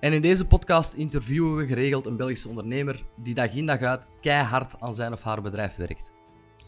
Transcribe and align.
En 0.00 0.12
in 0.12 0.20
deze 0.20 0.46
podcast 0.46 0.92
interviewen 0.92 1.56
we 1.56 1.66
geregeld 1.66 2.06
een 2.06 2.16
Belgische 2.16 2.48
ondernemer 2.48 3.02
die 3.22 3.34
dag 3.34 3.54
in 3.54 3.66
dag 3.66 3.80
uit 3.80 4.06
keihard 4.20 4.80
aan 4.80 4.94
zijn 4.94 5.12
of 5.12 5.22
haar 5.22 5.42
bedrijf 5.42 5.76
werkt. 5.76 6.12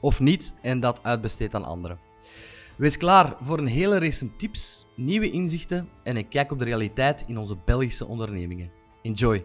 Of 0.01 0.21
niet 0.21 0.55
en 0.63 0.81
dat 0.81 1.01
uitbesteedt 1.03 1.55
aan 1.55 1.65
anderen. 1.65 1.99
Wees 2.77 2.97
klaar 2.97 3.37
voor 3.41 3.59
een 3.59 3.67
hele 3.67 3.99
race 3.99 4.37
tips, 4.37 4.87
nieuwe 4.97 5.31
inzichten 5.31 5.89
en 6.03 6.17
een 6.17 6.29
kijk 6.29 6.53
op 6.53 6.59
de 6.59 6.65
realiteit 6.65 7.25
in 7.27 7.39
onze 7.39 7.57
Belgische 7.65 8.07
ondernemingen. 8.07 8.71
Enjoy! 9.03 9.45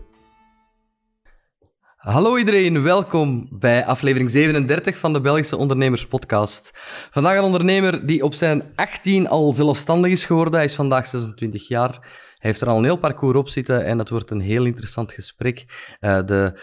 Hallo 1.98 2.38
iedereen, 2.38 2.84
welkom 2.84 3.48
bij 3.52 3.86
aflevering 3.86 4.32
37 4.32 4.98
van 4.98 5.14
de 5.14 5.22
Belgische 5.22 5.58
Ondernemers 5.58 6.08
Podcast. 6.08 6.72
Vandaag 7.12 7.38
een 7.38 7.44
ondernemer 7.44 8.06
die 8.06 8.24
op 8.24 8.34
zijn 8.34 8.64
18 8.76 9.28
al 9.28 9.54
zelfstandig 9.54 10.12
is 10.12 10.26
geworden. 10.26 10.54
Hij 10.54 10.64
is 10.64 10.76
vandaag 10.76 11.08
26 11.08 11.68
jaar. 11.68 12.26
Heeft 12.38 12.62
er 12.62 12.68
al 12.68 12.78
een 12.78 12.84
heel 12.84 12.98
parcours 12.98 13.38
op 13.38 13.50
zitten 13.50 13.86
en 13.86 14.00
het 14.00 14.10
wordt 14.10 14.32
een 14.32 14.40
heel 14.40 14.66
interessant 14.66 15.14
gesprek. 15.14 15.66
Uh, 16.02 16.26
de 16.26 16.60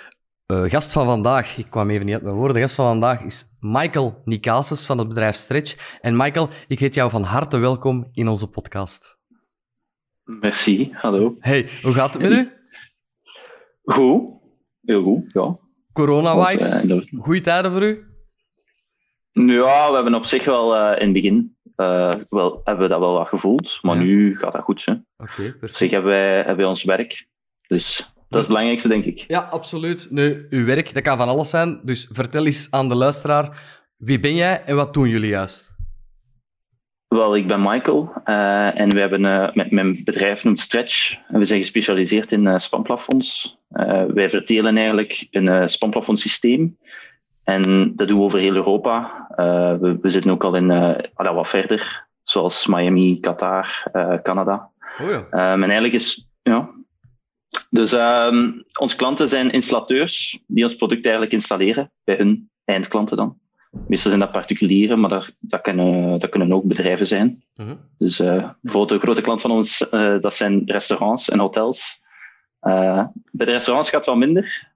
uh, 0.47 0.63
gast 0.63 0.93
van 0.93 1.07
vandaag, 1.07 1.59
ik 1.59 1.67
kwam 1.71 1.91
even 1.91 2.07
niet 2.07 2.15
uit 2.15 2.23
mijn 2.23 2.35
woorden, 2.35 2.55
de 2.55 2.61
gast 2.61 2.75
van 2.75 2.87
vandaag 2.87 3.23
is 3.23 3.45
Michael 3.61 4.23
Nikases 4.25 4.87
van 4.87 4.99
het 4.99 5.09
bedrijf 5.09 5.35
Stretch. 5.35 5.99
En 6.01 6.17
Michael, 6.17 6.49
ik 6.69 6.79
heet 6.79 6.95
jou 6.95 7.11
van 7.11 7.23
harte 7.23 7.59
welkom 7.59 8.09
in 8.13 8.29
onze 8.29 8.51
podcast. 8.51 9.17
Merci, 10.25 10.91
hallo. 10.93 11.37
Hey, 11.39 11.69
hoe 11.83 11.95
gaat 11.95 12.15
het 12.15 12.23
met 12.23 12.33
u? 12.33 12.53
Goed, 13.85 14.23
heel 14.83 15.03
goed, 15.03 15.25
ja. 15.33 15.59
Corona-wise, 15.93 17.07
goede 17.19 17.41
tijden 17.41 17.71
voor 17.71 17.83
u? 17.83 18.05
Ja, 19.33 19.89
we 19.89 19.95
hebben 19.95 20.15
op 20.15 20.25
zich 20.25 20.45
wel 20.45 20.77
uh, 20.77 20.99
in 20.99 21.05
het 21.05 21.13
begin 21.13 21.54
uh, 21.77 22.15
wel, 22.29 22.61
hebben 22.65 22.85
we 22.85 22.91
dat 22.91 23.01
wel 23.01 23.13
wat 23.13 23.29
gevoeld, 23.29 23.79
maar 23.83 23.97
ja. 23.97 24.03
nu 24.03 24.39
gaat 24.39 24.53
dat 24.53 24.63
goed. 24.63 24.87
Oké, 24.87 25.01
okay, 25.17 25.35
perfect. 25.35 25.63
Op 25.63 25.77
zich 25.77 25.91
hebben 25.91 26.11
wij, 26.11 26.37
hebben 26.37 26.57
wij 26.57 26.67
ons 26.67 26.85
werk, 26.85 27.27
dus 27.69 27.97
dat 27.97 28.29
is 28.29 28.39
het 28.39 28.47
belangrijkste, 28.47 28.89
denk 28.89 29.05
ik. 29.05 29.25
Ja, 29.27 29.41
absoluut. 29.41 30.07
Nu, 30.11 30.47
uw 30.51 30.65
werk, 30.65 30.95
dat 30.95 31.03
kan 31.03 31.17
van 31.17 31.29
alles 31.29 31.51
zijn, 31.51 31.81
dus 31.83 32.09
vertel 32.13 32.45
eens 32.45 32.71
aan 32.71 32.89
de 32.89 32.95
luisteraar, 32.95 33.59
wie 33.97 34.21
ben 34.21 34.35
jij 34.35 34.63
en 34.65 34.77
wat 34.77 34.95
doen 34.95 35.09
jullie 35.09 35.29
juist? 35.29 35.73
Wel, 37.09 37.37
ik 37.37 37.47
ben 37.47 37.63
Michael 37.63 38.13
uh, 38.25 38.81
en 38.81 38.95
we 38.95 39.01
hebben 39.01 39.25
uh, 39.25 39.53
met 39.53 39.71
mijn 39.71 40.05
bedrijf 40.05 40.43
noemt 40.43 40.61
Stretch. 40.61 41.13
En 41.29 41.39
we 41.39 41.47
zijn 41.47 41.61
gespecialiseerd 41.61 42.33
in 42.33 42.45
uh, 42.45 42.59
spanplafonds. 42.59 43.57
wij 44.15 44.31
vertelen 44.31 44.77
eigenlijk 44.77 45.27
een 45.31 45.69
spanplafondsysteem. 45.69 46.77
En 47.45 47.93
dat 47.97 48.09
doen 48.09 48.19
we 48.19 48.25
over 48.25 48.39
heel 48.39 48.55
Europa. 48.55 49.27
We, 49.81 49.99
we, 50.01 50.11
zitten 50.11 50.31
ook 50.31 50.45
al 50.45 50.55
in 50.55 50.71
uh, 50.71 51.33
wat 51.35 51.49
verder, 51.49 52.07
zoals 52.23 52.67
Miami, 52.67 53.21
Qatar, 53.21 53.91
Canada. 54.23 54.71
Oh 55.01 55.09
ja. 55.09 55.53
Um, 55.53 55.63
en 55.63 55.71
eigenlijk 55.71 55.95
is, 55.95 56.27
ja. 56.43 56.71
Dus 57.71 57.93
um, 57.93 58.65
onze 58.79 58.97
klanten 58.97 59.29
zijn 59.29 59.51
installateurs 59.51 60.39
die 60.47 60.65
ons 60.65 60.75
product 60.75 61.05
eigenlijk 61.05 61.33
installeren 61.33 61.91
bij 62.05 62.17
hun 62.17 62.51
eindklanten 62.65 63.17
dan. 63.17 63.37
Meestal 63.89 64.11
zijn 64.11 64.21
dat 64.21 64.33
particulieren, 64.33 65.01
maar 65.01 65.11
dat, 65.11 65.31
dat, 65.41 65.61
kunnen, 65.61 66.21
dat 66.21 66.31
kunnen 66.31 66.53
ook 66.53 66.65
bedrijven 66.65 67.07
zijn. 67.07 67.45
Uh 67.57 67.67
-huh. 67.67 67.77
Dus 67.99 68.17
bijvoorbeeld 68.61 68.91
een 68.91 69.01
grote 69.01 69.21
klant 69.21 69.41
van 69.41 69.51
ons, 69.51 69.87
dat 70.21 70.35
zijn 70.35 70.63
restaurants 70.67 71.29
en 71.29 71.39
hotels. 71.39 71.81
Bij 72.61 73.47
de 73.47 73.53
restaurants 73.53 73.91
gaat 73.91 73.99
het 73.99 74.09
wel 74.09 74.17
minder, 74.17 74.74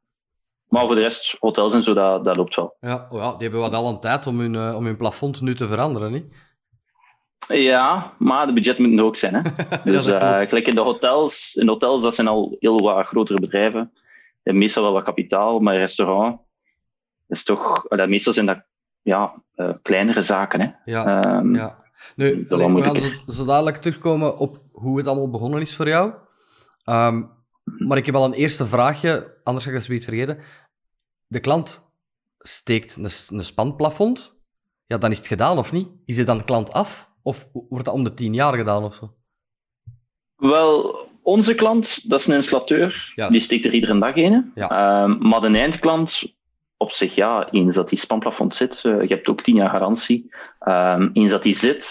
maar 0.68 0.86
voor 0.86 0.94
de 0.94 1.00
rest, 1.00 1.36
hotels 1.40 1.72
en 1.72 1.82
zo, 1.82 1.94
dat, 1.94 2.24
dat 2.24 2.36
loopt 2.36 2.54
wel. 2.54 2.76
Ja, 2.80 3.06
oh 3.10 3.18
ja, 3.18 3.30
die 3.30 3.42
hebben 3.42 3.60
wat 3.60 3.74
al 3.74 3.88
een 3.88 4.00
tijd 4.00 4.26
om 4.26 4.40
hun, 4.40 4.74
om 4.74 4.84
hun 4.84 4.96
plafond 4.96 5.40
nu 5.40 5.54
te 5.54 5.66
veranderen, 5.66 6.12
niet? 6.12 6.46
Ja, 7.48 8.12
maar 8.18 8.46
de 8.46 8.52
budget 8.52 8.78
moet 8.78 8.96
er 8.96 9.04
ook 9.04 9.16
zijn. 9.16 9.34
Hè? 9.34 9.42
Dus 9.92 10.06
ja, 10.06 10.44
gelijk 10.44 10.66
in 10.66 10.74
de 10.74 10.80
hotels, 10.80 11.54
in 11.54 11.66
de 11.66 11.72
hotels, 11.72 12.02
dat 12.02 12.14
zijn 12.14 12.28
al 12.28 12.56
heel 12.58 12.80
wat 12.80 13.06
grotere 13.06 13.40
bedrijven. 13.40 13.90
Die 13.92 14.42
hebben 14.42 14.62
meestal 14.62 14.82
wel 14.82 14.92
wat 14.92 15.04
kapitaal, 15.04 15.58
maar 15.58 15.76
restaurant 15.76 16.40
is 17.28 17.44
toch... 17.44 17.84
meestal 17.88 18.32
zijn 18.32 18.46
dat 18.46 18.62
ja, 19.02 19.42
uh, 19.56 19.70
kleinere 19.82 20.22
zaken. 20.22 20.60
Hè. 20.60 20.68
Ja, 20.84 21.36
um, 21.38 21.54
ja. 21.54 21.86
Nu, 22.16 22.46
allee, 22.48 22.74
we 22.74 22.82
gaan 22.82 22.98
zo, 22.98 23.10
zo, 23.26 23.44
dadelijk 23.44 23.76
terugkomen 23.76 24.38
op 24.38 24.56
hoe 24.72 24.98
het 24.98 25.06
allemaal 25.06 25.30
begonnen 25.30 25.60
is 25.60 25.76
voor 25.76 25.88
jou. 25.88 26.12
Um, 26.84 27.30
maar 27.76 27.96
ik 27.96 28.06
heb 28.06 28.14
al 28.14 28.24
een 28.24 28.32
eerste 28.32 28.66
vraagje, 28.66 29.40
anders 29.42 29.64
ga 29.64 29.70
ik 29.70 29.76
het 29.76 29.86
zoiets 29.86 30.04
vergeten. 30.04 30.38
De 31.26 31.40
klant 31.40 31.92
steekt 32.38 32.96
een, 32.96 33.38
een 33.38 33.44
spanplafond. 33.44 34.36
Ja, 34.86 34.98
dan 34.98 35.10
is 35.10 35.18
het 35.18 35.26
gedaan, 35.26 35.58
of 35.58 35.72
niet? 35.72 35.88
Is 36.04 36.16
het 36.16 36.26
dan 36.26 36.44
klant 36.44 36.72
af? 36.72 37.10
Of 37.22 37.48
wordt 37.52 37.84
dat 37.84 37.94
om 37.94 38.04
de 38.04 38.14
tien 38.14 38.34
jaar 38.34 38.54
gedaan 38.54 38.84
of 38.84 38.94
zo? 38.94 39.10
Wel, 40.36 40.96
onze 41.22 41.54
klant, 41.54 42.08
dat 42.08 42.20
is 42.20 42.26
een 42.26 42.36
installateur. 42.36 43.12
Yes. 43.14 43.28
Die 43.28 43.40
steekt 43.40 43.64
er 43.64 43.72
iedere 43.72 43.98
dag 43.98 44.14
in. 44.14 44.52
Ja. 44.54 45.02
Um, 45.02 45.28
maar 45.28 45.40
de 45.40 45.58
eindklant, 45.58 46.32
op 46.76 46.90
zich, 46.90 47.14
ja, 47.14 47.50
eens 47.50 47.74
dat 47.74 47.88
die 47.88 47.98
spanplafond 47.98 48.54
zit, 48.54 48.80
uh, 48.82 49.02
je 49.02 49.14
hebt 49.14 49.28
ook 49.28 49.42
10 49.42 49.54
jaar 49.54 49.70
garantie. 49.70 50.30
Um, 50.68 51.10
eens 51.12 51.30
dat 51.30 51.42
die 51.42 51.58
zit, 51.58 51.84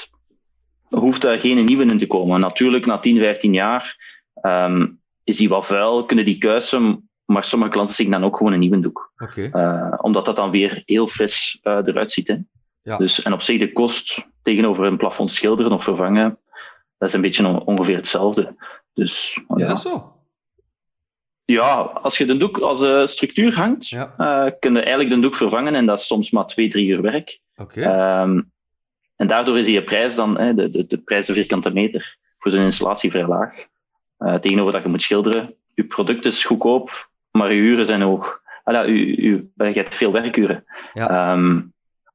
hoeft 0.89 1.21
daar 1.21 1.37
geen 1.37 1.65
nieuwe 1.65 1.85
in 1.85 1.99
te 1.99 2.07
komen. 2.07 2.39
Natuurlijk, 2.39 2.85
na 2.85 2.99
10, 2.99 3.17
15 3.17 3.53
jaar 3.53 3.95
um, 4.41 4.99
is 5.27 5.37
die 5.37 5.49
wat 5.49 5.65
vuil, 5.65 6.05
kunnen 6.05 6.25
die 6.25 6.37
kuisen, 6.37 7.09
maar 7.25 7.43
sommige 7.43 7.71
klanten 7.71 7.95
zien 7.95 8.11
dan 8.11 8.23
ook 8.23 8.37
gewoon 8.37 8.53
een 8.53 8.59
nieuwe 8.59 8.79
doek. 8.79 9.11
Okay. 9.17 9.51
Uh, 9.53 9.93
omdat 10.01 10.25
dat 10.25 10.35
dan 10.35 10.51
weer 10.51 10.81
heel 10.85 11.07
fris 11.07 11.59
uh, 11.63 11.73
eruit 11.85 12.11
ziet. 12.11 12.27
Hè. 12.27 12.35
Ja. 12.81 12.97
Dus, 12.97 13.21
en 13.21 13.33
op 13.33 13.41
zich, 13.41 13.59
de 13.59 13.71
kost 13.71 14.21
tegenover 14.43 14.85
een 14.85 14.97
plafond 14.97 15.29
schilderen 15.29 15.71
of 15.71 15.83
vervangen, 15.83 16.37
dat 16.97 17.09
is 17.09 17.15
een 17.15 17.21
beetje 17.21 17.45
on 17.45 17.63
ongeveer 17.63 17.95
hetzelfde. 17.95 18.55
Dus, 18.93 19.39
is 19.47 19.61
ja. 19.61 19.67
dat 19.67 19.79
zo? 19.79 20.11
Ja, 21.45 21.73
als 21.81 22.17
je 22.17 22.25
de 22.25 22.37
doek 22.37 22.57
als 22.57 22.81
uh, 22.81 23.07
structuur 23.07 23.55
hangt, 23.55 23.87
ja. 23.87 24.13
uh, 24.17 24.51
kun 24.59 24.73
je 24.73 24.79
eigenlijk 24.79 25.15
de 25.15 25.21
doek 25.21 25.35
vervangen 25.35 25.75
en 25.75 25.85
dat 25.85 25.99
is 25.99 26.07
soms 26.07 26.31
maar 26.31 26.45
twee, 26.45 26.69
drie 26.69 26.87
uur 26.87 27.01
werk. 27.01 27.39
Okay. 27.55 28.21
Um, 28.21 28.51
en 29.15 29.27
daardoor 29.27 29.57
is 29.57 29.65
die 29.65 29.83
prijs 29.83 30.15
dan, 30.15 30.39
hè, 30.39 30.53
de, 30.53 30.69
de, 30.69 30.85
de 30.87 30.97
prijs 30.97 31.25
per 31.25 31.35
vierkante 31.35 31.69
meter 31.69 32.17
voor 32.37 32.51
zo'n 32.51 32.61
installatie 32.61 33.11
vrij 33.11 33.27
laag. 33.27 33.53
Uh, 34.19 34.35
tegenover 34.35 34.73
dat 34.73 34.83
je 34.83 34.89
moet 34.89 35.01
schilderen. 35.01 35.53
Je 35.73 35.83
product 35.83 36.25
is 36.25 36.45
goedkoop, 36.45 37.09
maar 37.31 37.53
je 37.53 37.59
uren 37.59 37.87
zijn 37.87 38.01
hoog. 38.01 38.39
Ah, 38.63 38.87
u, 38.87 39.15
u, 39.15 39.51
je 39.55 39.63
hebt 39.63 39.95
veel 39.95 40.11
werkuren. 40.11 40.63
Ja. 40.93 41.33
Um, 41.33 41.73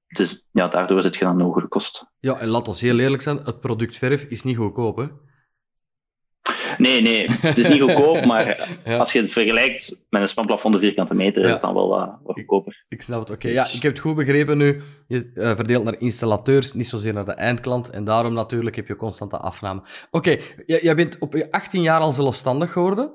dus 0.09 0.45
ja, 0.53 0.69
daardoor 0.69 1.03
zit 1.03 1.15
je 1.15 1.25
dan 1.25 1.35
een 1.41 1.47
hogere 1.47 1.69
kost. 1.69 2.05
Ja, 2.21 2.39
en 2.39 2.49
laat 2.49 2.69
ons 2.69 2.81
heel 2.81 2.99
eerlijk 2.99 3.23
zijn, 3.23 3.37
het 3.37 3.61
product 3.61 3.99
verf 3.99 4.25
is 4.25 4.43
niet 4.43 4.57
goedkoop, 4.57 4.97
hè? 4.97 5.05
Nee, 6.83 7.01
nee, 7.01 7.31
het 7.31 7.59
is 7.59 7.69
niet 7.69 7.81
goedkoop, 7.81 8.25
maar 8.33 8.69
ja. 8.85 8.97
als 8.97 9.13
je 9.13 9.23
het 9.23 9.33
vergelijkt 9.33 9.95
met 10.09 10.23
een 10.23 10.29
spanplafond 10.29 10.75
de 10.75 10.81
vierkante 10.81 11.15
meter, 11.15 11.41
ja. 11.41 11.47
is 11.47 11.53
het 11.53 11.63
dan 11.63 11.75
wel 11.75 11.89
wat, 11.89 12.19
wat 12.23 12.35
goedkoper. 12.37 12.73
Ik, 12.73 12.99
ik 12.99 13.03
snap 13.03 13.21
het, 13.21 13.31
oké. 13.31 13.39
Okay. 13.39 13.53
Ja, 13.53 13.67
ik 13.67 13.83
heb 13.83 13.93
het 13.93 14.01
goed 14.01 14.15
begrepen 14.15 14.59
nu. 14.59 14.83
Je 15.07 15.31
uh, 15.35 15.51
verdeelt 15.51 15.85
naar 15.85 15.99
installateurs, 16.01 16.73
niet 16.73 16.89
zozeer 16.89 17.13
naar 17.13 17.25
de 17.25 17.33
eindklant, 17.33 17.91
en 17.91 18.05
daarom 18.05 18.33
natuurlijk 18.33 18.77
heb 18.77 18.87
je 18.87 18.97
constante 18.97 19.37
afname. 19.37 19.81
Oké, 20.11 20.31
okay. 20.31 20.41
jij 20.81 20.95
bent 20.95 21.19
op 21.19 21.33
je 21.33 21.51
18 21.51 21.83
jaar 21.83 22.01
al 22.01 22.13
zelfstandig 22.13 22.73
geworden. 22.73 23.11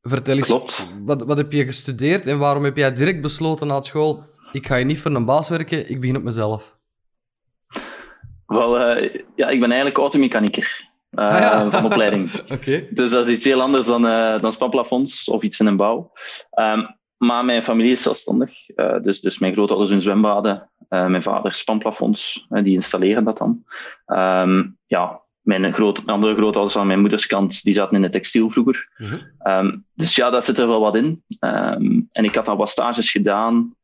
Vertel 0.00 0.36
eens, 0.36 0.46
Klopt. 0.46 0.82
Wat, 1.04 1.22
wat 1.22 1.36
heb 1.36 1.52
je 1.52 1.64
gestudeerd 1.64 2.26
en 2.26 2.38
waarom 2.38 2.64
heb 2.64 2.76
jij 2.76 2.94
direct 2.94 3.20
besloten 3.20 3.66
na 3.66 3.82
school, 3.82 4.24
ik 4.52 4.66
ga 4.66 4.76
je 4.76 4.84
niet 4.84 5.00
voor 5.00 5.14
een 5.14 5.24
baas 5.24 5.48
werken, 5.48 5.90
ik 5.90 6.00
begin 6.00 6.16
op 6.16 6.22
mezelf? 6.22 6.78
Wel, 8.46 8.98
uh, 8.98 9.14
ja, 9.36 9.48
ik 9.48 9.60
ben 9.60 9.68
eigenlijk 9.68 9.98
automechaniker. 9.98 10.90
Uh, 11.18 11.24
ah, 11.24 11.38
ja. 11.40 11.70
van 11.70 11.84
opleiding. 11.84 12.30
okay. 12.56 12.88
Dus 12.90 13.10
dat 13.10 13.26
is 13.26 13.34
iets 13.34 13.44
heel 13.44 13.60
anders 13.60 13.86
dan, 13.86 14.06
uh, 14.06 14.40
dan 14.40 14.52
spanplafonds 14.52 15.24
of 15.24 15.42
iets 15.42 15.58
in 15.58 15.66
een 15.66 15.76
bouw. 15.76 16.12
Um, 16.58 17.00
maar 17.16 17.44
mijn 17.44 17.62
familie 17.62 17.96
is 17.96 18.02
zelfstandig. 18.02 18.50
Uh, 18.76 19.02
dus, 19.02 19.20
dus 19.20 19.38
mijn 19.38 19.52
grootouders 19.52 19.90
hun 19.90 20.02
zwembaden, 20.02 20.70
mijn 20.88 21.22
vader 21.22 21.52
spanplafonds, 21.52 22.46
die 22.48 22.74
installeren 22.74 23.24
dat 23.24 23.38
dan. 23.38 23.64
Um, 24.06 24.78
ja, 24.86 25.20
mijn 25.42 25.72
groot, 25.72 26.02
andere 26.06 26.34
grootouders 26.34 26.76
aan 26.76 26.86
mijn 26.86 27.00
moederskant, 27.00 27.62
die 27.62 27.74
zaten 27.74 27.96
in 27.96 28.02
de 28.02 28.10
textiel 28.10 28.50
vroeger. 28.50 28.88
Mm 28.96 29.08
-hmm. 29.08 29.52
um, 29.52 29.84
dus 29.94 30.14
ja, 30.14 30.30
daar 30.30 30.44
zit 30.44 30.58
er 30.58 30.66
wel 30.66 30.80
wat 30.80 30.96
in. 30.96 31.22
en 32.12 32.24
ik 32.24 32.34
had 32.34 32.48
al 32.48 32.56
wat 32.56 32.68
stages 32.68 33.10
gedaan. 33.10 33.74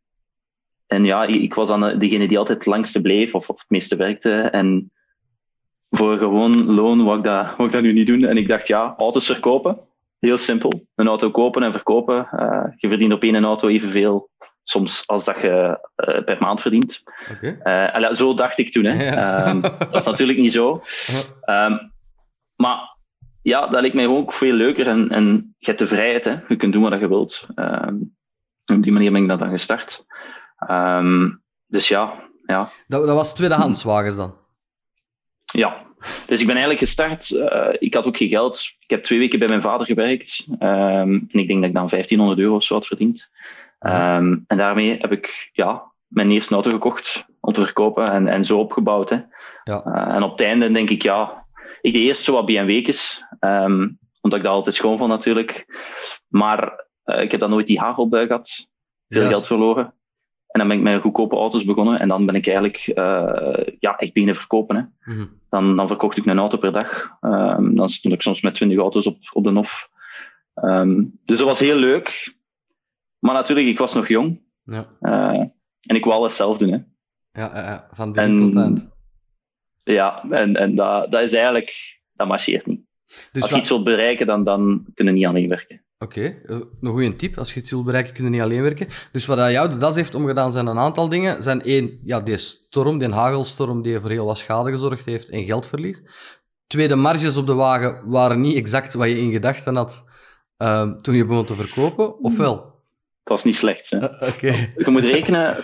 En 0.87 1.05
ja, 1.05 1.25
ik 1.25 1.55
was 1.55 1.69
dan 1.69 1.99
degene 1.99 2.29
die 2.29 2.39
altijd 2.39 2.59
het 2.59 2.67
langste 2.67 3.01
bleef 3.01 3.35
of, 3.35 3.49
of 3.49 3.59
het 3.59 3.71
meeste 3.71 3.97
werkte. 3.97 4.31
En 4.41 4.91
voor 5.91 6.19
gewoon 6.19 6.65
loon 6.65 7.05
wou 7.05 7.19
ik, 7.19 7.25
dat, 7.25 7.47
wou 7.57 7.69
ik 7.69 7.75
dat 7.75 7.83
nu 7.83 7.93
niet 7.93 8.07
doen. 8.07 8.25
En 8.25 8.37
ik 8.37 8.49
dacht, 8.49 8.67
ja, 8.67 8.95
auto's 8.97 9.27
verkopen. 9.27 9.81
Heel 10.19 10.39
simpel. 10.39 10.87
Een 10.95 11.07
auto 11.07 11.31
kopen 11.31 11.63
en 11.63 11.73
verkopen. 11.73 12.29
Uh, 12.33 12.65
je 12.77 12.89
verdient 12.89 13.13
op 13.13 13.23
één 13.23 13.45
auto 13.45 13.69
evenveel 13.69 14.31
soms 14.65 15.03
als 15.07 15.25
dat 15.25 15.37
je 15.37 15.79
uh, 15.97 16.25
per 16.25 16.37
maand 16.41 16.61
verdient. 16.61 17.01
Okay. 17.31 18.01
Uh, 18.03 18.17
zo 18.17 18.35
dacht 18.35 18.59
ik 18.59 18.73
toen. 18.73 18.85
Hè. 18.85 19.05
Ja. 19.05 19.49
Um, 19.49 19.61
dat 19.61 19.95
is 19.95 20.03
natuurlijk 20.03 20.39
niet 20.39 20.53
zo. 20.53 20.81
Um, 21.51 21.93
maar 22.57 22.97
ja, 23.43 23.67
dat 23.67 23.81
lijkt 23.81 23.95
mij 23.95 24.07
ook 24.07 24.33
veel 24.33 24.53
leuker. 24.53 24.87
En, 24.87 25.09
en 25.09 25.55
je 25.59 25.67
hebt 25.67 25.79
de 25.79 25.87
vrijheid. 25.87 26.25
Hè. 26.25 26.37
Je 26.49 26.57
kunt 26.57 26.73
doen 26.73 26.83
wat 26.83 27.01
je 27.01 27.09
wilt. 27.09 27.47
Um, 27.55 28.17
op 28.67 28.83
die 28.83 28.93
manier 28.93 29.13
ben 29.13 29.23
ik 29.23 29.29
dat 29.29 29.39
dan 29.39 29.59
gestart. 29.59 30.05
dus 31.67 31.89
ja. 31.89 32.13
ja. 32.47 32.69
Dat, 32.87 33.07
dat 33.07 33.15
was 33.17 33.35
tweedehandswagens 33.35 34.17
dan? 34.17 34.35
Ja. 35.53 35.87
Dus 36.27 36.41
ik 36.41 36.47
ben 36.47 36.57
eigenlijk 36.57 36.87
gestart. 36.87 37.31
Uh, 37.31 37.69
ik 37.79 37.95
had 37.95 38.05
ook 38.05 38.17
geen 38.17 38.29
geld. 38.29 38.55
Ik 38.81 38.91
heb 38.91 39.05
twee 39.05 39.19
weken 39.19 39.39
bij 39.39 39.49
mijn 39.49 39.63
vader 39.63 39.87
gewerkt. 39.87 40.47
en 40.59 41.29
ik 41.31 41.49
denk 41.49 41.61
dat 41.61 41.69
ik 41.69 41.75
dan 41.75 41.89
1500 41.89 42.39
euro 42.39 42.55
of 42.55 42.65
zo 42.65 42.75
had 42.75 42.87
verdiend. 42.87 43.29
Um, 43.81 44.45
en 44.47 44.57
daarmee 44.57 44.97
heb 44.99 45.13
ik 45.13 45.51
ja, 45.53 45.83
mijn 46.09 46.31
eerste 46.31 46.55
auto 46.55 46.71
gekocht 46.71 47.25
om 47.41 47.53
te 47.53 47.65
verkopen 47.65 48.13
en, 48.13 48.29
en 48.29 48.45
zo 48.45 48.59
opgebouwd. 48.59 49.11
Hè. 49.11 49.19
Ja. 49.65 49.83
Uh, 49.87 50.15
en 50.15 50.23
op 50.23 50.31
het 50.31 50.47
einde 50.47 50.73
denk 50.73 50.91
ik, 50.91 51.03
ja, 51.03 51.47
ik 51.81 51.93
deed 51.93 52.03
eerst 52.03 52.25
zo 52.25 52.33
wat 52.33 52.47
BMW'tjes, 52.47 53.23
um, 53.41 53.99
omdat 54.21 54.39
ik 54.39 54.45
dat 54.45 54.55
altijd 54.55 54.77
schoon 54.77 54.99
vond 54.99 55.11
natuurlijk. 55.11 55.65
Maar 56.29 56.87
uh, 57.05 57.23
ik 57.23 57.31
heb 57.31 57.41
dan 57.41 57.51
nooit 57.51 57.67
die 57.67 57.81
hagelbui 57.81 58.27
gehad, 58.27 58.51
veel 59.09 59.21
Juist. 59.21 59.31
geld 59.31 59.47
verloren. 59.47 59.95
En 60.49 60.59
dan 60.59 60.69
ben 60.69 60.77
ik 60.77 60.83
met 60.83 61.01
goedkope 61.01 61.37
auto's 61.37 61.65
begonnen 61.65 62.01
en 62.01 62.09
dan 62.09 62.27
ben 62.27 62.35
ik 62.35 62.47
eigenlijk 62.47 62.87
uh, 62.87 63.75
ja, 63.79 63.97
echt 63.97 64.13
beginnen 64.13 64.37
verkopen. 64.37 64.77
Hè. 64.77 64.83
Mm 65.13 65.19
-hmm. 65.19 65.31
dan, 65.51 65.77
dan 65.77 65.87
verkocht 65.87 66.17
ik 66.17 66.27
een 66.27 66.39
auto 66.39 66.57
per 66.57 66.73
dag. 66.73 67.11
Um, 67.21 67.77
dan 67.77 67.89
stond 67.89 68.15
ik 68.15 68.23
soms 68.23 68.41
met 68.41 68.55
20 68.55 68.79
auto's 68.79 69.07
op, 69.07 69.17
op 69.33 69.45
de 69.45 69.51
NOF. 69.51 69.89
dus 71.25 71.39
dat 71.39 71.47
was 71.47 71.59
heel 71.59 71.77
leuk. 71.77 72.37
Maar 73.19 73.35
natuurlijk, 73.35 73.69
ik 73.69 73.79
was 73.79 73.93
nog 73.95 74.09
jong. 74.09 74.41
Ja. 74.65 74.87
Uh, 75.01 75.41
en 75.81 75.97
ik 75.97 76.05
wou 76.05 76.17
alles 76.17 76.37
zelf 76.37 76.59
doen. 76.59 76.73
Hè. 76.73 76.79
Ja, 77.33 77.89
van 77.93 78.13
begin 78.13 78.37
tot 78.37 78.57
eind. 78.57 78.97
Ja, 79.85 80.25
en, 80.31 80.57
en 80.57 80.75
dat, 80.75 81.11
dat 81.11 81.23
is 81.23 81.33
eigenlijk... 81.33 81.97
Dat 82.15 82.29
marcheert 82.29 82.67
niet. 82.67 82.81
Dus 83.33 83.43
als 83.43 83.51
je 83.51 83.57
iets 83.57 83.69
wilt 83.69 83.85
bereiken, 83.85 84.27
dan, 84.27 84.45
dan 84.45 84.87
kun 84.95 85.07
je 85.07 85.13
niet 85.13 85.27
alleen 85.27 85.49
werken. 85.49 85.83
Oké, 85.99 86.19
okay. 86.19 86.57
uh, 86.57 86.65
een 86.81 86.91
goede 86.91 87.17
tip. 87.17 87.39
Als 87.39 87.55
je 87.55 87.61
iets 87.61 87.71
wilt 87.71 87.85
bereiken, 87.85 88.15
kun 88.15 88.25
je 88.25 88.31
niet 88.31 88.41
alleen 88.41 88.63
werken. 88.63 88.87
Dus 89.13 89.27
wat 89.27 89.51
jou 89.51 89.69
de 89.69 89.79
das 89.79 89.95
heeft 89.95 90.15
omgedaan, 90.15 90.53
zijn 90.53 90.67
een 90.67 90.79
aantal 90.79 91.09
dingen. 91.09 91.43
Zijn 91.43 91.63
één, 91.63 92.01
ja, 92.05 92.21
die 92.21 92.37
storm, 92.37 92.99
die 92.99 93.09
hagelstorm, 93.09 93.83
die 93.83 93.99
voor 93.99 94.11
heel 94.11 94.27
wat 94.27 94.39
schade 94.39 94.71
gezorgd 94.71 95.05
heeft 95.05 95.29
en 95.29 95.45
geldverlies. 95.45 96.03
Twee, 96.67 96.89
de 96.89 96.97
marges 96.97 97.37
op 97.37 97.47
de 97.47 97.55
wagen 97.55 98.03
waren 98.05 98.41
niet 98.41 98.57
exact 98.57 98.95
wat 98.95 99.09
je 99.09 99.19
in 99.19 99.33
gedachten 99.33 99.77
had 99.77 100.07
uh, 100.59 100.91
toen 100.97 101.15
je 101.15 101.27
begon 101.27 101.45
te 101.45 101.55
verkopen, 101.55 102.19
of 102.19 102.37
wel? 102.37 102.55
Het 103.25 103.37
was 103.37 103.45
niet 103.45 103.55
slecht. 103.55 103.91
Hè? 103.91 103.97
Uh, 103.99 104.35
okay. 104.35 104.73
Je 104.85 104.91
moet 104.91 105.03
rekenen, 105.03 105.57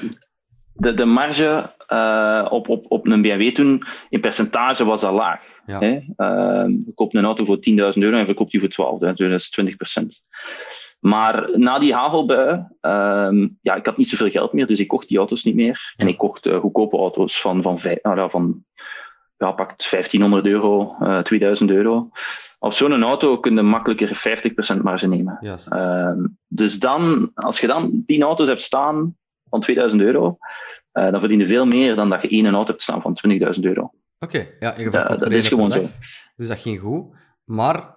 de, 0.72 0.94
de 0.94 1.04
marge 1.04 1.72
uh, 1.88 2.52
op, 2.52 2.68
op, 2.68 2.84
op 2.88 3.06
een 3.06 3.22
BMW 3.22 3.54
toen, 3.54 3.86
in 4.08 4.20
percentage 4.20 4.84
was 4.84 5.00
dat 5.00 5.12
laag. 5.12 5.40
Ja. 5.66 5.78
Hè? 5.78 5.92
Uh, 5.94 6.68
je 6.86 6.92
koopt 6.94 7.14
een 7.14 7.24
auto 7.24 7.44
voor 7.44 7.56
10.000 7.56 7.62
euro 7.74 8.16
en 8.16 8.24
verkoopt 8.24 8.50
die 8.50 8.60
voor 8.60 8.68
12, 8.68 8.98
dus 8.98 9.16
dat 9.16 9.40
is 9.40 9.76
20% 10.00 10.06
Maar 11.00 11.50
na 11.58 11.78
die 11.78 11.94
hagelbui, 11.94 12.66
uh, 12.82 13.48
ja, 13.62 13.74
ik 13.74 13.86
had 13.86 13.96
niet 13.96 14.08
zoveel 14.08 14.30
geld 14.30 14.52
meer, 14.52 14.66
dus 14.66 14.78
ik 14.78 14.88
kocht 14.88 15.08
die 15.08 15.18
auto's 15.18 15.42
niet 15.42 15.54
meer. 15.54 15.94
En 15.96 16.08
ik 16.08 16.18
kocht 16.18 16.46
uh, 16.46 16.58
goedkope 16.58 16.96
auto's 16.96 17.40
van, 17.40 17.62
van, 17.62 17.80
van, 17.80 18.30
van 18.30 18.64
ja, 19.36 19.52
pakt 19.52 19.90
1500 19.90 20.46
euro, 20.46 20.96
uh, 21.00 21.18
2000 21.18 21.70
euro. 21.70 22.10
Op 22.58 22.72
zo'n 22.72 23.02
auto 23.02 23.38
kun 23.38 23.54
je 23.54 23.62
makkelijker 23.62 24.42
50% 24.78 24.82
marge 24.82 25.06
nemen. 25.06 25.38
Yes. 25.40 25.70
Uh, 25.72 26.12
dus 26.48 26.78
dan, 26.78 27.30
als 27.34 27.58
je 27.60 27.66
dan 27.66 28.02
10 28.06 28.22
auto's 28.22 28.46
hebt 28.46 28.60
staan 28.60 29.16
van 29.48 29.60
2000 29.60 30.00
euro, 30.00 30.36
uh, 30.92 31.10
dan 31.10 31.20
verdien 31.20 31.38
je 31.38 31.46
veel 31.46 31.66
meer 31.66 31.94
dan 31.94 32.10
dat 32.10 32.22
je 32.22 32.28
één 32.28 32.54
auto 32.54 32.70
hebt 32.70 32.82
staan 32.82 33.02
van 33.02 33.18
20.000 33.28 33.60
euro. 33.60 33.90
Oké, 34.24 34.36
okay. 34.36 34.54
ja, 34.60 34.74
je 34.78 34.90
dat, 34.90 35.18
dat 35.18 35.30
is 35.30 35.48
gewoon 35.48 35.70
zo. 35.70 35.86
Dus 36.36 36.48
dat 36.48 36.58
ging 36.58 36.80
goed. 36.80 37.16
Maar 37.44 37.94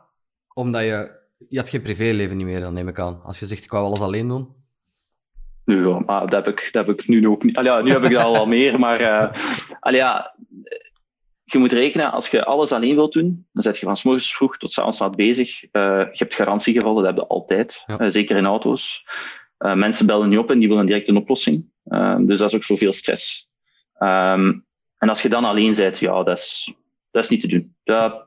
omdat 0.54 0.82
je, 0.82 1.12
je 1.50 1.58
had 1.58 1.70
geen 1.70 1.82
privéleven 1.82 2.38
niet 2.38 2.46
meer, 2.46 2.60
dan 2.60 2.74
neem 2.74 2.88
ik 2.88 3.00
aan. 3.00 3.22
Als 3.24 3.40
je 3.40 3.46
zegt, 3.46 3.64
ik 3.64 3.72
wou 3.72 3.86
alles 3.86 4.02
alleen 4.02 4.28
doen. 4.28 4.56
Nu, 5.66 5.88
ja, 5.88 6.00
maar 6.00 6.28
dat 6.28 6.46
heb 6.46 6.58
ik, 6.58 6.70
dat 6.72 6.88
heb 6.88 7.00
ik 7.00 7.08
nu 7.08 7.28
ook 7.28 7.44
niet. 7.44 7.56
Allee, 7.56 7.72
ja, 7.72 7.82
nu 7.82 7.92
heb 7.92 8.04
ik 8.04 8.12
dat 8.12 8.24
al 8.24 8.34
wel 8.34 8.48
meer, 8.48 8.80
maar 8.80 9.02
uh, 9.02 9.32
allee, 9.80 10.00
ja, 10.00 10.36
je 11.44 11.58
moet 11.58 11.72
rekenen, 11.72 12.12
als 12.12 12.28
je 12.28 12.46
alles 12.46 12.70
alleen 12.70 12.96
wilt 12.96 13.14
doen, 13.14 13.48
dan 13.54 13.64
zet 13.64 13.80
je 13.80 13.86
van 13.86 13.98
s 13.98 14.04
morgens 14.04 14.36
vroeg 14.36 14.58
tot 14.58 14.72
s 14.72 14.78
avonds 14.78 15.00
laat 15.00 15.16
bezig. 15.16 15.64
Uh, 15.64 15.70
je 16.12 16.18
hebt 16.18 16.34
garantiegevallen, 16.34 17.04
dat 17.04 17.16
heb 17.16 17.24
je 17.24 17.28
altijd, 17.28 17.84
ja. 17.86 18.02
uh, 18.02 18.12
zeker 18.12 18.38
in 18.38 18.46
auto's. 18.46 19.06
Mensen 19.58 20.06
bellen 20.06 20.30
niet 20.30 20.40
op 20.40 20.52
en 20.52 20.60
die 20.60 20.68
willen 20.68 20.86
direct 20.86 21.08
een 21.08 21.18
oplossing. 21.18 21.66
dus 22.20 22.38
dat 22.38 22.52
is 22.52 22.54
ook 22.54 22.64
zoveel 22.64 22.94
stress. 22.94 23.48
Um, 24.00 24.67
en 24.98 25.10
als 25.10 25.22
je 25.22 25.30
dan 25.30 25.46
alleen 25.46 25.76
bent, 25.76 26.00
ja, 26.00 26.24
dat 26.24 26.38
is, 26.38 26.74
dat 27.12 27.24
is 27.24 27.30
niet 27.30 27.42
te 27.42 27.48
doen. 27.48 27.76
Dat, 27.84 28.26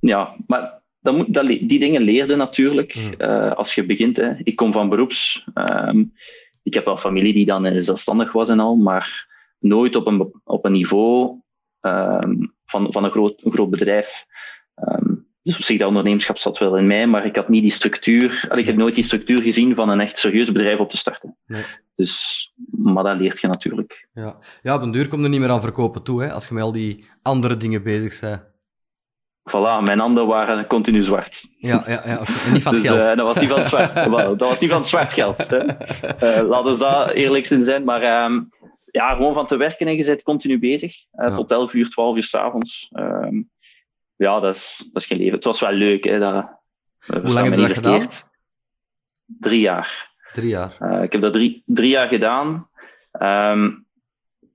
ja, 0.00 0.36
maar 0.46 0.82
dat 1.00 1.16
moet, 1.16 1.34
dat, 1.34 1.46
die 1.46 1.78
dingen 1.78 2.02
leerde 2.02 2.36
natuurlijk 2.36 2.94
Mm. 2.94 3.14
als 3.52 3.74
je 3.74 3.86
begint. 3.86 4.16
Hè. 4.16 4.32
Ik 4.42 4.56
kom 4.56 4.72
van 4.72 4.88
beroeps. 4.88 5.44
Um, 5.54 6.12
ik 6.62 6.74
heb 6.74 6.84
wel 6.84 6.98
familie 6.98 7.32
die 7.32 7.46
dan 7.46 7.84
zelfstandig 7.84 8.32
was 8.32 8.48
en 8.48 8.60
al, 8.60 8.76
maar 8.76 9.26
nooit 9.58 9.96
op 9.96 10.06
een, 10.06 10.32
op 10.44 10.64
een 10.64 10.72
niveau 10.72 11.40
um, 11.80 12.54
van, 12.66 12.92
van 12.92 13.04
een, 13.04 13.10
groot, 13.10 13.44
een 13.44 13.52
groot 13.52 13.70
bedrijf. 13.70 14.08
Um, 14.74 15.26
dus 15.42 15.56
op 15.56 15.62
zich, 15.62 15.78
dat 15.78 15.88
ondernemerschap 15.88 16.38
zat 16.38 16.58
wel 16.58 16.76
in 16.76 16.86
mij, 16.86 17.06
maar 17.06 17.26
ik 17.26 17.36
had 17.36 17.48
niet 17.48 17.62
die 17.62 17.72
structuur. 17.72 18.52
Ik 18.56 18.66
heb 18.66 18.76
nooit 18.76 18.94
die 18.94 19.04
structuur 19.04 19.42
gezien 19.42 19.74
van 19.74 19.88
een 19.88 20.00
echt 20.00 20.18
serieus 20.18 20.52
bedrijf 20.52 20.78
op 20.78 20.90
te 20.90 20.96
starten. 20.96 21.36
Nee. 21.46 21.64
Dus, 21.96 22.41
maar 22.70 23.04
dat 23.04 23.16
leert 23.16 23.40
je 23.40 23.46
natuurlijk. 23.46 24.08
Ja, 24.12 24.36
ja 24.62 24.74
op 24.74 24.82
een 24.82 24.90
duur 24.90 25.08
komt 25.08 25.22
er 25.22 25.28
niet 25.28 25.40
meer 25.40 25.50
aan 25.50 25.60
verkopen 25.60 26.02
toe, 26.02 26.22
hè, 26.22 26.32
als 26.32 26.48
je 26.48 26.54
met 26.54 26.62
al 26.62 26.72
die 26.72 27.04
andere 27.22 27.56
dingen 27.56 27.82
bezig 27.82 28.20
bent. 28.20 28.50
Voilà, 29.50 29.82
mijn 29.82 29.98
handen 29.98 30.26
waren 30.26 30.66
continu 30.66 31.04
zwart. 31.04 31.46
Ja, 31.56 31.84
ja, 31.86 32.02
ja 32.04 32.20
okay. 32.20 32.36
en 32.44 32.52
niet 32.52 32.62
van 32.62 32.74
het 32.74 32.82
dus, 32.82 32.90
geld. 32.90 33.06
Uh, 33.06 33.16
dat 33.16 33.26
was 33.26 33.40
niet 33.40 33.50
van 33.50 33.58
het 33.58 33.68
zwart, 33.68 33.94
dat 34.38 34.48
was 34.48 34.58
niet 34.58 34.70
van 34.70 34.80
het 34.80 34.88
zwart 34.88 35.12
geld. 35.12 35.50
Hè. 35.50 35.64
Uh, 35.64 36.48
laten 36.48 36.72
we 36.72 36.78
daar 36.78 37.10
eerlijk 37.10 37.50
in 37.50 37.64
zijn. 37.64 37.84
Maar 37.84 38.24
um, 38.24 38.50
ja, 38.90 39.14
gewoon 39.14 39.34
van 39.34 39.46
te 39.46 39.56
werken 39.56 39.86
en 39.86 39.96
je 39.96 40.04
bent 40.04 40.22
continu 40.22 40.58
bezig. 40.58 40.94
Uh, 41.12 41.28
Ja. 41.28 41.36
Tot 41.36 41.50
11 41.50 41.72
uur, 41.72 41.90
12 41.90 42.16
uur 42.16 42.24
s'avonds. 42.24 42.88
Um, 42.92 43.50
ja, 44.16 44.40
dat 44.40 44.54
is, 44.54 44.88
dat 44.92 45.02
is 45.02 45.08
geen 45.08 45.18
leven. 45.18 45.34
Het 45.34 45.44
was 45.44 45.60
wel 45.60 45.72
leuk. 45.72 46.04
Hè, 46.04 46.18
dat, 46.18 46.60
Hoe 47.06 47.32
lang 47.32 47.44
heb 47.44 47.54
je 47.54 47.60
dat 47.60 47.72
gedaan? 47.72 48.10
Drie 49.26 49.60
jaar. 49.60 50.11
Drie 50.32 50.48
jaar. 50.48 50.76
Uh, 50.80 51.02
ik 51.02 51.12
heb 51.12 51.20
dat 51.20 51.32
drie, 51.32 51.62
drie 51.66 51.90
jaar 51.90 52.08
gedaan. 52.08 52.68
Um, 53.12 53.86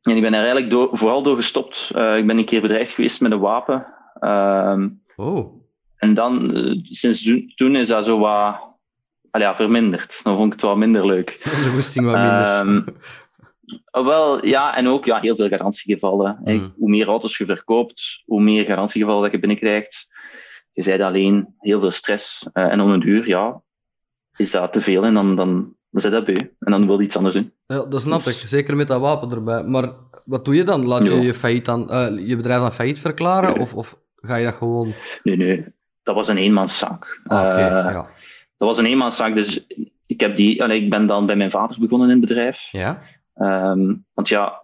en 0.01 0.15
ik 0.15 0.21
ben 0.21 0.33
er 0.33 0.39
eigenlijk 0.39 0.69
door, 0.69 0.97
vooral 0.97 1.23
door 1.23 1.35
gestopt. 1.35 1.91
Uh, 1.95 2.17
ik 2.17 2.27
ben 2.27 2.37
een 2.37 2.45
keer 2.45 2.61
bedreigd 2.61 2.93
geweest 2.93 3.19
met 3.19 3.31
een 3.31 3.39
wapen. 3.39 3.87
Um, 4.21 5.01
Oh, 5.15 5.65
en 5.97 6.13
dan, 6.13 6.57
uh, 6.57 6.83
sinds 6.83 7.29
toen 7.55 7.75
is 7.75 7.87
dat 7.87 8.05
zo 8.05 8.19
wat 8.19 8.75
ja, 9.31 9.55
verminderd. 9.55 10.19
Dan 10.23 10.35
vond 10.35 10.47
ik 10.47 10.53
het 10.53 10.61
wel 10.61 10.75
minder 10.75 11.05
leuk. 11.05 11.43
de 11.63 11.71
woesting 11.71 12.05
wat 12.05 12.15
minder. 12.15 12.59
Um, 12.59 12.85
wel, 14.05 14.45
ja, 14.45 14.75
en 14.75 14.87
ook 14.87 15.05
ja, 15.05 15.19
heel 15.19 15.35
veel 15.35 15.47
garantiegevallen. 15.47 16.39
Mm. 16.43 16.73
Hoe 16.77 16.89
meer 16.89 17.07
auto's 17.07 17.37
je 17.37 17.45
verkoopt, 17.45 18.23
hoe 18.25 18.41
meer 18.41 18.65
garantiegevallen 18.65 19.23
dat 19.23 19.31
je 19.31 19.39
binnenkrijgt. 19.39 20.07
Je 20.73 20.83
zei 20.83 21.01
alleen, 21.01 21.55
heel 21.59 21.79
veel 21.79 21.91
stress. 21.91 22.47
Uh, 22.53 22.71
en 22.71 22.81
om 22.81 22.89
een 22.89 22.99
duur, 22.99 23.27
ja, 23.27 23.61
is 24.37 24.51
dat 24.51 24.73
te 24.73 24.81
veel 24.81 25.03
en 25.03 25.13
dan, 25.13 25.35
dan, 25.35 25.73
dan 25.89 26.01
zit 26.01 26.11
dat 26.11 26.25
beu. 26.25 26.37
En 26.59 26.71
dan 26.71 26.85
wil 26.87 26.99
je 26.99 27.05
iets 27.05 27.15
anders 27.15 27.35
doen. 27.35 27.51
Ja, 27.65 27.85
dat 27.85 28.01
snap 28.01 28.21
ik. 28.21 28.37
Zeker 28.37 28.75
met 28.75 28.87
dat 28.87 29.01
wapen 29.01 29.31
erbij. 29.31 29.63
Maar 29.63 29.89
wat 30.25 30.45
doe 30.45 30.55
je 30.55 30.63
dan? 30.63 30.87
Laat 30.87 31.07
je 31.07 31.15
Ja. 31.15 31.21
je, 31.21 31.33
failliet 31.33 31.67
aan, 31.67 31.85
uh, 31.89 32.27
je 32.27 32.35
bedrijf 32.35 32.59
dan 32.59 32.71
failliet 32.71 32.99
verklaren? 32.99 33.53
Nee. 33.53 33.59
Of, 33.59 33.73
of 33.73 33.95
ga 34.15 34.35
je 34.35 34.45
dat 34.45 34.53
gewoon... 34.53 34.93
Nee, 35.23 35.37
nee, 35.37 35.65
dat 36.03 36.15
was 36.15 36.27
een 36.27 36.37
eenmanszaak. 36.37 37.19
Ah, 37.23 37.45
oké, 37.45 37.55
Uh, 37.55 37.69
ja. 37.69 38.09
Dat 38.57 38.69
was 38.69 38.77
een 38.77 38.85
eenmanszaak, 38.85 39.35
dus 39.35 39.65
ik, 40.05 40.19
heb 40.19 40.35
die, 40.35 40.63
allee, 40.63 40.83
ik 40.83 40.89
ben 40.89 41.07
dan 41.07 41.25
bij 41.25 41.35
mijn 41.35 41.51
vader 41.51 41.79
begonnen 41.79 42.09
in 42.09 42.17
het 42.19 42.27
bedrijf. 42.27 42.57
Ja? 42.71 43.01
Um, 43.35 44.05
want 44.13 44.27
ja, 44.27 44.61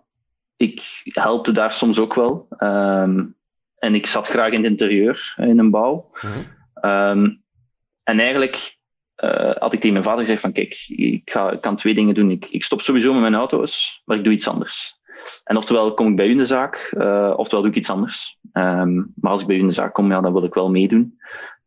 ik 0.58 0.82
helpte 1.04 1.52
daar 1.52 1.72
soms 1.72 1.98
ook 1.98 2.14
wel. 2.14 2.48
Um, 2.60 3.36
en 3.78 3.96
ik 3.96 4.06
zat 4.06 4.26
graag 4.26 4.52
in 4.52 4.64
het 4.64 4.72
interieur, 4.72 5.34
in 5.36 5.60
een 5.60 5.72
bouw. 5.72 6.10
Mhm. 6.22 6.38
Um, 6.92 7.42
en 8.04 8.20
eigenlijk 8.20 8.78
uh, 9.24 9.52
had 9.58 9.74
ik 9.74 9.80
tegen 9.80 9.94
mijn 9.94 10.06
vader 10.06 10.24
gezegd 10.26 10.42
van 10.42 10.52
kijk, 10.52 10.86
ik, 10.88 11.22
ga, 11.26 11.52
ik 11.52 11.62
kan 11.62 11.78
twee 11.78 11.94
dingen 11.94 12.14
doen. 12.14 12.32
Ik, 12.32 12.46
ik, 12.46 12.64
stop 12.64 12.82
sowieso 12.82 13.12
met 13.12 13.22
mijn 13.22 13.36
auto's, 13.36 14.02
maar 14.06 14.18
ik 14.18 14.24
doe 14.24 14.34
iets 14.34 14.48
anders. 14.48 15.02
En 15.44 15.58
oftewel 15.58 15.94
kom 15.94 16.08
ik 16.08 16.16
bij 16.16 16.28
u 16.28 16.32
in 16.32 16.38
de 16.38 16.46
zaak, 16.46 16.94
uh, 16.98 17.34
oftewel 17.36 17.62
doe 17.62 17.72
ik 17.72 17.78
iets 17.78 17.90
anders. 17.90 18.38
Um, 18.54 19.14
maar 19.16 19.32
als 19.32 19.42
ik 19.42 19.48
bij 19.48 19.56
u 19.56 19.60
in 19.60 19.68
de 19.68 19.74
zaak 19.74 19.94
kom, 19.94 20.12
ja, 20.12 20.22
dan 20.22 20.34
wil 20.34 20.44
ik 20.44 20.54
wel 20.54 20.70
meedoen. 20.70 21.18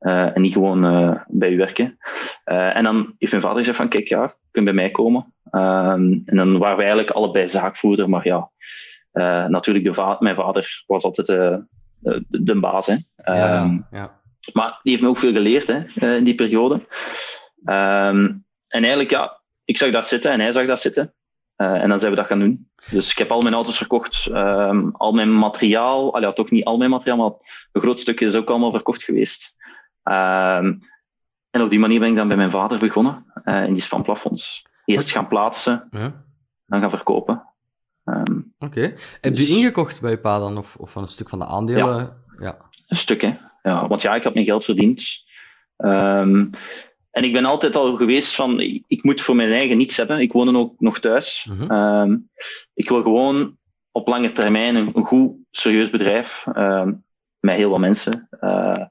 Uh, 0.01 0.37
en 0.37 0.43
niet 0.43 0.53
gewoon 0.53 0.81
bij 1.29 1.51
u 1.51 1.57
werken. 1.57 1.99
En 2.45 2.85
dan 2.85 3.15
heeft 3.19 3.33
mijn 3.33 3.45
vader 3.45 3.59
gezegd 3.59 3.77
van 3.77 3.89
kijk, 3.89 4.09
ja, 4.09 4.23
je 4.23 4.49
kunt 4.51 4.65
bij 4.65 4.75
mij 4.75 4.91
komen. 4.91 5.35
Um, 5.51 6.23
en 6.25 6.37
dan 6.37 6.59
waren 6.59 6.77
we 6.77 6.83
eigenlijk 6.83 7.11
allebei 7.11 7.51
zaakvoerder, 7.51 8.09
maar 8.09 8.27
ja, 8.27 8.51
natuurlijk, 9.49 9.85
de 9.85 9.95
va 9.95 10.17
mijn 10.19 10.37
vader 10.37 10.85
was 10.87 11.03
altijd 11.03 11.27
de, 11.27 11.65
de, 12.29 12.61
baas. 12.61 12.87
Hè. 12.87 12.93
Um, 12.93 13.03
Ja, 13.25 13.85
ja. 13.91 14.11
maar 14.53 14.81
die 14.83 14.93
heeft 14.93 15.03
me 15.03 15.09
ook 15.09 15.19
veel 15.19 15.33
geleerd 15.33 15.67
hè, 15.67 15.85
eh, 15.95 16.17
in 16.17 16.25
die 16.25 16.35
periode. 16.35 16.81
Ehm, 17.67 18.25
en 18.69 18.83
eigenlijk, 18.83 19.11
ja, 19.11 19.41
ik 19.65 19.77
zag 19.77 19.91
dat 19.91 20.09
zitten 20.09 20.31
en 20.31 20.41
hij 20.41 20.53
zag 20.53 20.67
dat 20.67 20.81
zitten. 20.81 21.15
Uh, 21.57 21.83
en 21.83 21.89
dan 21.89 21.99
zijn 21.99 22.11
we 22.11 22.17
dat 22.17 22.27
gaan 22.27 22.39
doen. 22.39 22.69
Dus 22.91 23.11
ik 23.11 23.19
heb 23.19 23.31
al 23.31 23.43
mijn 23.43 23.55
auto's 23.55 23.77
verkocht, 23.77 24.27
um, 24.27 24.91
al 24.97 25.13
mijn 25.13 25.39
materiaal, 25.39 26.15
al 26.15 26.21
ja, 26.21 26.33
toch 26.33 26.51
niet 26.51 26.65
al 26.65 26.77
mijn 26.77 26.91
materiaal, 26.91 27.17
maar 27.17 27.33
een 27.73 27.81
groot 27.81 27.99
stukje 27.99 28.29
is 28.29 28.35
ook 28.35 28.49
allemaal 28.49 28.71
verkocht 28.71 29.03
geweest. 29.03 29.55
Um, 30.05 30.83
en 31.51 31.63
op 31.63 31.71
die 31.71 31.79
manier 31.79 32.01
ben 32.01 32.09
ik 32.09 32.17
dan 32.17 32.29
bij 32.29 32.37
mijn 32.37 32.51
vader 32.51 32.79
begonnen, 32.79 33.25
uh, 33.45 33.65
in 33.65 33.73
die 33.73 33.83
spanplafonds. 33.83 34.67
Eerst 34.85 35.11
gaan 35.11 35.29
plaatsen, 35.29 35.87
ja. 35.91 36.25
dan 36.67 36.81
gaan 36.81 36.91
verkopen. 36.91 37.43
Um, 38.05 38.55
Oké. 38.59 38.79
Okay. 38.79 38.95
Heb 39.21 39.37
je 39.37 39.47
ingekocht 39.47 40.01
bij 40.01 40.11
je 40.11 40.21
pa 40.21 40.39
dan, 40.39 40.59
of, 40.59 40.77
of 40.77 40.93
van 40.93 41.03
een 41.03 41.09
stuk 41.09 41.29
van 41.29 41.39
de 41.39 41.47
aandelen? 41.47 41.97
Ja, 41.97 42.17
ja. 42.39 42.57
een 42.87 42.97
stuk, 42.97 43.21
hè. 43.21 43.37
Ja, 43.63 43.89
want 43.89 44.03
ja, 44.03 44.15
ik 44.15 44.23
had 44.23 44.35
mijn 44.35 44.47
geld 44.47 44.65
verdiend. 44.65 45.03
En 47.17 47.25
ik 47.25 47.33
ben 47.33 47.45
altijd 47.45 47.75
al 47.75 47.97
geweest 47.97 48.35
van, 48.35 48.61
ik 48.87 49.03
moet 49.03 49.25
voor 49.25 49.37
mijn 49.37 49.53
eigen 49.53 49.77
niets 49.77 49.97
hebben. 49.97 50.21
Ik 50.21 50.33
woon 50.33 50.57
ook 50.57 50.75
nog 50.79 51.01
thuis. 51.01 51.47
Mm 51.49 51.59
-hmm. 51.59 51.71
um, 51.71 52.29
ik 52.75 52.89
wil 52.89 53.03
gewoon 53.03 53.57
op 53.93 54.09
lange 54.09 54.33
termijn 54.33 54.75
een, 54.75 54.91
een 54.95 55.05
goed, 55.05 55.33
serieus 55.51 55.91
bedrijf 55.91 56.45
um, 56.57 57.05
met 57.41 57.57
heel 57.57 57.71
wat 57.71 57.79
mensen. 57.79 58.29
Uh, 58.41 58.85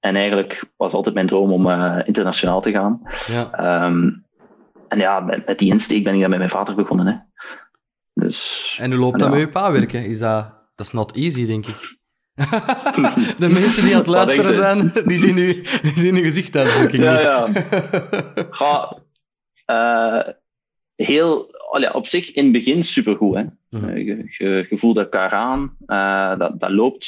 en 0.00 0.16
eigenlijk 0.16 0.64
was 0.76 0.92
altijd 0.92 1.14
mijn 1.14 1.26
droom 1.26 1.52
om 1.52 1.66
uh, 1.66 2.00
internationaal 2.04 2.60
te 2.60 2.70
gaan. 2.70 3.00
Ja. 3.26 3.84
Um, 3.86 4.24
en 4.88 4.98
ja, 4.98 5.20
met, 5.20 5.46
met, 5.46 5.58
die 5.58 5.72
insteek 5.72 6.04
ben 6.04 6.14
ik 6.14 6.20
dan 6.20 6.30
met 6.30 6.38
mijn 6.38 6.50
vader 6.50 6.74
begonnen. 6.74 7.06
Hè. 7.06 7.14
Dus, 8.14 8.74
en 8.76 8.90
hoe 8.90 9.00
loopt 9.00 9.18
dat 9.18 9.28
ja. 9.28 9.34
met 9.34 9.44
je 9.44 9.48
pa 9.48 9.72
werken? 9.72 10.04
Is 10.04 10.18
dat, 10.18 10.44
dat 10.74 10.86
is 10.86 10.92
not 10.92 11.16
easy, 11.16 11.46
denk 11.46 11.66
ik. 11.66 11.96
De 13.38 13.48
mensen 13.48 13.84
die 13.84 13.92
aan 13.92 13.98
het 13.98 14.06
luisteren 14.06 14.52
zijn, 14.52 14.92
die 15.04 15.18
zien, 15.18 15.34
nu, 15.34 15.52
die 15.82 15.92
zien 15.94 16.16
uw. 16.16 16.30
Ja, 16.90 17.20
ja. 17.20 17.48
Ga, 18.50 18.96
uh, 19.66 20.32
heel, 20.96 21.54
oh 21.70 21.80
ja, 21.80 21.90
op 21.90 22.06
zich 22.06 22.34
in 22.34 22.42
het 22.42 22.52
begin 22.52 22.84
supergoed. 22.84 23.34
Hè. 23.34 23.42
Mm 23.42 23.50
-hmm. 23.68 23.96
je, 23.96 24.34
je, 24.38 24.66
je, 24.70 24.78
voelt 24.78 24.96
elkaar 24.96 25.30
aan, 25.30 25.76
uh, 25.86 26.38
dat, 26.38 26.60
dat 26.60 26.70
loopt. 26.70 27.06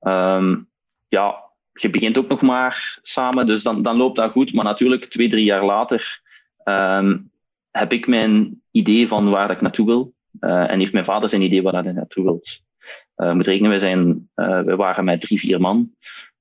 Um, 0.00 0.68
ja, 1.08 1.36
je 1.72 1.90
begint 1.90 2.18
ook 2.18 2.28
nog 2.28 2.40
maar 2.40 2.98
samen, 3.02 3.46
dus 3.46 3.62
dan, 3.62 3.82
dan 3.82 3.96
loopt 3.96 4.16
dat 4.16 4.30
goed. 4.30 4.52
Maar 4.52 4.64
natuurlijk, 4.64 5.10
twee, 5.10 5.28
drie 5.30 5.44
jaar 5.44 5.64
later 5.64 6.20
um, 6.64 7.30
heb 7.70 7.92
ik 7.92 8.06
mijn 8.06 8.62
idee 8.70 9.08
van 9.08 9.30
waar 9.30 9.50
ik 9.50 9.60
naartoe 9.60 9.86
wil. 9.86 10.12
Uh, 10.40 10.70
en 10.70 10.78
heeft 10.78 10.92
mijn 10.92 11.04
vader 11.04 11.28
zijn 11.28 11.42
idee 11.42 11.62
waar 11.62 11.82
hij 11.82 11.92
naartoe 11.92 12.24
wil. 12.24 12.42
Uh, 13.20 13.32
moet 13.32 13.46
rekenen, 13.46 13.70
wij, 13.70 13.78
zijn, 13.78 14.28
uh, 14.36 14.60
wij 14.60 14.76
waren 14.76 15.04
met 15.04 15.20
drie, 15.20 15.38
vier 15.38 15.60
man. 15.60 15.90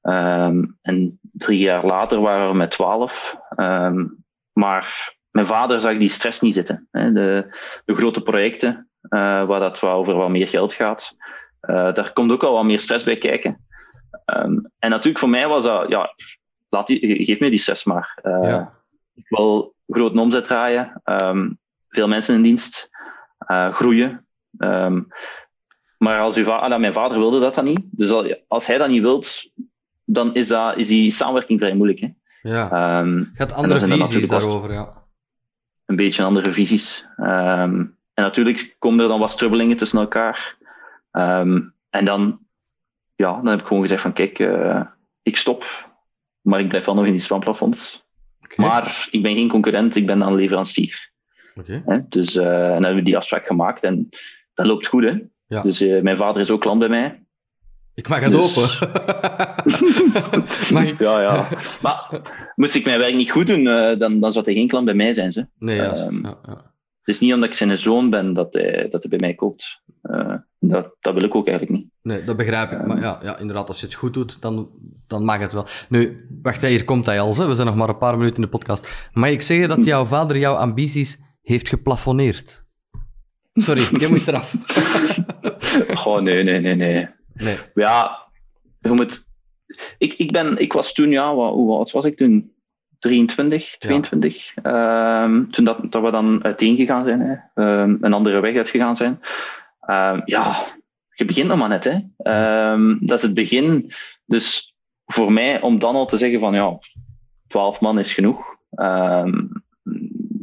Um, 0.01 0.77
en 0.81 1.19
drie 1.31 1.59
jaar 1.59 1.85
later 1.85 2.19
waren 2.19 2.49
we 2.49 2.55
met 2.55 2.71
twaalf. 2.71 3.35
Um, 3.55 4.23
maar 4.53 5.13
mijn 5.31 5.47
vader 5.47 5.81
zag 5.81 5.97
die 5.97 6.11
stress 6.11 6.39
niet 6.39 6.53
zitten. 6.53 6.87
Hè. 6.91 7.11
De, 7.11 7.55
de 7.85 7.95
grote 7.95 8.21
projecten, 8.21 8.89
uh, 9.09 9.45
waar 9.45 9.59
dat 9.59 9.81
over 9.81 10.13
wat 10.13 10.29
meer 10.29 10.47
geld 10.47 10.73
gaat, 10.73 11.13
daar 11.59 12.13
komt 12.13 12.31
ook 12.31 12.43
al 12.43 12.53
wat 12.53 12.63
meer 12.63 12.79
stress 12.79 13.03
bij 13.03 13.17
kijken. 13.17 13.65
Um, 14.35 14.71
en 14.79 14.89
natuurlijk 14.89 15.19
voor 15.19 15.29
mij 15.29 15.47
was 15.47 15.63
dat, 15.63 15.89
ja, 15.89 16.13
laat 16.69 16.87
die, 16.87 17.25
geef 17.25 17.39
me 17.39 17.49
die 17.49 17.59
stress 17.59 17.83
maar. 17.83 18.19
Ja. 18.21 18.73
Ik 19.15 19.25
wil 19.27 19.73
grote 19.87 20.19
omzet 20.19 20.45
draaien, 20.45 21.01
veel 21.89 22.07
mensen 22.07 22.33
in 22.33 22.41
dienst, 22.41 22.89
groeien. 23.71 24.25
Maar 25.99 26.19
als 26.19 26.35
uw 26.35 26.51
ah, 26.51 26.79
mijn 26.79 26.93
vader 26.93 27.17
wilde 27.17 27.39
dat 27.39 27.55
dan 27.55 27.65
niet. 27.65 27.85
Dus 27.91 28.37
als 28.47 28.65
hij 28.65 28.77
dat 28.77 28.89
niet 28.89 29.01
wilt, 29.01 29.27
dan 30.05 30.35
is, 30.35 30.47
dat, 30.47 30.77
is 30.77 30.87
die 30.87 31.13
samenwerking 31.13 31.59
vrij 31.59 31.75
moeilijk. 31.75 31.99
Hè? 31.99 32.07
Ja. 32.41 32.99
Um, 32.99 33.29
Gaat 33.33 33.53
andere 33.53 33.79
visies 33.79 34.27
daarover, 34.27 34.73
ja. 34.73 34.87
Een 35.85 35.95
beetje 35.95 36.23
andere 36.23 36.53
visies. 36.53 37.05
Um, 37.17 37.97
en 38.13 38.23
natuurlijk 38.23 38.75
komen 38.79 38.99
er 38.99 39.07
dan 39.07 39.19
wat 39.19 39.31
strubbelingen 39.31 39.77
tussen 39.77 39.99
elkaar. 39.99 40.57
Um, 41.11 41.73
en 41.89 42.05
dan, 42.05 42.39
ja, 43.15 43.33
dan 43.33 43.47
heb 43.47 43.59
ik 43.59 43.65
gewoon 43.65 43.83
gezegd 43.83 44.01
van 44.01 44.13
kijk, 44.13 44.39
uh, 44.39 44.81
ik 45.23 45.37
stop, 45.37 45.65
maar 46.41 46.59
ik 46.59 46.67
blijf 46.67 46.85
wel 46.85 46.95
nog 46.95 47.05
in 47.05 47.11
die 47.11 47.21
spanplafonds. 47.21 48.03
Okay. 48.43 48.67
Maar 48.67 49.07
ik 49.11 49.21
ben 49.21 49.33
geen 49.33 49.49
concurrent, 49.49 49.95
ik 49.95 50.05
ben 50.05 50.19
dan 50.19 50.35
leverancier. 50.35 51.09
Okay. 51.55 52.05
Dus 52.09 52.35
uh, 52.35 52.43
en 52.43 52.71
dan 52.73 52.83
hebben 52.83 52.95
we 52.95 53.01
die 53.01 53.17
afspraak 53.17 53.45
gemaakt 53.45 53.83
en 53.83 54.09
dat 54.53 54.65
loopt 54.65 54.87
goed. 54.87 55.03
Hè? 55.03 55.17
Ja. 55.49 55.61
Dus 55.61 55.79
uh, 55.79 56.01
mijn 56.01 56.17
vader 56.17 56.41
is 56.41 56.49
ook 56.49 56.61
klant 56.61 56.79
bij 56.79 56.89
mij. 56.89 57.23
Ik 57.93 58.07
mag 58.07 58.19
het 58.19 58.31
dus... 58.31 58.41
open. 58.41 58.61
mag 60.75 60.87
ik... 60.87 60.99
Ja, 60.99 61.21
ja. 61.21 61.47
Maar 61.81 62.21
moest 62.55 62.75
ik 62.75 62.85
mijn 62.85 62.99
werk 62.99 63.15
niet 63.15 63.31
goed 63.31 63.47
doen, 63.47 63.65
uh, 63.65 63.99
dan, 63.99 64.19
dan 64.19 64.33
zou 64.33 64.45
hij 64.45 64.53
geen 64.53 64.67
klant 64.67 64.85
bij 64.85 64.93
mij 64.93 65.13
zijn. 65.13 65.31
Ze. 65.31 65.47
Nee, 65.57 65.75
juist. 65.75 66.11
Um, 66.11 66.23
ja, 66.23 66.37
ja. 66.45 66.73
Het 67.01 67.15
is 67.15 67.19
niet 67.19 67.33
omdat 67.33 67.49
ik 67.49 67.55
zijn 67.55 67.77
zoon 67.77 68.09
ben 68.09 68.33
dat 68.33 68.53
hij, 68.53 68.87
dat 68.91 69.01
hij 69.01 69.09
bij 69.09 69.19
mij 69.19 69.33
koopt. 69.33 69.63
Uh, 70.03 70.35
dat, 70.59 70.95
dat 70.99 71.13
wil 71.13 71.23
ik 71.23 71.35
ook 71.35 71.47
eigenlijk 71.47 71.79
niet. 71.79 71.89
Nee, 72.01 72.23
dat 72.23 72.37
begrijp 72.37 72.71
ik. 72.71 72.79
Um, 72.79 72.87
maar 72.87 72.99
ja, 72.99 73.19
ja, 73.23 73.37
inderdaad, 73.37 73.67
als 73.67 73.79
je 73.79 73.85
het 73.85 73.95
goed 73.95 74.13
doet, 74.13 74.41
dan, 74.41 74.69
dan 75.07 75.25
mag 75.25 75.39
het 75.39 75.53
wel. 75.53 75.65
Nu, 75.89 76.27
wacht, 76.41 76.61
hier 76.61 76.83
komt 76.83 77.05
hij 77.05 77.19
al. 77.19 77.47
We 77.47 77.53
zijn 77.53 77.67
nog 77.67 77.75
maar 77.75 77.89
een 77.89 77.97
paar 77.97 78.17
minuten 78.17 78.35
in 78.35 78.41
de 78.41 78.57
podcast. 78.57 79.09
Mag 79.13 79.29
ik 79.29 79.41
zeggen 79.41 79.67
dat 79.67 79.85
jouw 79.85 80.05
vader 80.05 80.37
jouw 80.37 80.55
ambities 80.55 81.19
heeft 81.41 81.69
geplafonneerd? 81.69 82.67
Sorry, 83.53 83.99
je 83.99 84.07
moest 84.07 84.27
eraf. 84.27 84.55
oh, 86.05 86.19
nee, 86.21 86.43
nee, 86.43 86.59
nee, 86.59 86.75
nee. 86.75 87.07
nee. 87.33 87.57
Ja, 87.73 88.17
je 88.79 88.91
moet... 88.91 89.27
Ik, 89.97 90.13
ik, 90.13 90.31
ben, 90.31 90.57
ik 90.57 90.73
was 90.73 90.93
toen, 90.93 91.11
ja, 91.11 91.35
wat, 91.35 91.53
hoe 91.53 91.77
oud 91.77 91.91
was 91.91 92.05
ik 92.05 92.17
toen? 92.17 92.51
23, 92.99 93.77
22. 93.77 94.35
Ja. 94.63 95.23
Um, 95.23 95.51
toen 95.51 95.65
dat, 95.65 95.91
dat 95.91 96.03
we 96.03 96.11
dan 96.11 96.43
uiteengegaan 96.43 97.05
zijn, 97.05 97.19
hè. 97.19 97.63
Um, 97.63 97.97
een 98.01 98.13
andere 98.13 98.39
weg 98.39 98.55
uitgegaan 98.55 98.95
zijn. 98.95 99.19
Um, 99.89 100.21
ja, 100.25 100.65
je 101.15 101.25
begint 101.25 101.47
nog 101.47 101.57
maar 101.57 101.69
net. 101.69 101.83
Hè. 101.83 101.99
dat 102.99 103.17
is 103.17 103.23
het 103.23 103.33
begin. 103.33 103.93
Dus 104.25 104.73
voor 105.05 105.31
mij, 105.31 105.61
om 105.61 105.79
dan 105.79 105.95
al 105.95 106.05
te 106.05 106.17
zeggen 106.17 106.39
van 106.39 106.53
ja, 106.53 106.79
12 107.47 107.79
man 107.79 107.99
is 107.99 108.13
genoeg. 108.13 108.45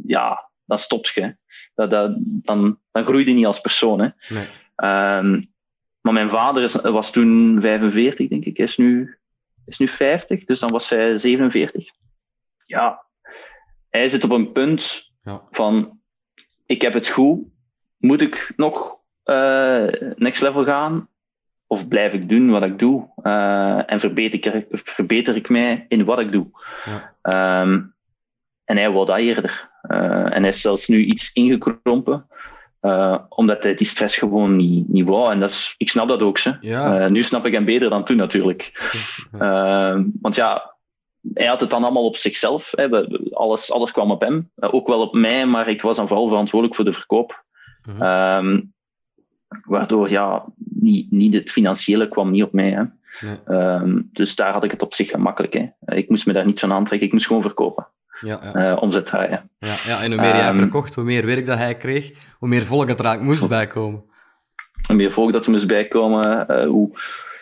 ja, 0.05 0.49
dan 0.65 0.77
stopt 0.77 1.11
je. 1.13 1.35
Dat, 1.75 1.89
dat, 1.89 2.15
dan, 2.19 2.77
dan 2.91 3.03
groei 3.05 3.25
je 3.25 3.33
niet 3.33 3.45
als 3.45 3.61
persoon. 3.61 3.99
Hè. 3.99 4.07
Nee. 4.29 4.47
Um, 4.83 5.49
maar 6.01 6.13
mijn 6.13 6.29
vader 6.29 6.63
is, 6.63 6.91
was 6.91 7.11
toen 7.11 7.57
45, 7.61 8.27
denk 8.27 8.45
ik. 8.45 8.57
Is 8.57 8.77
nu, 8.77 9.17
is 9.65 9.77
nu 9.77 9.87
50, 9.87 10.45
dus 10.45 10.59
dan 10.59 10.71
was 10.71 10.87
zij 10.87 11.19
47. 11.19 11.85
Ja, 12.65 13.05
hij 13.89 14.09
zit 14.09 14.23
op 14.23 14.31
een 14.31 14.51
punt 14.51 14.81
ja. 15.23 15.41
van: 15.51 15.99
ik 16.65 16.81
heb 16.81 16.93
het 16.93 17.07
goed. 17.07 17.39
Moet 17.97 18.21
ik 18.21 18.53
nog 18.55 18.97
uh, 19.25 19.87
next 20.15 20.41
level 20.41 20.63
gaan? 20.63 21.07
Of 21.67 21.87
blijf 21.87 22.13
ik 22.13 22.29
doen 22.29 22.49
wat 22.49 22.63
ik 22.63 22.79
doe? 22.79 23.09
Uh, 23.23 23.91
en 23.91 23.99
verbeter 23.99 24.55
ik, 24.55 24.65
verbeter 24.69 25.35
ik 25.35 25.49
mij 25.49 25.85
in 25.87 26.05
wat 26.05 26.19
ik 26.19 26.31
doe? 26.31 26.47
Ja. 26.85 27.61
Um, 27.61 27.95
en 28.65 28.77
hij 28.77 28.91
wil 28.91 29.05
dat 29.05 29.17
eerder. 29.17 29.69
Uh, 29.91 30.35
en 30.35 30.43
hij 30.43 30.53
is 30.53 30.61
zelfs 30.61 30.87
nu 30.87 31.03
iets 31.03 31.29
ingekrompen. 31.33 32.27
Uh, 32.81 33.19
omdat 33.29 33.61
hij 33.61 33.75
die 33.75 33.87
stress 33.87 34.17
gewoon 34.17 34.55
niet, 34.55 34.87
niet 34.87 35.05
wou. 35.05 35.31
En 35.31 35.39
dat 35.39 35.49
is, 35.49 35.75
ik 35.77 35.89
snap 35.89 36.07
dat 36.07 36.21
ook. 36.21 36.37
Ze. 36.37 36.57
Ja. 36.59 37.01
Uh, 37.01 37.09
nu 37.09 37.23
snap 37.23 37.45
ik 37.45 37.53
hem 37.53 37.65
beter 37.65 37.89
dan 37.89 38.05
toen 38.05 38.17
natuurlijk. 38.17 38.71
Uh, 39.41 39.99
want 40.21 40.35
ja, 40.35 40.75
hij 41.33 41.45
had 41.45 41.59
het 41.59 41.69
dan 41.69 41.83
allemaal 41.83 42.05
op 42.05 42.15
zichzelf. 42.15 42.67
Hè. 42.71 42.89
Alles, 43.33 43.71
alles 43.71 43.91
kwam 43.91 44.11
op 44.11 44.21
hem. 44.21 44.49
ook 44.55 44.87
wel 44.87 45.01
op 45.01 45.13
mij, 45.13 45.45
maar 45.45 45.69
ik 45.69 45.81
was 45.81 45.95
dan 45.95 46.07
vooral 46.07 46.27
verantwoordelijk 46.27 46.75
voor 46.75 46.85
de 46.85 46.93
verkoop. 46.93 47.43
-huh. 47.81 48.37
um, 48.37 48.73
waardoor 49.63 50.09
ja, 50.09 50.45
niet, 50.57 51.11
niet 51.11 51.33
het 51.33 51.51
financiële 51.51 52.07
kwam 52.07 52.31
niet 52.31 52.43
op 52.43 52.53
mij. 52.53 52.71
Hè. 52.71 52.83
Nee. 53.27 53.59
Um, 53.59 54.09
dus 54.13 54.35
daar 54.35 54.53
had 54.53 54.63
ik 54.63 54.71
het 54.71 54.81
op 54.81 54.93
zich 54.93 55.09
gemakkelijk. 55.09 55.53
Hè. 55.53 55.95
Ik 55.95 56.09
moest 56.09 56.25
me 56.25 56.33
daar 56.33 56.45
niet 56.45 56.59
van 56.59 56.73
aantrekken, 56.73 57.07
ik 57.07 57.13
moest 57.13 57.27
gewoon 57.27 57.41
verkopen 57.41 57.87
ja, 58.19 58.39
ja. 58.53 58.71
Uh, 58.71 58.81
omzet 58.81 59.05
draaien. 59.05 59.49
Ja, 59.59 59.79
ja, 59.83 60.01
en 60.01 60.11
hoe 60.11 60.21
meer 60.21 60.35
jij 60.35 60.49
um, 60.49 60.55
verkocht, 60.55 60.95
hoe 60.95 61.03
meer 61.03 61.25
werk 61.25 61.45
dat 61.45 61.57
hij 61.57 61.75
kreeg, 61.75 62.35
hoe 62.39 62.49
meer 62.49 62.63
volk 62.63 62.87
het 62.87 63.01
raak 63.01 63.21
moest 63.21 63.47
bijkomen. 63.47 64.03
Hoe 64.87 64.95
meer 64.95 65.11
volk 65.11 65.31
dat 65.31 65.45
er 65.45 65.51
moest 65.51 65.67
bijkomen, 65.67 66.51
uh, 66.51 66.67
hoe 66.67 66.99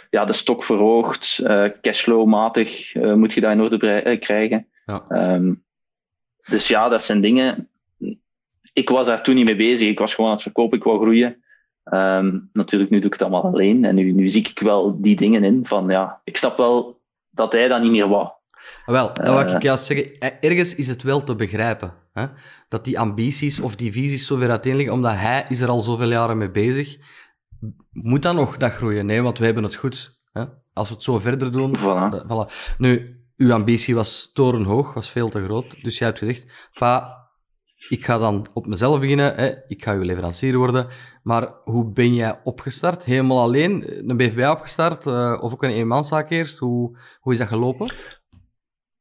ja, 0.10 0.26
de 0.26 0.34
stok 0.34 0.64
verhoogt, 0.64 1.38
uh, 1.38 1.66
cashflow-matig 1.82 2.94
moet 2.94 3.34
je 3.34 3.42
dat 3.42 3.52
in 3.52 3.62
orde 3.62 4.18
krijgen. 4.20 4.68
Ja. 4.86 5.34
Um, 5.34 5.64
dus 6.50 6.68
ja, 6.68 6.90
dat 6.90 7.04
zijn 7.04 7.22
dingen. 7.22 7.70
Ik 8.74 8.90
was 8.90 9.06
daar 9.06 9.24
toen 9.24 9.36
niet 9.36 9.46
mee 9.46 9.56
bezig. 9.56 9.88
Ik 9.88 10.00
was 10.00 10.14
gewoon 10.14 10.30
aan 10.30 10.36
het 10.36 10.44
verkopen, 10.44 10.78
ik 10.78 10.84
wou 10.84 11.00
groeien. 11.00 11.44
Um, 11.94 12.50
natuurlijk, 12.54 12.92
nu 12.92 12.98
doe 12.98 13.08
ik 13.08 13.14
het 13.14 13.22
allemaal 13.22 13.44
alleen. 13.44 13.86
En 13.86 13.96
nu, 13.96 14.12
nu 14.12 14.30
zie 14.30 14.50
ik 14.50 14.60
wel 14.60 15.02
die 15.02 15.16
dingen 15.16 15.44
in 15.44 15.66
van 15.68 15.88
ja, 15.88 16.22
ik 16.24 16.38
snap 16.38 16.58
wel 16.58 17.02
dat 17.30 17.52
hij 17.52 17.68
dat 17.68 17.82
niet 17.82 17.92
meer 17.92 18.08
wou. 18.08 18.30
Wel, 18.86 19.14
dat 19.14 19.52
ik 19.52 19.62
juist 19.62 19.86
zeggen. 19.86 20.20
Ergens 20.42 20.76
is 20.76 20.88
het 20.88 21.04
wel 21.04 21.24
te 21.24 21.36
begrijpen. 21.36 21.94
Hè? 22.14 22.26
Dat 22.68 22.84
die 22.84 23.00
ambities 23.00 23.60
of 23.60 23.76
die 23.76 23.92
visies 23.92 24.26
zo 24.26 24.36
ver 24.38 24.50
uiteen 24.50 24.76
liggen, 24.76 24.94
omdat 24.94 25.16
hij 25.16 25.46
is 25.50 25.62
er 25.62 25.70
al 25.70 25.82
zoveel 25.82 26.10
jaren 26.10 26.38
mee 26.38 26.52
bezig. 26.52 26.98
Moet 27.92 28.22
dan 28.22 28.36
nog 28.36 28.58
dat 28.58 28.72
groeien? 28.72 29.06
Nee, 29.06 29.22
want 29.22 29.38
wij 29.38 29.46
hebben 29.46 29.64
het 29.64 29.76
goed. 29.76 30.20
Hè? 30.32 30.44
als 30.76 30.88
we 30.88 30.94
het 30.94 31.04
zo 31.04 31.20
verder 31.20 31.52
doen... 31.52 31.78
Voilà. 31.78 32.14
eh, 32.16 32.24
voilà. 32.24 32.76
Nu, 32.78 33.20
uw 33.38 33.54
ambitie 33.54 33.96
was 33.96 34.32
torenhoog, 34.34 34.94
was 34.94 35.10
veel 35.10 35.30
te 35.30 35.44
groot. 35.44 35.84
Dus 35.84 35.98
jij 35.98 36.08
hebt 36.08 36.20
gezegd, 36.20 36.70
pa, 36.74 37.24
ik 37.90 38.06
ga 38.06 38.18
dan 38.18 38.48
op 38.54 38.68
mezelf 38.68 39.00
beginnen, 39.00 39.36
hè, 39.36 39.52
ik 39.68 39.84
ga 39.84 39.94
uw 39.94 40.02
leverancier 40.02 40.58
worden. 40.58 40.88
Maar 41.24 41.54
hoe 41.64 41.92
ben 41.92 42.14
jij 42.14 42.40
opgestart? 42.44 43.04
Helemaal 43.04 43.40
alleen? 43.40 44.10
Een 44.10 44.18
BVB 44.18 44.50
opgestart? 44.50 45.06
eh, 45.06 45.38
of 45.42 45.54
ook 45.54 45.64
een 45.64 45.70
eenmanszaak 45.70 46.30
eerst? 46.30 46.58
Hoe, 46.58 46.98
hoe 47.20 47.34
is 47.34 47.40
dat 47.40 47.48
gelopen? 47.48 47.94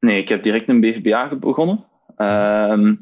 Nee, 0.04 0.18
ik 0.18 0.28
heb 0.28 0.42
direct 0.42 0.68
een 0.68 0.80
BVBA 0.80 1.36
begonnen. 1.36 1.84
Ehm, 2.16 2.94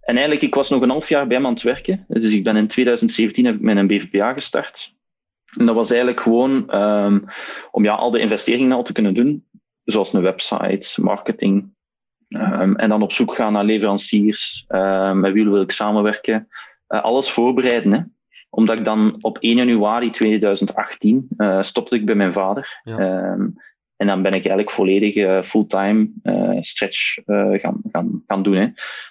en 0.00 0.16
eigenlijk, 0.16 0.42
ik 0.42 0.54
was 0.54 0.68
nog 0.68 0.82
een 0.82 0.90
half 0.90 1.08
jaar 1.08 1.26
bij 1.26 1.36
hem 1.36 1.46
aan 1.46 1.54
het 1.54 1.62
werken. 1.62 2.04
Dus 2.08 2.32
ik 2.32 2.44
ben 2.44 2.56
in 2.56 2.68
2017 2.68 3.44
heb 3.44 3.54
ik 3.54 3.60
met 3.60 3.76
een 3.76 3.86
BVBA 3.86 4.32
gestart. 4.32 4.94
En 5.58 5.66
dat 5.66 5.74
was 5.74 5.88
eigenlijk 5.88 6.20
gewoon 6.20 6.70
ehm, 6.70 7.18
om 7.70 7.84
ja, 7.84 7.94
al 7.94 8.10
de 8.10 8.18
investeringen 8.18 8.76
al 8.76 8.82
te 8.82 8.92
kunnen 8.92 9.14
doen. 9.14 9.44
Zoals 9.84 10.12
een 10.12 10.22
website, 10.22 10.86
marketing. 10.96 11.74
Ehm, 12.28 12.74
en 12.74 12.88
dan 12.88 13.02
op 13.02 13.12
zoek 13.12 13.34
gaan 13.34 13.52
naar 13.52 13.64
leveranciers. 13.64 14.64
met 15.12 15.32
wie 15.32 15.44
wil 15.44 15.60
ik 15.60 15.72
samenwerken. 15.72 16.48
Eh, 16.86 17.02
alles 17.02 17.30
voorbereiden. 17.30 17.92
Hè. 17.92 18.00
Omdat 18.50 18.78
ik 18.78 18.84
dan 18.84 19.16
op 19.20 19.36
1 19.40 19.56
januari 19.56 20.10
2018 20.10 21.28
eh, 21.36 21.62
stopte 21.62 21.94
ik 21.94 22.04
bij 22.04 22.14
mijn 22.14 22.32
vader. 22.32 22.80
Ja. 22.82 23.36
En 23.96 24.06
dan 24.06 24.22
ben 24.22 24.34
ik 24.34 24.46
eigenlijk 24.46 24.70
volledig 24.70 25.14
eh, 25.14 25.42
fulltime 25.42 26.08
eh, 26.22 26.62
stretch 26.62 27.16
eh, 27.16 27.60
gaan, 27.60 27.80
gaan, 27.92 28.22
gaan 28.26 28.42
doen. 28.42 28.54
Hè. 28.54 28.68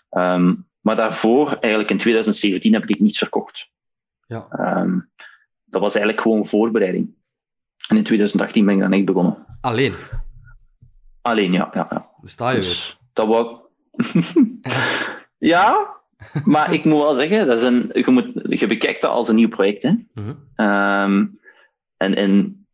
Ehm, 0.10 0.54
maar 0.82 0.96
daarvoor, 0.96 1.58
eigenlijk 1.60 1.92
in 1.92 2.00
2017, 2.00 2.74
heb 2.74 2.86
ik 2.86 3.00
niets 3.00 3.18
verkocht. 3.18 3.68
Ja. 4.28 4.46
Ehm, 4.50 5.00
dat 5.66 5.82
was 5.82 5.94
eigenlijk 5.94 6.22
gewoon 6.22 6.48
voorbereiding. 6.48 7.16
En 7.88 7.98
in 7.98 8.04
2018 8.04 8.66
ben 8.66 8.76
ik 8.76 8.82
dan 8.82 8.94
echt 8.94 9.06
begonnen. 9.06 9.46
Alleen? 9.62 9.94
Alleen, 11.22 11.52
ja. 11.52 11.70
ja, 11.74 11.88
ja. 11.90 12.10
Sta 12.24 12.52
je 12.52 12.60
weer. 12.60 12.70
Dus 12.70 12.98
dat 13.14 13.28
wou 13.28 13.58
ja, 15.38 15.96
maar 16.44 16.74
ik 16.74 16.86
moet 16.86 16.98
wel 16.98 17.16
zeggen, 17.16 17.48
dat 17.48 17.58
is 17.58 17.64
een, 17.64 17.90
je, 17.94 18.12
moet, 18.12 18.60
je 18.60 18.68
bekijkt 18.68 19.02
dat 19.02 19.12
als 19.12 19.28
een 19.28 19.36
nieuw 19.36 19.50
project. 19.50 19.82
Hè. 19.82 19.94
Mhm. 20.14 20.34
Ehm, 20.56 21.26
en, 21.98 22.16
en 22.16 22.65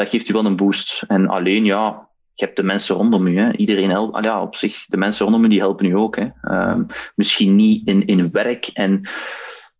dat 0.00 0.10
geeft 0.10 0.26
je 0.26 0.32
wel 0.32 0.44
een 0.44 0.56
boost. 0.56 1.02
En 1.06 1.28
alleen, 1.28 1.64
ja, 1.64 2.08
je 2.34 2.44
hebt 2.44 2.56
de 2.56 2.62
mensen 2.62 2.94
rondom 2.94 3.28
je. 3.28 3.40
Hè. 3.40 3.52
Iedereen 3.52 3.90
helpt. 3.90 4.14
Ah, 4.14 4.22
ja, 4.22 4.42
op 4.42 4.54
zich, 4.54 4.84
de 4.86 4.96
mensen 4.96 5.24
rondom 5.24 5.42
je 5.42 5.48
die 5.48 5.58
helpen 5.58 5.86
je 5.86 5.96
ook. 5.96 6.16
Hè. 6.16 6.28
Ehm, 6.42 6.82
misschien 7.14 7.56
niet 7.56 7.86
in, 7.86 8.06
in 8.06 8.30
werk, 8.30 8.66
en, 8.66 9.08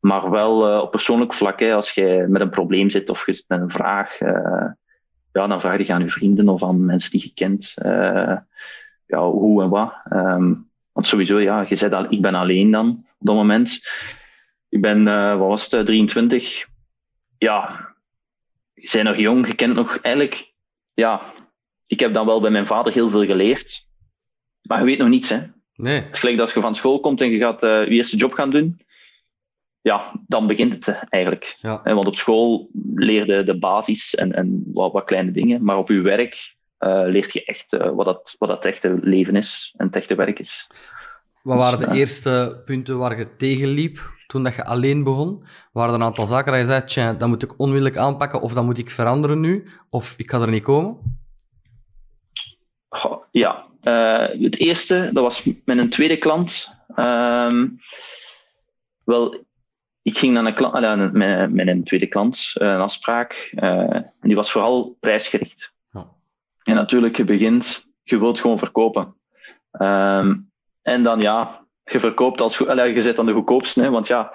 maar 0.01 0.31
wel 0.31 0.69
eh, 0.69 0.83
op 0.83 0.91
persoonlijk 0.91 1.35
vlak. 1.35 1.61
Hè. 1.61 1.75
Als 1.75 1.91
je 1.91 2.27
met 2.29 2.41
een 2.41 2.51
probleem 2.51 2.91
zit 2.91 3.11
of 3.11 3.27
je 3.27 3.33
zit 3.33 3.45
met 3.47 3.61
een 3.61 3.71
vraag, 3.71 4.19
eh, 4.19 4.67
ja, 5.33 5.47
dan 5.47 5.61
vraag 5.61 5.87
je 5.87 5.93
aan 5.93 6.05
je 6.05 6.11
vrienden 6.11 6.49
of 6.49 6.63
aan 6.63 6.85
mensen 6.85 7.11
die 7.11 7.23
je 7.23 7.33
kent. 7.35 7.73
eh, 7.75 8.37
ja, 9.07 9.31
hoe 9.31 9.63
en 9.63 9.69
wat. 9.69 9.93
Ehm, 10.05 10.55
want 10.93 11.07
sowieso, 11.07 11.39
ja, 11.39 11.67
je 11.69 11.77
zei 11.77 11.91
dat 11.91 12.13
ik 12.13 12.21
ben 12.21 12.35
alleen 12.35 12.71
dan 12.71 12.89
op 13.19 13.27
dat 13.27 13.35
moment. 13.35 13.69
Ik 14.69 14.81
ben, 14.81 15.05
wat 15.39 15.49
was 15.49 15.63
het, 15.63 15.73
eh, 15.73 15.81
23. 15.81 16.65
Ja, 17.39 17.90
bent 18.93 19.05
nog 19.05 19.17
jong, 19.17 19.47
je 19.47 19.55
kent 19.55 19.75
nog 19.75 19.99
eigenlijk, 20.01 20.53
ja, 20.95 21.33
ik 21.87 22.01
heb 22.01 22.15
dan 22.15 22.27
wel 22.27 22.41
bij 22.41 22.51
mijn 22.51 22.67
vader 22.67 22.93
heel 22.93 23.11
veel 23.11 23.25
geleerd. 23.25 23.85
Maar 24.63 24.79
je 24.79 24.85
weet 24.85 24.99
nog 24.99 25.09
niets, 25.09 25.29
hè. 25.29 25.41
Nee. 25.75 25.95
Het 25.95 26.13
is 26.13 26.19
gelijk 26.19 26.39
dat 26.39 26.53
je 26.53 26.61
van 26.61 26.75
school 26.75 27.01
komt 27.01 27.21
en 27.21 27.31
je 27.31 27.39
gaat 27.39 27.63
eh, 27.63 27.85
je 27.85 27.91
eerste 27.91 28.17
job 28.17 28.33
gaan 28.33 28.51
doen. 28.51 28.81
Ja, 29.83 30.13
dan 30.27 30.47
begint 30.47 30.73
het 30.73 30.87
eh, 30.87 31.03
eigenlijk. 31.09 31.57
Ja. 31.61 31.81
Eh, 31.85 31.95
Want 31.95 32.07
op 32.07 32.15
school 32.15 32.69
leer 32.95 33.27
je 33.37 33.45
de 33.45 33.59
basis 33.59 34.15
en, 34.15 34.33
en 34.33 34.63
wat, 34.73 34.93
wat 34.93 35.05
kleine 35.05 35.31
dingen. 35.31 35.65
Maar 35.65 35.79
op 35.79 35.89
je 35.89 36.01
werk 36.01 36.55
eh, 36.79 37.03
leert 37.07 37.33
je 37.33 37.45
echt 37.45 37.77
wat, 37.95 38.07
dat, 38.07 38.35
wat 38.39 38.49
dat 38.49 38.65
echte 38.65 38.99
leven 39.03 39.37
is 39.37 39.75
en 39.77 39.87
het 39.87 39.97
echte 39.97 40.15
werk 40.15 40.39
is. 40.39 40.67
Wat 41.43 41.57
waren 41.57 41.79
de 41.79 41.95
eerste 41.99 42.63
punten 42.65 42.99
waar 42.99 43.19
je 43.19 43.37
tegenliep 43.37 43.99
toen 44.27 44.43
dat 44.43 44.55
je 44.55 44.65
alleen 44.65 45.05
begon? 45.05 45.45
Waren 45.73 45.91
er 45.95 46.01
een 46.01 46.07
aantal 46.07 46.25
zaken 46.25 46.53
dat 46.53 46.61
je 46.61 46.67
zei, 46.67 46.85
tja, 46.85 47.13
dat 47.13 47.29
moet 47.29 47.43
ik 47.43 47.59
onmiddellijk 47.61 47.97
aanpakken 47.97 48.41
of 48.41 48.55
dat 48.55 48.65
moet 48.65 48.79
ik 48.79 48.91
veranderen 48.91 49.41
nu? 49.41 49.69
Of 49.91 50.15
ik 50.17 50.31
ga 50.31 50.41
er 50.41 50.51
niet 50.51 50.63
komen? 50.63 51.19
Goh, 52.89 53.23
Ja, 53.31 53.65
eh, 53.81 54.43
het 54.43 54.59
eerste, 54.59 55.11
dat 55.13 55.25
was 55.25 55.43
met 55.65 55.79
een 55.79 55.91
tweede 55.91 56.19
klant. 56.19 56.53
Ehm, 56.95 57.69
wel, 59.05 59.45
ik 60.03 60.17
ging 60.17 60.33
naar 60.33 60.45
een 60.45 60.55
klant, 60.55 60.75
ah, 60.75 61.13
met, 61.13 61.53
met 61.53 61.67
een 61.69 61.85
tweede 61.85 62.07
klant, 62.07 62.37
eh, 62.55 62.69
een 62.69 62.81
afspraak. 62.81 63.33
eh, 63.55 63.95
en 63.95 64.13
die 64.21 64.37
was 64.37 64.53
vooral 64.53 64.97
prijsgericht. 65.01 65.73
En 66.61 66.75
natuurlijk, 66.75 67.17
je 67.17 67.25
begint, 67.25 67.65
je 68.03 68.19
wilt 68.19 68.39
gewoon 68.39 68.59
verkopen. 68.59 69.15
Ehm, 69.71 70.35
en 70.83 71.03
dan 71.03 71.21
ja, 71.21 71.67
je 71.85 72.01
verkoopt 72.01 72.41
als 72.41 72.67
allee, 72.67 72.95
je 72.95 73.03
zit 73.03 73.19
aan 73.19 73.27
de 73.27 73.33
goedkoopste, 73.33 73.81
hè, 73.81 73.91
want 73.91 74.07
ja, 74.07 74.33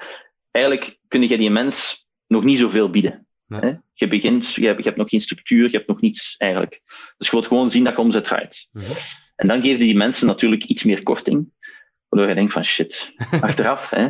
eigenlijk 0.51 0.97
kun 1.07 1.21
je 1.21 1.37
die 1.37 1.51
mens 1.51 2.05
nog 2.27 2.43
niet 2.43 2.59
zoveel 2.59 2.89
bieden. 2.89 3.27
Nee. 3.47 3.59
Hè? 3.59 3.73
Je 3.93 4.07
begint, 4.07 4.55
je 4.55 4.65
hebt, 4.65 4.77
je 4.77 4.83
hebt 4.83 4.97
nog 4.97 5.09
geen 5.09 5.21
structuur, 5.21 5.65
je 5.65 5.75
hebt 5.77 5.87
nog 5.87 6.01
niets 6.01 6.35
eigenlijk. 6.37 6.81
Dus 7.17 7.27
je 7.27 7.35
wilt 7.35 7.47
gewoon 7.47 7.71
zien 7.71 7.83
dat 7.83 7.95
je 7.95 7.99
omzet 7.99 8.23
draait. 8.23 8.67
Mhm. 8.71 8.91
En 9.35 9.47
dan 9.47 9.61
geven 9.61 9.79
die 9.79 9.95
mensen 9.95 10.27
natuurlijk 10.27 10.63
iets 10.63 10.83
meer 10.83 11.03
korting, 11.03 11.49
waardoor 12.09 12.29
je 12.29 12.35
denkt 12.35 12.53
van 12.53 12.63
shit. 12.63 13.13
Achteraf, 13.41 13.89
hè, 13.89 14.03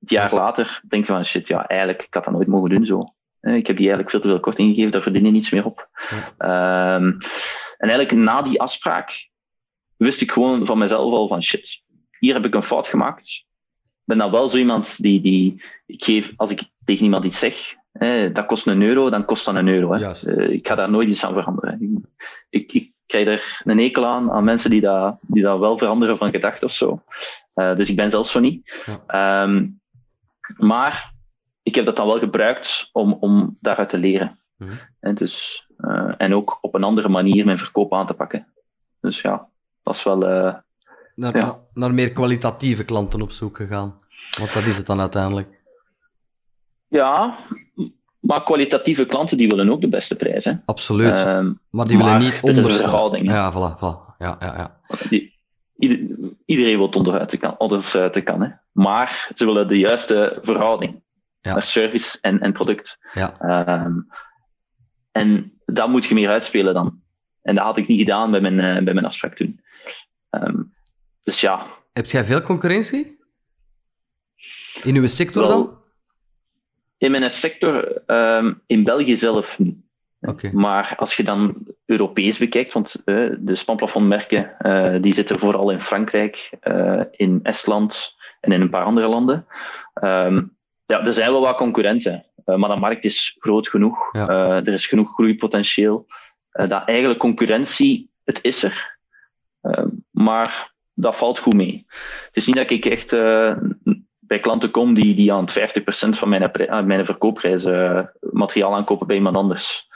het 0.00 0.10
jaar 0.10 0.34
later, 0.34 0.80
denk 0.88 1.06
je 1.06 1.12
van 1.12 1.24
shit, 1.24 1.48
ja, 1.48 1.66
eigenlijk, 1.66 2.02
ik 2.02 2.14
had 2.14 2.24
dat 2.24 2.32
nooit 2.32 2.48
mogen 2.48 2.70
doen 2.70 2.84
zo. 2.84 3.00
Ik 3.40 3.66
heb 3.66 3.76
die 3.76 3.88
eigenlijk 3.88 4.10
veel 4.10 4.20
te 4.20 4.28
veel 4.28 4.40
korting 4.40 4.68
gegeven, 4.68 4.90
daar 4.90 5.02
verdien 5.02 5.24
je 5.24 5.30
niets 5.30 5.50
meer 5.50 5.64
op. 5.64 5.88
Ehm, 6.38 7.12
en 7.76 7.88
eigenlijk 7.88 8.12
na 8.12 8.42
die 8.42 8.60
afspraak 8.60 9.28
wist 9.96 10.20
ik 10.20 10.30
gewoon 10.30 10.66
van 10.66 10.78
mezelf 10.78 11.12
al 11.12 11.28
van 11.28 11.42
shit, 11.42 11.82
hier 12.18 12.34
heb 12.34 12.44
ik 12.44 12.54
een 12.54 12.62
fout 12.62 12.86
gemaakt. 12.86 13.26
Ik 13.26 14.10
ben 14.10 14.18
dan 14.18 14.30
wel 14.30 14.50
zo 14.50 14.56
iemand 14.56 14.86
die, 14.96 15.20
die 15.20 15.62
ik 15.86 16.04
geef, 16.04 16.32
als 16.36 16.50
ik 16.50 16.62
tegen 16.84 17.04
iemand 17.04 17.24
iets 17.24 17.38
zeg, 17.38 17.54
hè, 17.92 18.32
dat 18.32 18.46
kost 18.46 18.66
een 18.66 18.82
euro, 18.82 19.10
dan 19.10 19.24
kost 19.24 19.44
dat 19.44 19.54
een 19.54 19.68
euro. 19.68 19.92
Hè. 19.92 20.10
Eh, 20.10 20.50
ik 20.50 20.66
ga 20.66 20.74
daar 20.74 20.90
nooit 20.90 21.08
iets 21.08 21.22
aan 21.22 21.32
veranderen. 21.32 22.04
Ik, 22.50 22.72
ik 22.72 22.92
krijg 23.06 23.26
er 23.26 23.62
een 23.64 23.78
hekel 23.78 24.06
aan, 24.06 24.30
aan 24.30 24.44
mensen 24.44 24.70
die 24.70 24.80
dat, 24.80 25.18
die 25.20 25.42
dat 25.42 25.58
wel 25.58 25.78
veranderen 25.78 26.18
van 26.18 26.30
gedachten 26.30 26.66
of 26.66 26.74
zo. 26.74 27.02
Eh, 27.54 27.76
dus 27.76 27.88
ik 27.88 27.96
ben 27.96 28.10
zelfs 28.10 28.32
zo 28.32 28.38
niet. 28.38 28.72
Ehm, 29.06 29.66
maar 30.56 31.12
ik 31.62 31.74
heb 31.74 31.84
dat 31.84 31.96
dan 31.96 32.06
wel 32.06 32.18
gebruikt 32.18 32.88
om, 32.92 33.12
om 33.12 33.56
daaruit 33.60 33.88
te 33.88 33.98
leren. 33.98 34.38
Mhm. 34.56 34.72
En, 35.00 35.14
dus, 35.14 35.66
eh, 35.76 36.14
en 36.16 36.34
ook 36.34 36.58
op 36.60 36.74
een 36.74 36.84
andere 36.84 37.08
manier 37.08 37.44
mijn 37.44 37.58
verkoop 37.58 37.94
aan 37.94 38.06
te 38.06 38.14
pakken. 38.14 38.46
Dus 39.00 39.20
ja, 39.20 39.48
dat 39.84 39.94
is 39.94 40.02
wel. 40.04 40.26
eh, 40.26 40.54
Naar, 41.14 41.36
Ja. 41.36 41.58
naar, 41.74 41.94
meer 41.94 42.12
kwalitatieve 42.12 42.84
klanten 42.84 43.22
op 43.22 43.30
zoek 43.30 43.56
gegaan. 43.56 43.98
Want 44.38 44.52
dat 44.52 44.66
is 44.66 44.76
het 44.76 44.86
dan 44.86 45.00
uiteindelijk. 45.00 45.62
ja, 46.88 47.38
maar 48.20 48.42
kwalitatieve 48.44 49.06
klanten 49.06 49.36
die 49.36 49.48
willen 49.48 49.70
ook 49.70 49.80
de 49.80 49.88
beste 49.88 50.14
prijs. 50.14 50.44
Hè. 50.44 50.52
Absoluut. 50.64 51.12
Ehm, 51.24 51.52
maar 51.70 51.86
die 51.86 51.96
willen 51.96 52.12
maar 52.12 52.20
niet 52.22 52.40
onderstaan. 52.42 53.14
hè. 53.14 53.18
Ja, 53.34 53.52
voilà, 53.52 53.76
voilà. 53.78 54.16
Ja, 54.18 54.36
ja, 54.40 54.54
ja. 54.56 54.80
die, 55.08 55.34
ieder- 55.76 56.16
iedereen 56.46 56.76
wil 56.78 56.88
onderuit 56.88 57.30
de 57.30 57.38
kan, 57.38 57.54
onderuit 57.58 58.14
de 58.14 58.22
kan 58.22 58.42
hè. 58.42 58.48
maar 58.72 59.32
ze 59.36 59.44
willen 59.44 59.68
de 59.68 59.78
juiste 59.78 60.38
verhouding 60.42 61.02
Ja. 61.40 61.52
naar 61.54 61.62
service 61.62 62.18
en, 62.20 62.40
en 62.40 62.52
product. 62.52 62.96
Ja. 63.14 63.38
Ehm, 63.40 63.92
en 65.12 65.52
dat 65.66 65.88
moet 65.88 66.04
je 66.04 66.14
meer 66.14 66.28
uitspelen 66.28 66.74
dan. 66.74 67.02
En 67.44 67.54
dat 67.54 67.64
had 67.64 67.78
ik 67.78 67.88
niet 67.88 67.98
gedaan 67.98 68.30
bij 68.30 68.40
mijn, 68.40 68.60
eh, 68.60 68.84
bij 68.84 68.94
mijn 68.94 69.06
afspraak 69.06 69.36
toen. 69.36 69.60
Ehm, 70.30 70.62
dus 71.22 71.40
ja, 71.40 71.66
Heb 71.92 72.06
jij 72.06 72.24
veel 72.24 72.40
concurrentie? 72.42 73.18
In 74.82 74.96
uw 74.96 75.06
sector 75.06 75.46
Wel, 75.46 75.50
dan? 75.50 75.78
in 76.98 77.10
mijn 77.10 77.30
sector, 77.30 78.02
ehm, 78.06 78.52
in 78.66 78.84
België 78.84 79.18
zelf 79.18 79.58
niet. 79.58 79.76
Oké. 80.20 80.50
Maar 80.52 80.94
als 80.96 81.14
je 81.14 81.24
dan 81.24 81.56
Europees 81.86 82.38
bekijkt, 82.38 82.72
want 82.72 82.94
eh, 83.04 83.30
de 83.38 83.56
spanplafondmerken 83.56 84.58
eh, 84.58 85.02
die 85.02 85.14
zitten 85.14 85.38
vooral 85.38 85.70
in 85.70 85.80
Frankrijk, 85.80 86.50
in 87.10 87.40
Estland 87.42 87.94
en 88.40 88.52
in 88.52 88.60
een 88.60 88.70
paar 88.70 88.84
andere 88.84 89.06
landen. 89.06 89.46
Ehm, 89.94 90.42
ja, 90.86 91.04
er 91.06 91.14
zijn 91.14 91.30
wel 91.30 91.40
wat 91.40 91.56
concurrenten, 91.56 92.24
maar 92.44 92.68
de 92.68 92.76
markt 92.76 93.04
is 93.04 93.36
groot 93.38 93.68
genoeg. 93.68 93.98
Ja. 94.12 94.28
Er 94.64 94.68
is 94.74 94.88
genoeg 94.88 95.12
groeipotentieel. 95.12 96.06
Eh, 96.54 96.68
dat 96.68 96.82
eigenlijk 96.84 97.20
concurrentie, 97.20 98.10
het 98.24 98.38
is 98.42 98.62
er. 98.62 98.98
Ehm, 99.60 99.88
maar 100.10 100.72
dat 100.94 101.16
valt 101.16 101.38
goed 101.38 101.54
mee. 101.54 101.84
Het 102.26 102.36
is 102.36 102.46
niet 102.46 102.56
dat 102.56 102.70
ik 102.70 102.84
echt 102.84 103.12
eh, 103.12 103.56
bij 104.20 104.40
klanten 104.40 104.70
kom 104.70 104.94
die, 104.94 105.14
die 105.14 105.32
aan 105.32 105.44
het 105.44 105.52
50% 105.52 106.18
van 106.18 106.28
mijn, 106.28 106.50
mijn 106.86 107.04
verkoopprijs 107.04 107.64
eh, 107.64 108.00
materiaal 108.32 108.74
aankopen 108.74 109.06
bij 109.06 109.16
iemand 109.16 109.36
anders. 109.36 109.88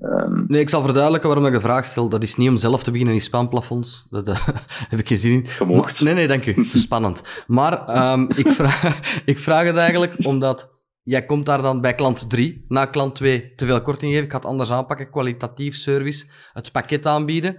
Ehm, 0.00 0.44
Nee, 0.46 0.60
ik 0.60 0.68
zal 0.68 0.82
verduidelijken 0.82 1.28
waarom 1.28 1.46
ik 1.46 1.52
de 1.52 1.60
vraag 1.60 1.84
stel. 1.84 2.08
Dat 2.08 2.22
is 2.22 2.36
niet 2.36 2.48
om 2.48 2.56
zelf 2.56 2.82
te 2.82 2.90
beginnen 2.90 3.14
in 3.14 3.20
spanplafonds. 3.20 4.08
Dat 4.10 4.26
heb 4.90 4.98
ik 4.98 5.08
geen 5.08 5.18
zin 5.18 5.32
in. 5.32 5.84
Nee, 5.98 6.14
nee, 6.14 6.28
dank 6.28 6.46
u. 6.46 6.50
Het 6.50 6.58
is 6.58 6.70
te 6.70 6.78
spannend. 6.78 7.44
Maar 7.46 7.86
ehm, 7.86 8.30
ik, 8.30 8.48
vraag, 8.60 9.22
ik 9.24 9.38
vraag 9.38 9.64
het 9.64 9.76
eigenlijk 9.76 10.14
omdat 10.26 10.79
jij 11.10 11.24
komt 11.24 11.46
daar 11.46 11.62
dan 11.62 11.80
bij 11.80 11.94
klant 11.94 12.30
3, 12.30 12.64
na 12.68 12.86
klant 12.86 13.14
2 13.14 13.54
te 13.54 13.66
veel 13.66 13.82
korting 13.82 14.10
geven, 14.10 14.24
ik 14.24 14.30
ga 14.30 14.36
het 14.36 14.46
anders 14.46 14.70
aanpakken, 14.70 15.10
kwalitatief 15.10 15.76
service, 15.76 16.26
het 16.52 16.72
pakket 16.72 17.06
aanbieden. 17.06 17.58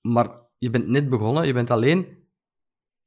Maar 0.00 0.28
je 0.58 0.70
bent 0.70 0.88
net 0.88 1.08
begonnen, 1.08 1.46
je 1.46 1.52
bent 1.52 1.70
alleen. 1.70 2.18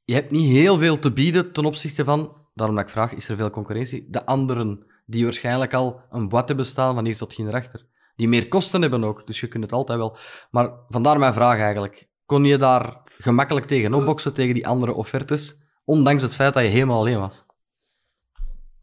Je 0.03 0.13
hebt 0.13 0.31
niet 0.31 0.51
heel 0.51 0.77
veel 0.77 0.99
te 0.99 1.11
bieden 1.11 1.51
ten 1.51 1.65
opzichte 1.65 2.03
van, 2.03 2.47
daarom 2.53 2.75
dat 2.75 2.85
ik 2.85 2.91
vraag, 2.91 3.13
is 3.13 3.29
er 3.29 3.35
veel 3.35 3.49
concurrentie? 3.49 4.07
De 4.09 4.25
anderen, 4.25 4.85
die 5.05 5.23
waarschijnlijk 5.23 5.73
al 5.73 6.01
een 6.09 6.29
boîte 6.29 6.45
hebben 6.45 6.65
staan 6.65 6.95
van 6.95 7.05
hier 7.05 7.17
tot 7.17 7.33
hier 7.33 7.53
achter. 7.53 7.87
Die 8.15 8.27
meer 8.27 8.47
kosten 8.47 8.81
hebben 8.81 9.03
ook, 9.03 9.27
dus 9.27 9.39
je 9.39 9.47
kunt 9.47 9.63
het 9.63 9.73
altijd 9.73 9.97
wel. 9.97 10.17
Maar 10.51 10.71
vandaar 10.87 11.19
mijn 11.19 11.33
vraag 11.33 11.59
eigenlijk. 11.59 12.09
Kon 12.25 12.43
je 12.43 12.57
daar 12.57 13.01
gemakkelijk 13.17 13.65
tegen 13.65 13.93
opboksen 13.93 14.33
tegen 14.33 14.53
die 14.53 14.67
andere 14.67 14.93
offertes, 14.93 15.55
ondanks 15.85 16.21
het 16.21 16.35
feit 16.35 16.53
dat 16.53 16.63
je 16.63 16.69
helemaal 16.69 16.99
alleen 16.99 17.19
was? 17.19 17.45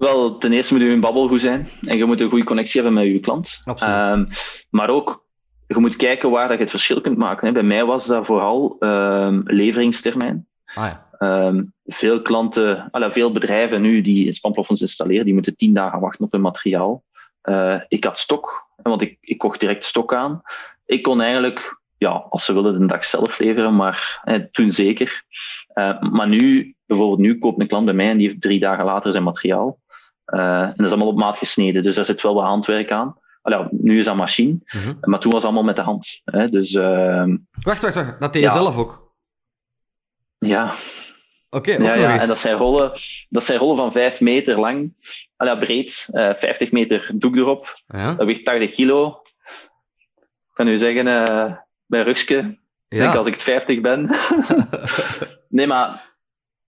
Wel, 0.00 0.38
ten 0.38 0.52
eerste 0.52 0.72
moet 0.72 0.82
je 0.82 0.88
een 0.88 1.00
babbel 1.00 1.28
goed 1.28 1.40
zijn 1.40 1.68
en 1.80 1.96
je 1.96 2.04
moet 2.04 2.20
een 2.20 2.28
goede 2.28 2.44
connectie 2.44 2.80
hebben 2.82 3.02
met 3.02 3.12
je 3.12 3.20
klant. 3.20 3.48
Absoluut. 3.60 4.10
Um, 4.10 4.28
maar 4.70 4.88
ook, 4.88 5.24
je 5.66 5.78
moet 5.78 5.96
kijken 5.96 6.30
waar 6.30 6.48
dat 6.48 6.56
je 6.56 6.62
het 6.62 6.72
verschil 6.72 7.00
kunt 7.00 7.16
maken. 7.16 7.46
Hè. 7.46 7.52
Bij 7.52 7.62
mij 7.62 7.84
was 7.84 8.06
dat 8.06 8.26
vooral 8.26 8.76
um, 8.78 9.42
leveringstermijn. 9.44 10.46
Ah, 10.74 10.90
ja. 11.18 11.46
um, 11.46 11.72
veel 11.86 12.22
klanten, 12.22 12.88
alla, 12.90 13.12
veel 13.12 13.32
bedrijven 13.32 13.80
nu 13.80 14.02
die 14.02 14.26
een 14.26 14.34
spanplafond 14.34 14.80
installeren, 14.80 15.24
die 15.24 15.34
moeten 15.34 15.56
tien 15.56 15.74
dagen 15.74 16.00
wachten 16.00 16.24
op 16.24 16.32
hun 16.32 16.40
materiaal. 16.40 17.02
Uh, 17.44 17.80
ik 17.88 18.04
had 18.04 18.18
stok, 18.18 18.66
want 18.82 19.00
ik, 19.00 19.18
ik 19.20 19.38
kocht 19.38 19.60
direct 19.60 19.84
stok 19.84 20.14
aan. 20.14 20.42
Ik 20.86 21.02
kon 21.02 21.20
eigenlijk, 21.20 21.78
ja, 21.98 22.10
als 22.10 22.44
ze 22.44 22.52
wilden, 22.52 22.80
de 22.80 22.86
dag 22.86 23.04
zelf 23.04 23.38
leveren, 23.38 23.76
maar 23.76 24.20
eh, 24.24 24.40
toen 24.52 24.72
zeker. 24.72 25.24
Uh, 25.74 26.00
maar 26.00 26.28
nu, 26.28 26.74
bijvoorbeeld 26.86 27.18
nu 27.18 27.38
koopt 27.38 27.60
een 27.60 27.68
klant 27.68 27.84
bij 27.84 27.94
mij 27.94 28.10
en 28.10 28.18
die 28.18 28.28
heeft 28.28 28.40
drie 28.40 28.60
dagen 28.60 28.84
later 28.84 29.10
zijn 29.10 29.22
materiaal. 29.22 29.78
Uh, 30.30 30.60
en 30.62 30.74
dat 30.76 30.86
is 30.86 30.92
allemaal 30.92 31.06
op 31.08 31.16
maat 31.18 31.36
gesneden, 31.36 31.82
dus 31.82 31.94
daar 31.94 32.04
zit 32.04 32.22
wel 32.22 32.34
wat 32.34 32.44
handwerk 32.44 32.90
aan. 32.90 33.18
Allee, 33.42 33.66
nu 33.70 33.98
is 33.98 34.04
dat 34.04 34.16
machine, 34.16 34.58
Mhm. 34.64 34.94
maar 35.00 35.20
toen 35.20 35.30
was 35.32 35.40
het 35.40 35.44
allemaal 35.44 35.62
met 35.62 35.76
de 35.76 35.82
hand. 35.82 36.06
Hè? 36.24 36.48
Dus 36.48 36.70
uh, 36.72 37.24
Wacht, 37.62 37.82
wacht, 37.82 37.94
wacht. 37.94 38.20
Dat 38.20 38.32
deed 38.32 38.42
je 38.42 38.48
Ja. 38.48 38.54
zelf 38.54 38.78
ook? 38.78 39.12
ja, 40.38 40.74
Oké, 41.50 41.72
ook 41.72 41.78
ja, 41.78 41.94
ja, 41.94 42.20
en 42.20 42.28
dat 42.28 42.36
zijn 42.38 42.56
rollen, 42.56 42.92
dat 43.28 43.44
zijn 43.44 43.58
rollen 43.58 43.76
van 43.76 43.92
5 43.92 44.20
meter 44.20 44.60
lang, 44.60 44.94
allee, 45.36 45.58
breed, 45.58 45.86
uh, 46.12 46.30
50 46.34 46.70
meter 46.70 47.10
doek 47.14 47.36
erop. 47.36 47.80
Ja? 47.86 48.14
Dat 48.14 48.26
weegt 48.26 48.44
80 48.44 48.74
kilo. 48.74 49.20
Ik 50.20 50.54
kan 50.54 50.68
u 50.68 50.78
zeggen, 50.78 51.04
bij 51.86 52.04
ik 52.04 52.26
denk 52.88 53.12
Ja. 53.12 53.18
als 53.18 53.26
ik 53.26 53.34
het 53.34 53.42
50 53.42 53.80
ben. 53.80 54.16
nee, 55.48 55.66
maar 55.66 56.14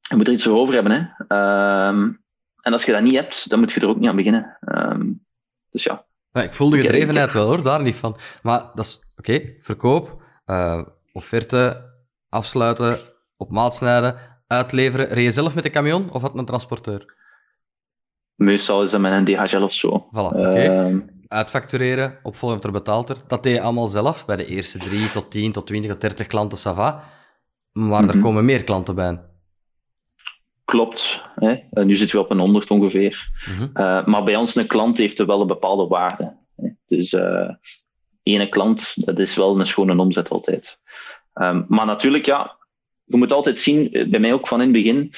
je 0.09 0.17
moet 0.17 0.27
er 0.27 0.33
iets 0.33 0.43
voor 0.45 0.57
over 0.59 0.75
hebben. 0.75 0.93
Hè. 1.29 1.89
Um, 1.89 2.22
en 2.63 2.73
als 2.73 2.85
je 2.85 2.93
dat 2.93 3.03
niet 3.03 3.15
hebt, 3.15 3.49
dan 3.51 3.59
moet 3.61 3.73
je 3.73 3.81
er 3.81 3.89
ook 3.89 3.99
niet 3.99 4.09
aan 4.09 4.17
beginnen. 4.17 4.57
Um, 4.61 5.25
dus 5.71 5.83
ja. 5.83 6.05
Ja, 6.33 6.43
ik 6.43 6.53
voel 6.53 6.71
de 6.71 6.77
Ik- 6.79 6.83
gedrevenheid 6.87 7.33
wel 7.33 7.47
hoor, 7.47 7.63
daar 7.63 7.83
niet 7.83 7.97
van. 7.97 8.17
Maar 8.43 8.61
dat 8.75 8.85
is 8.85 9.15
oké, 9.17 9.41
verkoop, 9.59 10.23
eh, 10.45 10.83
offerte, 11.13 11.91
afsluiten, 12.29 13.01
op 13.37 13.51
maat 13.51 13.75
snijden, 13.75 14.17
uitleveren. 14.47 15.07
Reed 15.09 15.25
je 15.25 15.31
zelf 15.31 15.55
met 15.55 15.65
de 15.65 15.71
camion 15.71 16.11
of 16.11 16.23
had 16.23 16.35
een 16.39 16.45
transporteur? 16.45 17.15
Meestal 18.35 18.85
is 18.85 18.91
dat 18.91 19.01
met 19.01 19.13
een 19.13 19.25
DHL 19.25 19.63
of 19.63 19.75
zo. 19.75 20.07
Voilà, 20.07 20.37
oké. 20.37 20.87
Um, 20.87 21.21
Uitfactureren, 21.29 22.19
opvolgend 22.23 22.65
er 22.65 22.73
betaald 22.73 23.09
er. 23.09 23.17
Dat 23.27 23.43
deed 23.43 23.55
je 23.55 23.61
allemaal 23.61 23.89
zelf, 23.89 24.27
bij 24.27 24.37
de 24.37 24.47
eerste 24.47 24.79
drie 24.79 25.11
tot 25.11 25.31
10 25.31 25.53
tot 25.53 25.67
20 25.67 25.91
tot 25.91 26.01
30 26.01 26.27
klanten, 26.27 26.59
ça 26.59 26.75
va. 26.77 27.03
Maar 27.73 28.03
er 28.03 28.09
Mhm. 28.17 28.21
komen 28.21 28.45
meer 28.45 28.65
klanten 28.65 28.95
bij. 28.95 29.21
Klopt. 30.73 31.21
Hè. 31.35 31.51
Uh, 31.51 31.85
nu 31.85 31.97
zitten 31.97 32.17
we 32.17 32.25
op 32.25 32.31
een 32.31 32.39
100 32.39 32.71
ongeveer. 32.71 33.29
Mhm. 33.49 33.63
Uh, 33.63 34.07
maar 34.07 34.25
bij 34.25 34.37
ons, 34.37 34.55
een 34.55 34.67
klant 34.67 34.97
heeft 34.97 35.19
er 35.19 35.27
wel 35.27 35.41
een 35.41 35.47
bepaalde 35.47 35.87
waarde. 35.87 36.37
Hè. 36.57 36.69
Dus 36.89 37.13
uh, 37.13 37.51
ene 38.23 38.49
klant, 38.49 38.81
dat 38.95 39.19
is 39.19 39.37
wel 39.37 39.61
een 39.61 39.67
schone 39.67 39.97
omzet 39.97 40.29
altijd. 40.29 40.77
Um, 41.35 41.65
maar 41.69 41.87
natuurlijk, 41.87 42.27
ja, 42.27 42.57
je 43.05 43.17
moet 43.17 43.33
altijd 43.33 43.59
zien, 43.59 43.93
eh, 43.93 44.09
bij 44.09 44.21
mij 44.21 44.33
ook 44.33 44.49
van 44.49 44.61
in 44.61 44.75
het 44.75 44.83
begin, 44.83 45.15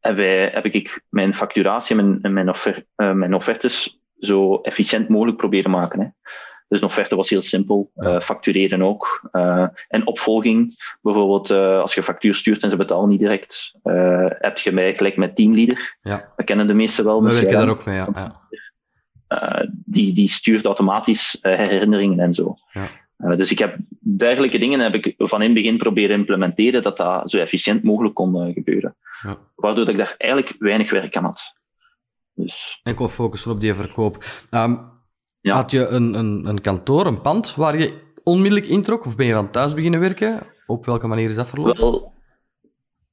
heb, 0.00 0.16
wij, 0.16 0.50
heb 0.52 0.64
ik 0.64 1.02
mijn 1.10 1.34
facturatie 1.34 1.96
en 1.98 2.18
mijn, 2.20 2.32
mijn, 2.32 2.50
offer, 2.50 2.84
mijn 2.96 3.34
offertes 3.34 3.98
zo 4.18 4.60
efficiënt 4.60 5.08
mogelijk 5.08 5.36
proberen 5.36 5.70
maken. 5.70 6.00
Hè. 6.00 6.06
Dus 6.68 6.80
een 6.80 6.88
offerte 6.88 7.16
was 7.16 7.28
heel 7.28 7.42
simpel, 7.42 7.90
uh, 7.96 8.20
factureren 8.20 8.82
ook. 8.82 9.28
Uh, 9.32 9.66
en 9.88 10.06
opvolging, 10.06 10.74
bijvoorbeeld 11.02 11.50
uh, 11.50 11.80
als 11.80 11.94
je 11.94 12.02
factuur 12.02 12.34
stuurt 12.34 12.62
en 12.62 12.70
ze 12.70 12.76
betalen 12.76 13.08
niet 13.08 13.18
direct, 13.18 13.74
heb 14.38 14.58
je 14.58 14.72
mij 14.72 14.94
gelijk 14.94 15.16
met 15.16 15.36
teamleader. 15.36 15.96
Ja. 16.02 16.32
Dat 16.36 16.46
kennen 16.46 16.66
de 16.66 16.74
meesten 16.74 17.04
wel. 17.04 17.22
We 17.22 17.32
werken 17.32 17.52
daar 17.52 17.68
ook 17.68 17.84
mee, 17.84 17.96
ja. 17.96 18.08
ja. 18.14 19.66
Die, 19.84 20.14
die 20.14 20.30
stuurt 20.30 20.64
automatisch 20.64 21.38
herinneringen 21.40 22.20
en 22.20 22.34
zo. 22.34 22.56
Ja. 22.72 22.88
Dus 23.36 23.50
ik 23.50 23.58
heb 23.58 23.76
dergelijke 24.16 24.58
dingen 24.58 24.80
heb 24.80 24.94
ik 24.94 25.14
van 25.16 25.42
in 25.42 25.46
het 25.46 25.62
begin 25.62 25.78
proberen 25.78 26.16
implementeren 26.16 26.82
dat 26.82 26.96
dat 26.96 27.30
zo 27.30 27.36
efficiënt 27.36 27.82
mogelijk 27.82 28.14
kon 28.14 28.52
gebeuren. 28.52 28.96
Ja. 29.22 29.36
Waardoor 29.54 29.84
dat 29.84 29.94
ik 29.94 30.00
daar 30.00 30.14
eigenlijk 30.18 30.54
weinig 30.58 30.90
werk 30.90 31.16
aan 31.16 31.24
had. 31.24 31.40
Dus, 32.34 32.80
Enkel 32.82 33.08
focussen 33.08 33.50
op 33.50 33.60
die 33.60 33.74
verkoop. 33.74 34.16
Um, 34.50 34.94
ja. 35.46 35.54
Had 35.54 35.70
je 35.70 35.86
een, 35.86 36.14
een, 36.14 36.46
een 36.46 36.60
kantoor, 36.60 37.06
een 37.06 37.20
pand, 37.20 37.54
waar 37.54 37.78
je 37.78 37.92
onmiddellijk 38.22 38.66
introk? 38.66 39.06
Of 39.06 39.16
ben 39.16 39.26
je 39.26 39.32
van 39.32 39.50
thuis 39.50 39.74
beginnen 39.74 40.00
werken? 40.00 40.42
Op 40.66 40.86
welke 40.86 41.06
manier 41.06 41.28
is 41.28 41.34
dat 41.34 41.48
verlopen? 41.48 41.80
wel, 41.80 42.12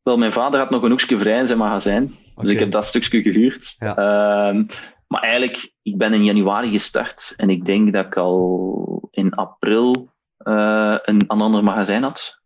wel, 0.04 0.18
mijn 0.18 0.32
vader 0.32 0.60
had 0.60 0.70
nog 0.70 0.84
een 0.84 0.90
hoekje 0.90 1.18
vrij 1.18 1.40
in 1.40 1.46
zijn 1.46 1.58
magazijn. 1.58 2.16
Dus 2.36 2.52
ik 2.52 2.60
heb 2.60 2.72
dat 2.72 2.86
stukje 2.86 3.22
gehuurd. 3.22 3.76
Ja. 3.78 3.96
Ehm, 3.96 4.64
maar 5.08 5.22
eigenlijk, 5.22 5.72
ik 5.82 5.98
ben 5.98 6.14
in 6.14 6.24
januari 6.24 6.80
gestart. 6.80 7.34
En 7.36 7.50
ik 7.50 7.66
denk 7.66 7.94
dat 7.94 8.06
ik 8.06 8.18
al 8.18 9.08
in 9.12 9.34
april 9.34 10.10
eh, 10.38 10.98
een, 11.02 11.24
een 11.28 11.42
ander 11.42 11.64
magazijn 11.64 12.04
had. 12.04 12.42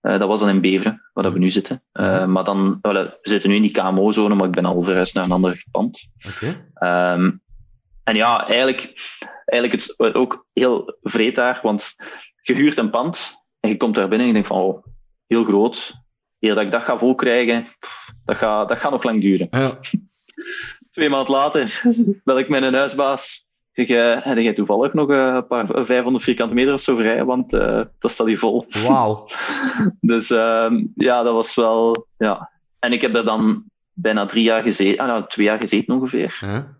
Eh, 0.00 0.18
dat 0.18 0.28
was 0.28 0.40
dan 0.40 0.48
in 0.48 0.60
Beveren, 0.60 1.02
waar 1.12 1.24
dat 1.24 1.32
we 1.32 1.38
nu 1.38 1.50
zitten. 1.50 1.82
Eh, 1.92 2.26
maar 2.26 2.44
dan, 2.44 2.78
we 2.82 3.18
zitten 3.22 3.50
nu 3.50 3.56
in 3.56 3.62
die 3.62 3.70
KMO-zone, 3.70 4.34
maar 4.34 4.46
ik 4.46 4.54
ben 4.54 4.64
al 4.64 4.82
verhuisd 4.82 5.14
naar 5.14 5.24
een 5.24 5.32
ander 5.32 5.64
pand. 5.70 6.00
Oké. 6.28 6.70
Ehm, 6.74 7.30
en 8.04 8.16
ja, 8.16 8.46
eigenlijk, 8.46 8.92
eigenlijk 9.50 9.82
het 9.96 10.14
ook 10.14 10.46
heel 10.52 10.98
vreed 11.02 11.34
daar, 11.34 11.60
want 11.62 11.82
je 12.42 12.54
huurt 12.54 12.78
een 12.78 12.90
pand 12.90 13.18
en 13.60 13.68
je 13.70 13.76
komt 13.76 13.94
daar 13.94 14.08
binnen 14.08 14.20
en 14.20 14.26
je 14.26 14.32
denkt 14.32 14.48
van, 14.48 14.60
oh, 14.62 14.84
heel 15.26 15.44
groot. 15.44 15.94
Eer 16.40 16.54
dat 16.54 16.64
ik 16.64 16.70
dat 16.70 16.82
ga 16.82 16.98
volkrijgen, 16.98 17.66
dat 18.24 18.36
gaat, 18.36 18.68
dat 18.68 18.78
gaat 18.78 18.90
nog 18.90 19.02
lang 19.02 19.20
duren. 19.20 19.48
Ja. 19.50 19.70
Twee 20.92 21.08
maanden 21.08 21.32
later 21.32 21.82
bel 22.24 22.38
ik 22.38 22.48
met 22.48 22.62
een 22.62 22.74
huisbaas. 22.74 23.48
Zeg, 23.72 23.88
uh, 23.88 24.22
heb 24.22 24.38
jij 24.38 24.54
toevallig 24.54 24.92
nog 24.92 25.10
uh, 25.10 25.34
een 25.34 25.46
paar 25.46 25.84
500 25.84 26.24
vierkante 26.24 26.54
meter 26.54 26.74
of 26.74 26.82
zo 26.82 26.96
vrij? 26.96 27.24
Want 27.24 27.52
uh, 27.52 27.82
dat 27.98 28.10
staat 28.10 28.26
hier 28.26 28.38
vol. 28.38 28.66
Wauw. 28.68 29.28
dus 30.00 30.28
uh, 30.28 30.72
ja, 30.94 31.22
dat 31.22 31.34
was 31.34 31.54
wel... 31.54 32.06
Ja. 32.18 32.50
En 32.78 32.92
ik 32.92 33.00
heb 33.00 33.12
daar 33.12 33.24
dan 33.24 33.64
bijna 33.92 34.26
drie 34.26 34.42
jaar 34.42 34.62
gezeten, 34.62 34.98
ah, 34.98 35.06
nou, 35.06 35.24
twee 35.26 35.46
jaar 35.46 35.58
gezeten 35.58 35.94
ongeveer. 35.94 36.36
Huh? 36.40 36.79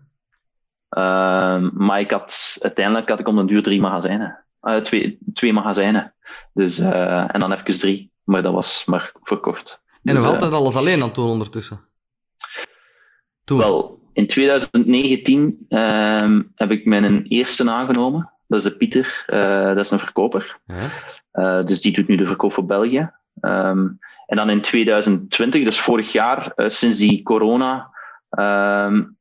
Uh, 0.97 1.69
maar 1.73 1.99
ik 1.99 2.11
had, 2.11 2.31
uiteindelijk 2.59 3.09
had 3.09 3.19
ik 3.19 3.27
om 3.27 3.35
de 3.35 3.45
duur 3.45 3.63
drie 3.63 3.81
magazijnen. 3.81 4.43
Uh, 4.61 4.75
twee, 4.75 5.17
twee 5.33 5.53
magazijnen. 5.53 6.13
Dus, 6.53 6.77
uh, 6.77 7.35
en 7.35 7.39
dan 7.39 7.51
even 7.51 7.79
drie. 7.79 8.11
Maar 8.23 8.41
dat 8.41 8.53
was 8.53 8.83
maar 8.85 9.11
verkocht. 9.23 9.79
En 10.03 10.13
nog 10.13 10.23
dus, 10.23 10.33
altijd 10.33 10.53
alles 10.53 10.75
alleen 10.75 11.01
aan 11.01 11.07
het 11.07 11.15
doen 11.15 11.29
ondertussen? 11.29 11.79
Toen? 13.43 13.57
Wel, 13.57 13.99
in 14.13 14.27
2019 14.27 15.65
um, 15.69 16.51
heb 16.55 16.71
ik 16.71 16.85
mijn 16.85 17.23
eerste 17.23 17.69
aangenomen. 17.69 18.31
Dat 18.47 18.63
is 18.63 18.71
de 18.71 18.77
Pieter. 18.77 19.25
Uh, 19.27 19.75
dat 19.75 19.85
is 19.85 19.91
een 19.91 19.99
verkoper. 19.99 20.59
Ja. 21.31 21.63
dus 21.63 21.81
die 21.81 21.93
doet 21.93 22.07
nu 22.07 22.15
de 22.15 22.25
verkoop 22.25 22.53
voor 22.53 22.65
België. 22.65 23.11
Um, 23.41 23.99
en 24.25 24.37
dan 24.37 24.49
in 24.49 24.61
2020, 24.61 25.63
dus 25.63 25.83
vorig 25.83 26.11
jaar, 26.11 26.53
sinds 26.55 26.97
die 26.97 27.23
corona, 27.23 27.91
um, 28.29 29.17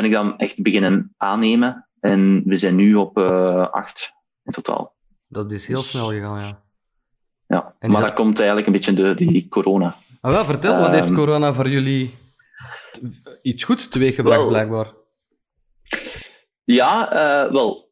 ben 0.00 0.10
ik 0.10 0.16
dan 0.16 0.38
echt 0.38 0.62
beginnen 0.62 1.14
aannemen. 1.16 1.88
En 2.00 2.42
we 2.44 2.58
zijn 2.58 2.74
nu 2.74 2.94
op 2.94 3.18
uh, 3.18 3.68
acht 3.70 4.12
in 4.44 4.52
totaal. 4.52 4.94
Dat 5.28 5.52
is 5.52 5.66
heel 5.66 5.82
snel 5.82 6.08
gegaan, 6.08 6.40
ja. 6.40 6.62
Ja, 7.46 7.74
en 7.78 7.90
maar 7.90 8.00
dat... 8.00 8.08
dat 8.08 8.18
komt 8.18 8.36
eigenlijk 8.36 8.66
een 8.66 8.72
beetje 8.72 8.92
door 8.92 9.16
die 9.16 9.48
corona. 9.48 9.96
Ah, 10.20 10.32
wel, 10.32 10.44
vertel, 10.44 10.80
wat 10.80 10.94
heeft 10.94 11.12
corona 11.12 11.52
voor 11.52 11.68
jullie 11.68 12.14
iets 13.42 13.64
goed 13.64 13.90
teweeggebracht, 13.90 14.38
wel, 14.38 14.48
blijkbaar? 14.48 14.86
Ja, 16.64 17.12
uh, 17.12 17.52
wel. 17.52 17.88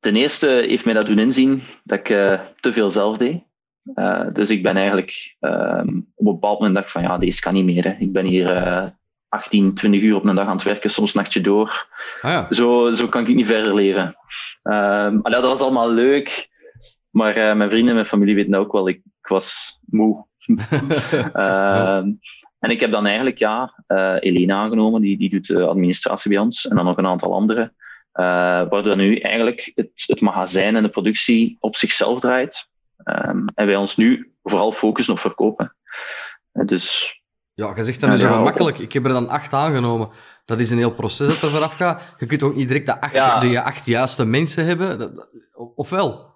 Ten 0.00 0.16
eerste 0.16 0.46
heeft 0.46 0.84
mij 0.84 0.94
dat 0.94 1.06
doen 1.06 1.18
inzien 1.18 1.62
dat 1.84 1.98
ik 1.98 2.08
uh, 2.08 2.40
te 2.60 2.72
veel 2.72 2.90
zelf 2.90 3.16
deed. 3.16 3.42
Uh, 3.94 4.26
dus 4.32 4.48
ik 4.48 4.62
ben 4.62 4.76
eigenlijk 4.76 5.36
um, 5.40 6.10
op 6.14 6.26
een 6.26 6.32
bepaald 6.32 6.58
moment 6.58 6.74
dacht 6.74 6.92
van 6.92 7.02
ja, 7.02 7.18
deze 7.18 7.40
kan 7.40 7.54
niet 7.54 7.64
meer. 7.64 7.84
Hè. 7.84 7.96
Ik 7.98 8.12
ben 8.12 8.26
hier 8.26 8.46
18, 9.30 9.74
20 9.74 10.00
uur 10.00 10.16
op 10.16 10.24
een 10.24 10.34
dag 10.34 10.46
aan 10.46 10.56
het 10.56 10.64
werken, 10.64 10.90
soms 10.90 11.12
nachtje 11.12 11.40
door. 11.40 11.86
Ah, 12.20 12.30
ja. 12.30 12.54
zo, 12.54 12.94
zo 12.96 13.08
kan 13.08 13.26
ik 13.26 13.34
niet 13.34 13.46
verder 13.46 13.74
leven. 13.74 14.16
Um, 14.62 15.22
dat 15.22 15.42
was 15.42 15.58
allemaal 15.58 15.90
leuk. 15.90 16.48
Maar 17.10 17.36
uh, 17.36 17.54
mijn 17.54 17.70
vrienden 17.70 17.88
en 17.88 17.94
mijn 17.94 18.06
familie 18.06 18.34
weten 18.34 18.54
ook 18.54 18.72
wel, 18.72 18.88
ik, 18.88 18.96
ik 18.96 19.26
was 19.28 19.44
moe. 19.86 20.26
uh, 21.36 22.02
En 22.60 22.70
ik 22.70 22.80
heb 22.80 22.90
dan 22.90 23.06
eigenlijk 23.06 23.38
ja, 23.38 23.74
uh, 23.88 24.16
Elena 24.20 24.56
aangenomen, 24.56 25.00
die, 25.00 25.18
die 25.18 25.30
doet 25.30 25.46
de 25.46 25.66
administratie 25.66 26.30
bij 26.30 26.38
ons, 26.38 26.64
en 26.64 26.76
dan 26.76 26.84
nog 26.84 26.96
een 26.96 27.06
aantal 27.06 27.34
anderen. 27.34 27.74
Uh, 28.14 28.24
waardoor 28.68 28.96
nu 28.96 29.16
eigenlijk 29.16 29.72
het, 29.74 29.90
het 29.94 30.20
magazijn 30.20 30.76
en 30.76 30.82
de 30.82 30.88
productie 30.88 31.56
op 31.60 31.76
zichzelf 31.76 32.20
draait. 32.20 32.68
Um, 33.04 33.44
en 33.54 33.66
wij 33.66 33.76
ons 33.76 33.96
nu 33.96 34.32
vooral 34.42 34.72
focussen 34.72 35.14
op 35.14 35.20
verkopen. 35.20 35.76
dus 36.52 37.19
ja, 37.60 37.72
je 37.76 37.82
zegt 37.82 38.00
dat 38.00 38.10
nu 38.10 38.16
zo 38.16 38.32
gemakkelijk. 38.32 38.78
Ik 38.78 38.92
heb 38.92 39.04
er 39.04 39.12
dan 39.12 39.28
acht 39.28 39.52
aangenomen. 39.52 40.08
Dat 40.44 40.60
is 40.60 40.70
een 40.70 40.78
heel 40.78 40.94
proces 40.94 41.28
dat 41.28 41.42
er 41.42 41.50
vooraf 41.50 41.74
gaat. 41.74 42.14
Je 42.18 42.26
kunt 42.26 42.42
ook 42.42 42.54
niet 42.54 42.68
direct 42.68 42.86
de 42.86 43.00
acht, 43.00 43.40
de 43.40 43.62
acht 43.62 43.86
juiste 43.86 44.26
mensen 44.26 44.64
hebben. 44.64 45.22
Of 45.74 45.90
wel? 45.90 46.34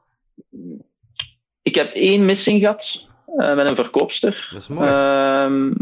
Ik 1.62 1.74
heb 1.74 1.94
één 1.94 2.24
missing 2.24 2.60
gehad 2.60 3.00
uh, 3.36 3.54
met 3.54 3.66
een 3.66 3.74
verkoopster. 3.74 4.48
Dat 4.50 4.60
is 4.60 4.68
mooi. 4.68 4.88
Uh, 4.88 5.72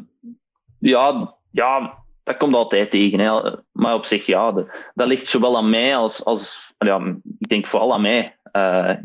ja, 0.79 1.35
ja, 1.51 1.99
dat 2.25 2.37
komt 2.37 2.55
altijd 2.55 2.91
tegen. 2.91 3.19
Hè. 3.19 3.57
Maar 3.73 3.95
op 3.95 4.05
zich, 4.05 4.27
ja, 4.27 4.53
dat, 4.53 4.67
dat 4.95 5.07
ligt 5.07 5.29
zowel 5.29 5.57
aan 5.57 5.71
mij 5.71 5.97
als... 5.97 6.25
als 6.25 6.61
ja, 6.79 7.17
ik 7.39 7.49
denk 7.49 7.67
vooral 7.67 7.95
aan 7.95 8.01
mij. 8.01 8.37
Uh, 8.53 8.97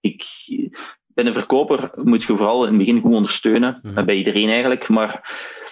ik, 0.00 0.24
bij 1.22 1.32
een 1.32 1.38
verkoper 1.38 1.90
moet 1.94 2.22
je 2.22 2.36
vooral 2.36 2.62
in 2.62 2.68
het 2.68 2.78
begin 2.78 3.00
goed 3.00 3.14
ondersteunen. 3.14 3.78
Mm 3.82 4.04
Bij 4.04 4.16
iedereen 4.16 4.48
eigenlijk. 4.48 4.88
Maar 4.88 5.20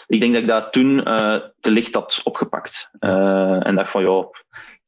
ik 0.07 0.21
denk 0.21 0.33
dat 0.33 0.43
ik 0.43 0.49
dat 0.49 0.73
toen 0.73 0.99
uh, 0.99 1.37
te 1.61 1.71
licht 1.71 1.95
had 1.95 2.21
opgepakt. 2.25 2.89
Uh, 3.01 3.67
en 3.67 3.75
dacht 3.75 3.91
van, 3.91 4.03
ja, 4.03 4.27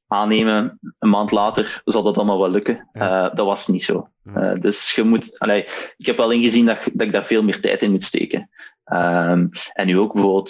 aannemen, 0.08 0.78
een 0.98 1.08
maand 1.08 1.30
later 1.30 1.82
zal 1.84 2.02
dat 2.02 2.16
allemaal 2.16 2.38
wel 2.38 2.50
lukken. 2.50 2.88
Ja. 2.92 3.24
Uh, 3.24 3.34
dat 3.34 3.46
was 3.46 3.66
niet 3.66 3.84
zo. 3.84 4.08
Uh, 4.24 4.52
dus 4.60 4.92
je 4.94 5.02
moet, 5.02 5.38
allee, 5.38 5.66
ik 5.96 6.06
heb 6.06 6.16
wel 6.16 6.30
ingezien 6.30 6.66
dat, 6.66 6.78
dat 6.92 7.06
ik 7.06 7.12
daar 7.12 7.24
veel 7.24 7.42
meer 7.42 7.60
tijd 7.60 7.80
in 7.80 7.90
moet 7.90 8.04
steken. 8.04 8.50
Um, 8.92 9.48
en 9.72 9.86
nu 9.86 9.98
ook 9.98 10.12
bijvoorbeeld 10.12 10.48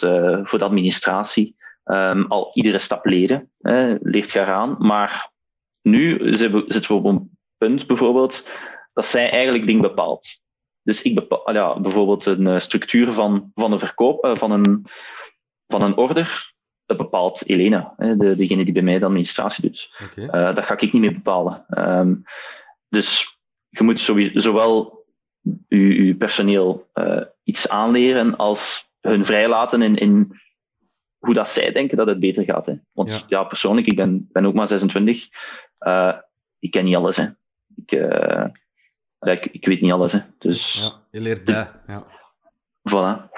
voor 0.49 0.59
de 0.59 0.65
administratie. 0.65 1.57
Um, 1.85 2.27
al 2.29 2.51
iedere 2.55 2.79
stap 2.79 3.05
leren, 3.07 3.51
leert 4.01 4.33
je 4.33 4.39
eraan. 4.39 4.77
Maar 4.79 5.31
nu 5.83 6.19
zitten 6.21 6.87
we 6.87 6.95
op 6.95 7.05
een 7.05 7.31
punt 7.59 7.87
bijvoorbeeld 7.87 8.43
dat 9.01 9.11
zij 9.11 9.31
eigenlijk 9.31 9.67
dingen 9.67 9.83
bepaalt. 9.83 10.27
Dus 10.83 11.03
ik 11.03 11.15
bepaal 11.15 11.53
ja, 11.53 11.81
bijvoorbeeld 11.81 12.27
een 12.27 12.61
structuur 12.61 13.13
van, 13.13 13.51
van 13.55 13.73
een 13.73 13.79
verkoop, 13.79 14.35
van, 14.39 14.51
een, 14.51 14.87
van 15.67 15.83
een 15.83 15.97
order 15.97 16.51
dat 16.91 16.97
bepaalt 16.97 17.49
Elena, 17.49 17.95
de, 17.97 18.37
degene 18.37 18.65
die 18.65 18.73
bij 18.73 18.83
mij 18.83 18.99
de 18.99 19.05
administratie 19.05 19.63
doet. 19.63 19.91
Okay. 20.05 20.25
Uh, 20.25 20.55
dat 20.55 20.65
ga 20.65 20.73
ik 20.79 20.93
niet 20.93 21.03
meer 21.03 21.13
bepalen. 21.13 21.65
Um, 21.79 22.23
dus 22.89 23.37
je 23.69 23.83
moet 23.83 23.99
sowieso, 23.99 24.41
zowel 24.41 25.05
je, 25.69 26.05
je 26.05 26.15
personeel 26.15 26.87
uh, 26.95 27.23
iets 27.45 27.69
aanleren 27.69 28.37
als 28.37 28.89
hun 29.01 29.25
vrijlaten 29.25 29.83
in, 29.83 29.97
in 29.97 30.41
hoe 31.19 31.35
dat 31.35 31.49
zij 31.55 31.73
denken 31.73 31.97
dat 31.97 32.07
het 32.07 32.21
beter 32.21 32.45
gaat. 32.45 32.67
Hè. 32.67 32.75
Want 32.93 33.09
ja. 33.09 33.23
ja, 33.27 33.45
persoonlijk, 33.45 33.87
ik 33.87 33.97
ben, 33.97 34.29
ben 34.33 34.47
ook 34.47 34.55
maar 34.55 34.69
26. 34.69 35.17
Uh, 35.17 36.09
eh, 36.09 36.17
ik 36.59 36.71
ken 36.71 36.85
niet 36.85 36.97
alles. 36.97 37.17
Hè. 37.17 37.27
Ik, 37.77 37.93
ik, 39.21 39.47
ik, 39.47 39.67
weet 39.67 39.81
niet 39.81 39.93
alles. 39.93 40.13
Hè. 40.13 40.21
Dus, 40.39 40.73
ja, 40.73 40.93
je 41.11 41.21
leert 41.21 41.45
bij. 41.45 41.69
Ja. 41.87 42.05
Voilà. 42.89 43.29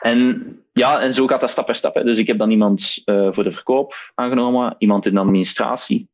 En 0.00 0.58
ja, 0.72 1.00
en 1.00 1.14
zo 1.14 1.26
gaat 1.26 1.40
dat 1.40 1.50
stap 1.50 1.66
per 1.66 1.74
stap. 1.74 1.94
Hè. 1.94 2.04
Dus 2.04 2.18
ik 2.18 2.26
heb 2.26 2.38
dan 2.38 2.50
iemand 2.50 3.02
uh, 3.04 3.32
voor 3.32 3.44
de 3.44 3.52
verkoop 3.52 3.94
aangenomen, 4.14 4.74
iemand 4.78 5.06
in 5.06 5.14
de 5.14 5.20
administratie, 5.20 6.08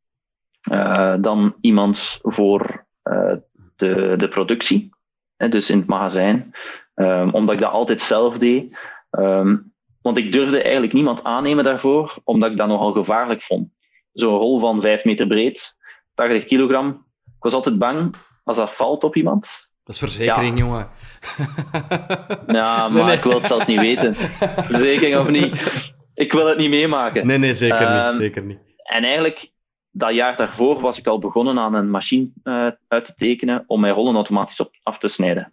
uh, 0.73 1.15
dan 1.21 1.55
iemand 1.61 1.99
voor 2.23 2.87
uh, 3.05 3.33
de, 3.77 4.15
de 4.17 4.29
productie, 4.29 4.91
hè, 5.37 5.49
dus 5.49 5.69
in 5.69 5.79
het 5.79 5.87
magazijn, 5.87 6.55
um, 6.95 7.31
omdat 7.31 7.55
ik 7.55 7.61
dat 7.61 7.71
altijd 7.71 8.01
zelf 8.01 8.39
deed. 8.39 8.79
Um, 9.11 9.73
want 10.03 10.19
ik 10.19 10.33
durfde 10.33 10.63
eigenlijk 10.63 10.93
niemand 10.93 11.25
aannemen 11.25 11.65
daarvoor, 11.65 12.19
omdat 12.25 12.51
ik 12.51 12.57
dat 12.57 12.69
nogal 12.69 12.93
gevaarlijk 12.93 13.43
vond. 13.43 13.69
Zo'n 14.13 14.37
rol 14.37 14.61
van 14.61 14.81
5 14.81 15.05
meter 15.05 15.27
breed, 15.27 15.75
80 16.15 16.45
kilogram. 16.45 16.89
Ik 17.25 17.43
was 17.43 17.53
altijd 17.53 17.79
bang 17.79 18.15
als 18.51 18.69
dat 18.69 18.77
valt 18.77 19.05
op 19.05 19.17
iemand, 19.17 19.47
dat 19.85 19.95
is 19.95 19.99
verzekering, 19.99 20.59
ja. 20.59 20.65
jongen. 20.65 20.89
Ja, 22.59 22.89
maar 22.89 23.05
nee, 23.05 23.17
ik 23.17 23.23
wil 23.23 23.35
het 23.35 23.47
zelfs 23.47 23.67
niet 23.67 23.81
weten. 23.81 24.15
Verzekering 24.15 25.17
of 25.17 25.31
niet. 25.31 25.73
Ik 26.15 26.33
wil 26.33 26.47
het 26.47 26.59
niet 26.59 26.71
meemaken. 26.71 27.27
Nee, 27.27 27.39
nee, 27.39 27.55
zeker 27.55 27.83
um, 27.83 27.93
niet. 27.93 28.13
Ehm, 28.13 28.21
zeker 28.21 28.43
niet. 28.43 28.59
En 28.83 29.05
eigenlijk, 29.05 29.51
dat 29.91 30.15
jaar 30.15 30.37
daarvoor 30.37 30.81
was 30.81 30.99
ik 30.99 31.07
al 31.07 31.19
begonnen 31.19 31.59
aan 31.59 31.75
een 31.75 31.91
machine 31.91 32.31
uh, 32.45 32.67
uit 32.89 33.05
te 33.07 33.15
tekenen 33.17 33.65
om 33.67 33.81
mijn 33.81 33.95
rollen 33.95 34.15
automatisch 34.15 34.61
op, 34.61 34.75
af 34.83 34.99
te 34.99 35.09
snijden. 35.09 35.53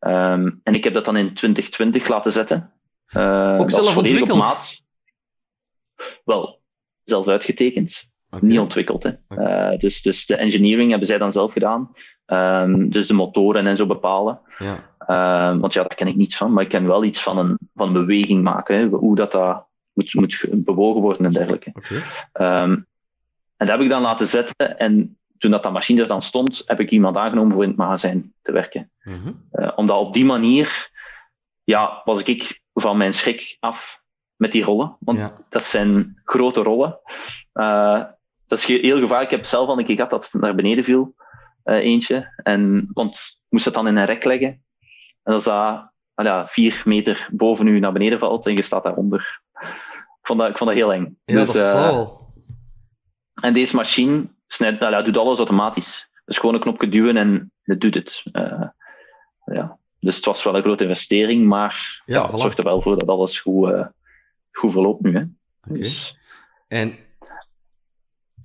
Um, 0.00 0.60
en 0.62 0.74
ik 0.74 0.84
heb 0.84 0.94
dat 0.94 1.04
dan 1.04 1.16
in 1.16 1.34
2020 1.34 2.08
laten 2.08 2.32
zetten. 2.32 2.72
Uh, 3.16 3.56
Ook 3.60 3.70
zelf 3.70 3.96
ontwikkeld? 3.96 4.80
Wel, 6.24 6.60
zelf 7.04 7.26
uitgetekend. 7.26 8.10
Okay. 8.30 8.48
Niet 8.48 8.58
ontwikkeld. 8.58 9.02
Hè. 9.02 9.10
Okay. 9.28 9.72
Uh, 9.72 9.78
dus, 9.78 10.02
dus 10.02 10.26
de 10.26 10.36
engineering 10.36 10.90
hebben 10.90 11.08
zij 11.08 11.18
dan 11.18 11.32
zelf 11.32 11.52
gedaan. 11.52 11.90
Um, 12.26 12.90
dus 12.90 13.06
de 13.06 13.14
motoren 13.14 13.66
en 13.66 13.76
zo 13.76 13.86
bepalen. 13.86 14.40
Ja. 14.58 14.74
Um, 15.50 15.60
want 15.60 15.72
ja, 15.72 15.80
daar 15.82 15.96
ken 15.96 16.06
ik 16.06 16.16
niets 16.16 16.36
van, 16.36 16.52
maar 16.52 16.62
ik 16.62 16.68
ken 16.68 16.86
wel 16.86 17.04
iets 17.04 17.22
van 17.22 17.38
een, 17.38 17.58
van 17.74 17.92
beweging 17.92 18.42
maken. 18.42 18.76
Hè, 18.76 18.86
hoe 18.86 19.16
dat, 19.16 19.32
dat 19.32 19.66
moet, 19.92 20.14
moet 20.14 20.46
bewogen 20.50 21.00
worden 21.00 21.26
en 21.26 21.32
dergelijke. 21.32 21.72
Okay. 21.74 22.62
Um, 22.62 22.86
en 23.56 23.66
dat 23.66 23.68
heb 23.68 23.80
ik 23.80 23.88
dan 23.88 24.02
laten 24.02 24.28
zetten. 24.28 24.78
En 24.78 25.16
toen 25.38 25.50
dat, 25.50 25.62
dat 25.62 25.72
machine 25.72 26.00
er 26.00 26.08
dan 26.08 26.22
stond, 26.22 26.62
heb 26.66 26.80
ik 26.80 26.90
iemand 26.90 27.16
aangenomen 27.16 27.52
voor 27.52 27.62
in 27.62 27.68
het 27.68 27.78
magazijn 27.78 28.32
te 28.42 28.52
werken. 28.52 28.90
Mm 29.02 29.14
-hmm. 29.22 29.42
uh, 29.52 29.72
omdat 29.76 29.98
op 29.98 30.12
die 30.12 30.24
manier 30.24 30.90
ja, 31.64 32.00
was 32.04 32.22
ik 32.22 32.60
van 32.74 32.96
mijn 32.96 33.12
schrik 33.12 33.56
af 33.60 34.00
met 34.36 34.52
die 34.52 34.64
rollen. 34.64 34.96
Want 35.00 35.18
ja. 35.18 35.32
dat 35.48 35.64
zijn 35.64 36.20
grote 36.24 36.62
rollen. 36.62 36.98
Uh, 37.54 38.02
dat 38.46 38.58
is 38.58 38.64
heel 38.64 39.00
gevaarlijk. 39.00 39.30
Ik 39.30 39.36
heb 39.36 39.46
zelf 39.46 39.68
al 39.68 39.78
een 39.78 39.84
keer 39.84 39.94
gehad 39.94 40.10
dat 40.10 40.28
het 40.30 40.40
naar 40.40 40.54
beneden 40.54 40.84
viel 40.84 41.14
eentje. 41.64 42.32
En, 42.42 42.90
want 42.92 43.14
ik 43.14 43.46
moest 43.48 43.64
het 43.64 43.74
dan 43.74 43.86
in 43.86 43.96
een 43.96 44.04
rek 44.04 44.24
leggen. 44.24 44.62
En 45.22 45.34
als 45.34 45.44
dat 45.44 45.90
ah 46.14 46.24
ja, 46.24 46.46
vier 46.46 46.82
meter 46.84 47.28
boven 47.30 47.66
u 47.66 47.78
naar 47.78 47.92
beneden 47.92 48.18
valt 48.18 48.46
en 48.46 48.54
je 48.54 48.62
staat 48.62 48.82
daaronder. 48.82 49.40
Ik 50.20 50.28
vond 50.28 50.38
dat, 50.38 50.48
ik 50.48 50.56
vond 50.56 50.70
dat 50.70 50.78
heel 50.78 50.92
eng. 50.92 51.18
Ja, 51.24 51.44
dus, 51.44 51.72
dat 51.72 51.74
uh, 51.74 52.08
En 53.34 53.54
deze 53.54 53.74
machine 53.74 54.28
snijdt, 54.46 54.80
nou, 54.80 54.92
ja, 54.92 55.02
doet 55.02 55.16
alles 55.16 55.36
automatisch. 55.36 56.08
Dus 56.24 56.38
gewoon 56.38 56.54
een 56.54 56.60
knopje 56.60 56.88
duwen 56.88 57.16
en 57.16 57.52
het 57.62 57.80
doet 57.80 57.94
het. 57.94 58.22
Uh, 58.32 58.68
ja. 59.44 59.78
Dus 60.00 60.16
het 60.16 60.24
was 60.24 60.44
wel 60.44 60.56
een 60.56 60.62
grote 60.62 60.84
investering, 60.84 61.46
maar 61.46 62.02
ja, 62.04 62.16
ja, 62.16 62.26
het 62.26 62.40
zorgt 62.40 62.58
er 62.58 62.64
wel 62.64 62.82
voor 62.82 62.98
dat 62.98 63.08
alles 63.08 63.40
goed, 63.40 63.70
uh, 63.70 63.86
goed 64.52 64.72
verloopt 64.72 65.00
nu. 65.00 65.10
Oké. 65.10 65.28
Okay. 65.68 65.80
Dus... 65.80 66.16
En 66.68 66.96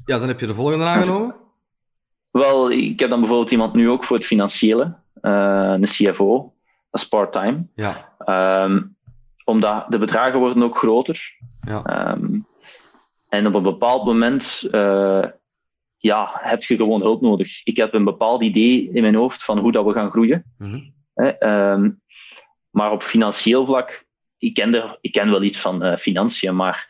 ja, 0.05 0.19
dan 0.19 0.27
heb 0.27 0.39
je 0.39 0.47
de 0.47 0.53
volgende 0.53 0.85
aangenomen? 0.85 1.35
Wel, 2.31 2.71
ik 2.71 2.99
heb 2.99 3.09
dan 3.09 3.19
bijvoorbeeld 3.19 3.51
iemand 3.51 3.73
nu 3.73 3.89
ook 3.89 4.05
voor 4.05 4.17
het 4.17 4.25
financiële, 4.25 4.95
uh, 5.21 5.73
een 5.77 5.87
CFO, 5.87 6.53
dat 6.91 7.01
is 7.01 7.07
part-time. 7.07 7.67
Ja. 7.75 8.15
Um, 8.65 8.95
omdat 9.43 9.85
de 9.89 9.97
bedragen 9.97 10.39
worden 10.39 10.63
ook 10.63 10.77
groter. 10.77 11.21
Ja. 11.59 12.11
Um, 12.15 12.45
en 13.29 13.47
op 13.47 13.53
een 13.53 13.63
bepaald 13.63 14.05
moment 14.05 14.61
uh, 14.71 15.25
ja, 15.97 16.31
heb 16.33 16.63
je 16.63 16.75
gewoon 16.75 17.01
hulp 17.01 17.21
nodig. 17.21 17.65
Ik 17.65 17.77
heb 17.77 17.93
een 17.93 18.03
bepaald 18.03 18.41
idee 18.41 18.89
in 18.91 19.01
mijn 19.01 19.15
hoofd 19.15 19.43
van 19.43 19.57
hoe 19.57 19.71
dat 19.71 19.85
we 19.85 19.91
gaan 19.91 20.09
groeien. 20.09 20.43
Mm 20.57 20.71
-hmm. 20.71 21.35
um, 21.39 22.01
maar 22.71 22.91
op 22.91 23.03
financieel 23.03 23.65
vlak, 23.65 24.05
ik 24.37 24.53
ken, 24.53 24.73
er, 24.73 24.97
ik 25.01 25.11
ken 25.11 25.31
wel 25.31 25.43
iets 25.43 25.61
van 25.61 25.85
uh, 25.85 25.97
financiën, 25.97 26.55
maar 26.55 26.89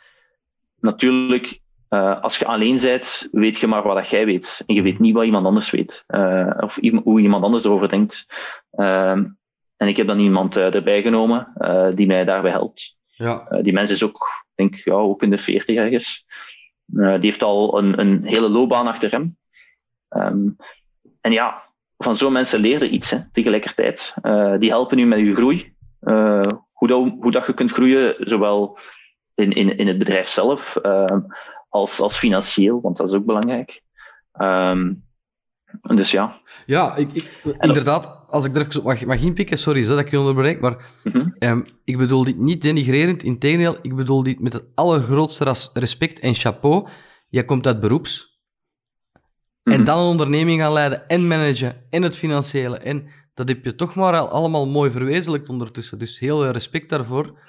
natuurlijk 0.80 1.60
uh, 1.90 2.22
als 2.22 2.38
je 2.38 2.46
alleen 2.46 2.80
bent, 2.80 3.28
weet 3.32 3.60
je 3.60 3.68
maar 3.68 3.84
wat 3.84 3.96
dat 3.96 4.10
jij 4.10 4.26
weet. 4.26 4.64
En 4.66 4.76
je 4.76 4.82
weet 4.82 5.00
niet 5.00 5.14
wat 5.14 5.26
iemand 5.26 5.46
anders 5.46 5.72
weet. 5.72 6.04
Uh, 6.08 6.58
of 6.60 6.76
hoe 7.04 7.20
iemand 7.20 7.44
anders 7.44 7.64
erover 7.64 7.90
denkt. 7.90 8.26
Uh, 8.74 9.12
en 9.78 9.88
ik 9.88 9.98
heb 9.98 10.08
dan 10.08 10.20
iemand 10.20 10.56
uh, 10.56 10.76
erbij 10.76 11.02
genomen 11.02 11.54
die 11.96 12.08
mij 12.08 12.26
daarbij 12.26 12.52
helpt. 12.52 12.96
Ja. 13.16 13.62
die 13.62 13.74
mens 13.74 13.92
is 13.92 14.04
ook, 14.04 14.28
denk 14.56 14.76
ja, 14.76 14.94
ook 14.94 15.22
in 15.22 15.30
de 15.30 15.38
veertig 15.38 15.76
ergens. 15.76 16.26
die 16.86 17.30
heeft 17.30 17.44
al 17.44 17.78
een, 17.78 18.00
een 18.00 18.26
hele 18.26 18.50
loopbaan 18.50 18.88
achter 18.88 19.12
hem. 19.12 19.38
Um, 20.10 20.56
en 21.22 21.32
ja, 21.32 21.64
van 21.98 22.18
zo'n 22.18 22.32
mensen 22.32 22.60
leer 22.60 22.84
je 22.84 22.90
iets 22.90 23.10
hè, 23.10 23.20
tegelijkertijd. 23.32 24.14
die 24.60 24.70
helpen 24.70 25.00
u 25.00 25.06
met 25.06 25.20
je 25.20 25.36
groei. 25.36 25.74
hoe, 26.74 26.88
dat, 26.88 27.12
hoe 27.20 27.32
dat 27.32 27.46
je 27.46 27.54
kunt 27.54 27.72
groeien, 27.72 28.16
zowel 28.20 28.80
in, 29.36 29.52
in, 29.52 29.78
in 29.78 29.88
het 29.88 29.98
bedrijf 29.98 30.28
zelf 30.28 30.76
als, 31.78 32.00
als 32.00 32.18
financieel, 32.18 32.82
want 32.82 32.98
dat 32.98 33.08
is 33.08 33.14
ook 33.14 33.26
belangrijk. 33.26 33.82
Um, 34.42 35.06
dus 35.82 36.12
ja. 36.12 36.42
Ja, 36.66 36.96
ik, 36.96 37.14
ik, 37.14 37.30
inderdaad, 37.60 38.26
als 38.28 38.46
ik 38.46 38.56
er 38.56 38.62
even 38.62 38.80
op 38.80 38.86
mag, 38.86 39.06
mag 39.06 39.22
inpikken, 39.22 39.58
sorry 39.58 39.88
dat 39.88 40.00
ik 40.00 40.10
je 40.10 40.20
onderbreek, 40.20 40.60
maar 40.60 40.86
mm 41.04 41.12
-hmm. 41.12 41.36
um, 41.40 41.68
ik 41.84 41.98
bedoel 41.98 42.24
dit 42.24 42.38
niet 42.38 42.62
denigrerend, 42.62 43.24
integendeel, 43.24 43.76
ik 43.82 43.96
bedoel 43.96 44.24
dit 44.24 44.40
met 44.40 44.54
het 44.54 44.66
allergrootste 44.76 45.56
respect 45.74 46.20
en 46.20 46.34
chapeau. 46.34 46.88
Jij 47.30 47.46
komt 47.46 47.68
uit 47.68 47.80
beroeps. 47.80 48.42
Mm 49.14 49.22
-hmm. 49.64 49.74
En 49.74 49.84
dan 49.84 49.98
een 50.00 50.06
onderneming 50.06 50.62
gaan 50.62 50.74
leiden 50.74 51.08
en 51.08 51.28
managen 51.28 51.86
en 51.90 52.02
het 52.02 52.18
financiële. 52.18 52.78
En 52.78 53.08
dat 53.34 53.48
heb 53.48 53.66
je 53.66 53.76
toch 53.76 53.96
maar 53.96 54.18
al- 54.20 54.30
allemaal 54.30 54.68
mooi 54.68 54.92
verwezenlijkt 54.92 55.50
ondertussen. 55.50 56.00
Dus 56.00 56.20
heel 56.20 56.46
respect 56.46 56.90
daarvoor. 56.90 57.40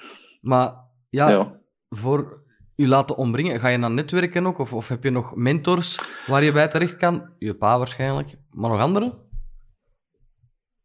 Maar 0.41 0.73
ja, 1.09 1.29
Ja. 1.29 1.59
voor 1.89 2.38
u 2.79 2.87
laten 2.87 3.17
ombrengen, 3.17 3.59
ga 3.59 3.67
je 3.67 3.79
dan 3.79 3.93
netwerken 3.93 4.45
ook? 4.45 4.59
Of, 4.59 4.73
of 4.73 4.89
heb 4.89 5.03
je 5.03 5.09
nog 5.09 5.35
mentors 5.35 5.99
waar 6.27 6.43
je 6.43 6.51
bij 6.51 6.67
terecht 6.67 6.97
kan? 6.97 7.29
Je 7.39 7.53
pa 7.53 7.77
waarschijnlijk, 7.77 8.35
maar 8.51 8.69
nog 8.69 8.79
anderen? 8.79 9.13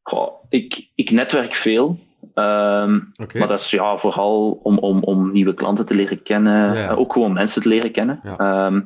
Goh, 0.03 0.45
ik, 0.49 0.89
ik 0.95 1.11
netwerk 1.11 1.55
veel. 1.55 1.99
Ehm. 2.35 3.01
Maar 3.39 3.49
dat 3.49 3.61
is 3.61 3.71
ja, 3.71 3.99
vooral 3.99 4.61
om, 4.63 4.79
om, 4.79 5.03
om 5.03 5.33
nieuwe 5.33 5.55
klanten 5.55 5.87
te 5.87 5.95
leren 5.95 6.23
kennen. 6.23 6.75
Ja. 6.75 6.89
eh, 6.89 6.99
ook 6.99 7.13
gewoon 7.13 7.33
mensen 7.33 7.63
te 7.63 7.69
leren 7.69 7.93
kennen. 7.93 8.21
Ja. 8.23 8.37
Ehm, 8.37 8.81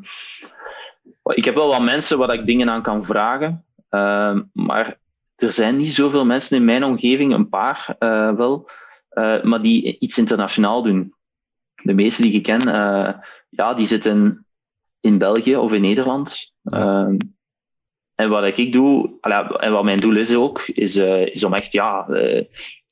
ik 1.34 1.44
heb 1.44 1.54
wel 1.54 1.68
wat 1.68 1.82
mensen 1.82 2.18
waar 2.18 2.34
ik 2.34 2.46
dingen 2.46 2.70
aan 2.70 2.82
kan 2.82 3.04
vragen. 3.04 3.64
Ehm, 3.88 4.42
maar 4.52 4.98
er 5.36 5.52
zijn 5.52 5.76
niet 5.76 5.94
zoveel 5.94 6.24
mensen 6.24 6.56
in 6.56 6.64
mijn 6.64 6.84
omgeving, 6.84 7.32
een 7.32 7.48
paar 7.48 7.96
eh, 7.98 8.32
wel, 8.32 8.70
eh, 9.08 9.42
maar 9.42 9.62
die 9.62 9.98
iets 9.98 10.16
internationaal 10.16 10.82
doen. 10.82 11.16
De 11.82 11.94
meeste 11.94 12.22
die 12.22 12.32
ik 12.32 12.42
ken, 12.42 12.68
eh, 12.68 13.12
ja, 13.48 13.74
die 13.74 13.88
zitten 13.88 14.46
in 15.00 15.18
België 15.18 15.56
of 15.56 15.72
in 15.72 15.80
Nederland. 15.80 16.30
Ja. 16.62 16.78
Ehm, 16.78 17.16
en 18.14 18.28
wat 18.28 18.58
ik 18.58 18.72
doe, 18.72 19.10
en 19.58 19.72
wat 19.72 19.84
mijn 19.84 20.00
doel 20.00 20.16
is 20.16 20.34
ook, 20.34 20.60
is, 20.66 20.96
eh, 20.96 21.34
is 21.34 21.44
om 21.44 21.54
echt 21.54 21.72
ja, 21.72 22.06
eh, 22.08 22.44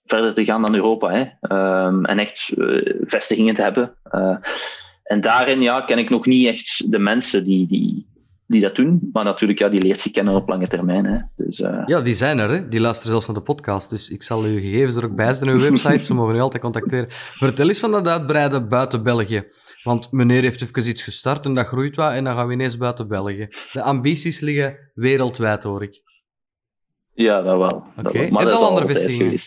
verder 0.05 0.35
te 0.35 0.45
gaan 0.45 0.63
dan 0.63 0.75
Europa. 0.75 1.11
Hè. 1.11 1.25
Ehm, 1.41 2.05
en 2.05 2.19
echt 2.19 2.53
vestigingen 3.01 3.55
te 3.55 3.63
hebben. 3.63 3.97
En 5.03 5.21
daarin 5.21 5.61
ja, 5.61 5.81
ken 5.81 5.99
ik 5.99 6.11
nog 6.11 6.27
niet 6.27 6.47
echt 6.47 6.91
de 6.91 6.99
mensen 6.99 7.45
die, 7.45 7.67
die, 7.67 8.07
die 8.47 8.61
dat 8.61 8.75
doen. 8.75 9.09
Maar 9.13 9.25
natuurlijk, 9.25 9.59
ja, 9.59 9.69
die 9.69 9.83
leert 9.83 10.03
je 10.03 10.11
kennen 10.11 10.35
op 10.35 10.49
lange 10.49 10.69
termijn. 10.69 11.05
Hè. 11.05 11.17
Dus, 11.37 11.61
eh, 11.61 11.83
Ja, 11.85 12.01
die 12.01 12.15
zijn 12.15 12.39
er, 12.39 12.51
hè? 12.51 12.69
die 12.69 12.81
luisteren 12.81 13.11
zelfs 13.11 13.27
naar 13.27 13.37
de 13.37 13.43
podcast. 13.43 13.91
Dus 13.91 14.11
ik 14.11 14.23
zal 14.23 14.43
uw 14.43 14.59
gegevens 14.59 14.97
er 14.97 15.05
ook 15.05 15.17
bij 15.17 15.27
zetten 15.27 15.49
in 15.49 15.55
uw 15.55 15.61
website. 15.61 16.03
Ze 16.05 16.15
mogen 16.15 16.35
u 16.35 16.41
altijd 16.41 16.63
contacteren. 16.63 17.07
Vertel 17.11 17.69
eens 17.69 17.81
van 17.81 17.91
dat 17.91 18.09
uitbreiden 18.09 18.69
buiten 18.69 19.03
België. 19.03 19.43
Want 19.83 20.13
meneer 20.13 20.43
heeft 20.43 20.63
even 20.63 20.89
iets 20.89 21.03
gestart 21.03 21.45
en 21.45 21.55
dat 21.55 21.67
groeit 21.67 21.97
wat 21.97 22.13
en 22.13 22.25
dan 22.25 22.35
gaan 22.35 22.47
we 22.47 22.53
ineens 22.53 22.77
buiten 22.77 23.09
België. 23.09 23.49
De 23.73 23.83
ambities 23.83 24.41
liggen 24.41 24.91
wereldwijd, 24.95 25.63
hoor 25.63 25.83
ik. 25.83 26.03
Ja, 27.15 27.43
dat 27.43 27.59
wel. 27.59 27.85
Oké. 27.99 28.13
wel. 28.13 28.39
Heb 28.39 28.49
je 28.49 28.55
al 28.55 28.69
andere 28.69 28.87
vestigingen? 28.87 29.41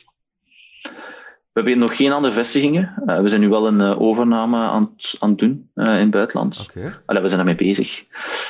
We 1.63 1.65
hebben 1.69 1.87
nog 1.87 1.95
geen 1.95 2.11
andere 2.11 2.33
vestigingen. 2.33 2.93
Eh, 3.05 3.21
we 3.21 3.29
zijn 3.29 3.41
nu 3.41 3.49
wel 3.49 3.67
een 3.67 3.81
eh, 3.81 4.01
overname 4.01 4.57
aan, 4.57 4.93
het- 4.95 5.15
aan 5.19 5.29
het 5.29 5.37
doen 5.37 5.69
eh, 5.75 5.85
in 5.85 5.91
het 5.91 6.11
buitenland. 6.11 6.57
Allee, 7.05 7.21
we 7.21 7.27
zijn 7.29 7.45
daarmee 7.45 7.55
bezig. 7.75 8.03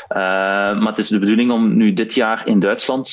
Maar 0.08 0.88
het 0.88 0.98
is 0.98 1.08
de 1.10 1.20
bedoeling 1.20 1.52
om 1.52 1.76
nu 1.78 1.94
dit 1.94 2.14
jaar 2.14 2.48
in 2.48 2.60
Duitsland 2.60 3.10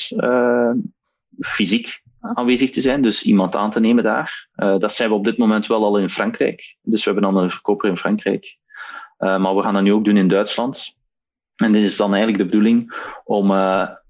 fysiek 1.41 2.01
aanwezig 2.35 2.73
te 2.73 2.81
zijn, 2.81 3.03
dus 3.03 3.23
iemand 3.23 3.55
aan 3.55 3.73
te 3.73 3.81
nemen 3.81 4.05
daar. 4.05 4.49
Dat 4.55 4.93
zijn 4.95 5.09
we 5.09 5.15
op 5.15 5.25
dit 5.25 5.37
moment 5.39 5.67
wel 5.67 5.85
al 5.85 5.99
in 5.99 6.09
Frankrijk. 6.11 6.77
Dus 6.83 7.05
we 7.05 7.11
hebben 7.11 7.33
dan 7.33 7.43
een 7.43 7.51
verkoper 7.51 7.89
in 7.89 7.97
Frankrijk. 7.97 8.57
Maar 9.19 9.57
we 9.57 9.63
gaan 9.63 9.75
dat 9.75 9.83
nu 9.83 9.93
ook 9.93 10.05
doen 10.05 10.17
in 10.17 10.29
Duitsland. 10.29 10.79
En 11.57 11.73
dit 11.73 11.91
is 11.91 11.97
dan 11.97 12.15
eigenlijk 12.15 12.43
de 12.43 12.49
bedoeling 12.51 12.95
om 13.25 13.51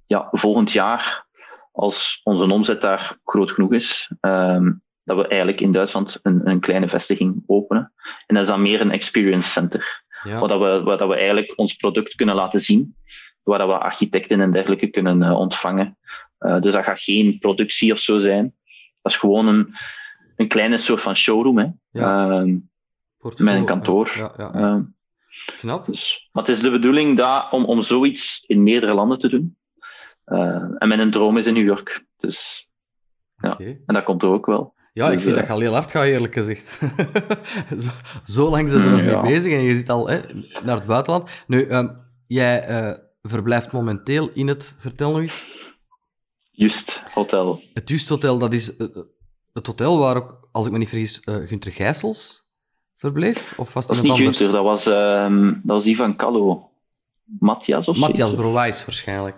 ja, 0.06 0.28
volgend 0.30 0.72
jaar, 0.72 1.24
als 1.72 2.20
onze 2.24 2.52
omzet 2.52 2.80
daar 2.80 3.18
groot 3.24 3.50
genoeg 3.50 3.72
is, 3.72 4.10
ehm, 4.20 4.72
dat 5.06 5.16
we 5.16 5.26
eigenlijk 5.26 5.60
in 5.60 5.72
Duitsland 5.72 6.18
een, 6.22 6.40
een 6.44 6.60
kleine 6.60 6.88
vestiging 6.88 7.42
openen. 7.46 7.92
En 8.26 8.34
dat 8.34 8.44
is 8.44 8.50
dan 8.50 8.62
meer 8.62 8.80
een 8.80 8.90
experience 8.90 9.50
center 9.50 10.04
Ja. 10.22 10.38
waar, 10.38 10.48
dat 10.48 10.60
we, 10.60 10.82
waar 10.82 10.98
dat 10.98 11.08
we 11.08 11.16
eigenlijk 11.16 11.52
ons 11.56 11.74
product 11.74 12.14
kunnen 12.14 12.34
laten 12.34 12.60
zien, 12.60 12.96
waar 13.42 13.58
dat 13.58 13.68
we 13.68 13.78
architecten 13.78 14.40
en 14.40 14.52
dergelijke 14.52 14.86
kunnen 14.86 15.22
eh, 15.22 15.38
ontvangen. 15.38 15.98
Eh, 16.38 16.60
dus 16.60 16.72
dat 16.72 16.84
gaat 16.84 17.00
geen 17.00 17.38
productie 17.38 17.92
of 17.92 18.00
zo 18.00 18.20
zijn. 18.20 18.54
Dat 19.02 19.12
is 19.12 19.18
gewoon 19.18 19.46
een, 19.46 19.74
een 20.36 20.48
kleine 20.48 20.78
soort 20.78 21.02
van 21.02 21.16
showroom, 21.16 21.58
hè. 21.58 21.66
Ja. 21.90 22.30
Ehm, 22.30 22.58
met 23.20 23.54
een 23.54 23.64
kantoor. 23.64 24.12
Ja, 24.16 24.32
ehm, 24.52 24.82
Knap. 25.56 25.86
dus, 25.86 26.28
maar 26.32 26.44
het 26.44 26.56
is 26.56 26.62
de 26.62 26.70
bedoeling 26.70 27.16
dat, 27.16 27.52
om, 27.52 27.64
om 27.64 27.82
zoiets 27.82 28.44
in 28.46 28.62
meerdere 28.62 28.94
landen 28.94 29.18
te 29.18 29.28
doen. 29.28 29.56
Eh, 30.24 30.64
en 30.78 30.88
mijn 30.88 31.10
droom 31.10 31.36
is 31.36 31.46
in 31.46 31.54
New 31.54 31.64
York. 31.64 32.04
Dus, 32.18 32.66
ja. 33.36 33.56
En 33.58 33.94
dat 33.94 34.04
komt 34.04 34.22
er 34.22 34.28
ook 34.28 34.46
wel. 34.46 34.74
Ja, 34.96 35.06
ik 35.06 35.14
Dus, 35.14 35.22
vind 35.24 35.34
eh, 35.36 35.40
dat 35.40 35.46
je 35.46 35.52
al 35.52 35.60
heel 35.60 35.72
hard 35.72 35.90
gaat, 35.90 36.04
eerlijk 36.04 36.34
gezegd. 36.34 36.78
zo, 37.84 37.90
zo 38.24 38.50
lang 38.50 38.68
zijn 38.68 38.80
we 38.82 38.86
er 38.88 38.92
nog 38.92 39.00
Mm, 39.00 39.08
ja. 39.08 39.20
mee 39.22 39.32
bezig 39.34 39.52
en 39.52 39.62
je 39.62 39.76
zit 39.78 39.88
al 39.88 40.08
hè, 40.08 40.20
naar 40.62 40.76
het 40.76 40.86
buitenland. 40.86 41.44
Nu, 41.46 41.62
ehm, 41.66 41.88
jij 42.26 42.62
eh, 42.62 42.92
verblijft 43.22 43.72
momenteel 43.72 44.30
in 44.34 44.48
het, 44.48 44.74
vertel 44.78 45.10
nog 45.12 45.20
eens, 45.20 45.48
Just, 46.50 46.92
hotel. 47.14 47.62
het 47.72 47.88
Just 47.88 48.08
Hotel. 48.08 48.38
Dat 48.38 48.52
is 48.52 48.76
eh, 48.76 48.86
het 49.52 49.66
hotel 49.66 49.98
waar 49.98 50.16
ook, 50.16 50.48
als 50.52 50.66
ik 50.66 50.72
me 50.72 50.78
niet 50.78 50.88
vergis, 50.88 51.20
eh 51.20 51.34
Gunter 51.34 51.72
Gijsels 51.72 52.40
verbleef? 52.94 53.52
Of 53.56 53.74
was 53.74 53.86
Dat 53.86 53.96
iemand 53.96 54.18
anders? 54.18 54.36
Gunther, 54.36 54.54
dat 54.56 54.64
was, 54.64 54.84
ehm, 54.84 55.46
dat 55.46 55.76
was 55.76 55.84
die 55.84 55.96
van 55.96 56.16
Callo. 56.16 56.70
Matthias 57.38 57.86
of 57.86 57.96
Matthias? 57.96 58.34
Browijs 58.34 58.84
waarschijnlijk. 58.84 59.36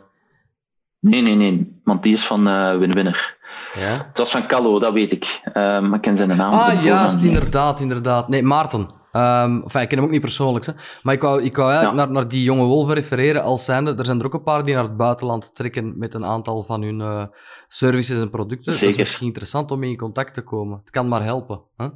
Nee, 1.01 1.21
nee, 1.23 1.35
nee. 1.35 1.81
Want 1.85 2.03
die 2.03 2.15
is 2.15 2.27
van 2.27 2.45
Win-Winner. 2.79 3.38
Ja? 3.75 4.07
Het 4.09 4.17
was 4.19 4.31
van 4.31 4.47
Callo, 4.49 4.79
dat 4.79 4.93
weet 4.93 5.13
ik. 5.13 5.25
Eh, 5.45 5.53
maar 5.81 5.95
ik 5.95 6.01
ken 6.01 6.17
zijn 6.17 6.37
naam. 6.39 6.53
Ah, 6.53 6.85
juist, 6.85 7.25
inderdaad, 7.25 7.81
inderdaad. 7.81 8.29
Nee, 8.29 8.43
Maarten. 8.43 8.97
Ehm 9.13 9.61
enfin, 9.63 9.81
ik 9.81 9.89
ken 9.89 9.97
hem 9.99 10.07
ook 10.07 10.13
niet 10.13 10.21
persoonlijk, 10.21 10.67
hè. 10.67 10.73
maar 11.03 11.15
ik 11.15 11.21
wou, 11.23 11.43
ik 11.43 11.57
wou 11.57 11.71
eigenlijk 11.71 11.99
Ja. 12.01 12.05
naar, 12.05 12.15
naar 12.15 12.29
die 12.31 12.43
jonge 12.43 12.65
wolven 12.65 12.95
refereren 12.95 13.43
als 13.43 13.65
zijnde. 13.65 13.95
Er 13.95 14.05
zijn 14.05 14.19
er 14.21 14.27
ook 14.27 14.35
een 14.35 14.43
paar 14.43 14.65
die 14.65 14.75
naar 14.75 14.83
het 14.83 14.97
buitenland 14.97 15.55
trekken 15.55 15.99
met 15.99 16.15
een 16.15 16.25
aantal 16.25 16.63
van 16.63 16.83
hun 16.83 17.01
eh, 17.01 17.25
services 17.69 18.21
en 18.21 18.31
producten. 18.31 18.73
Dat 18.73 18.75
is 18.75 18.87
Zeker. 18.89 18.99
misschien 19.01 19.27
interessant 19.27 19.71
om 19.71 19.79
mee 19.79 19.91
in 19.91 19.97
contact 19.97 20.35
te 20.35 20.43
komen. 20.43 20.79
Het 20.79 20.91
kan 20.91 21.09
maar 21.09 21.23
helpen. 21.23 21.61
Hè? 21.77 21.87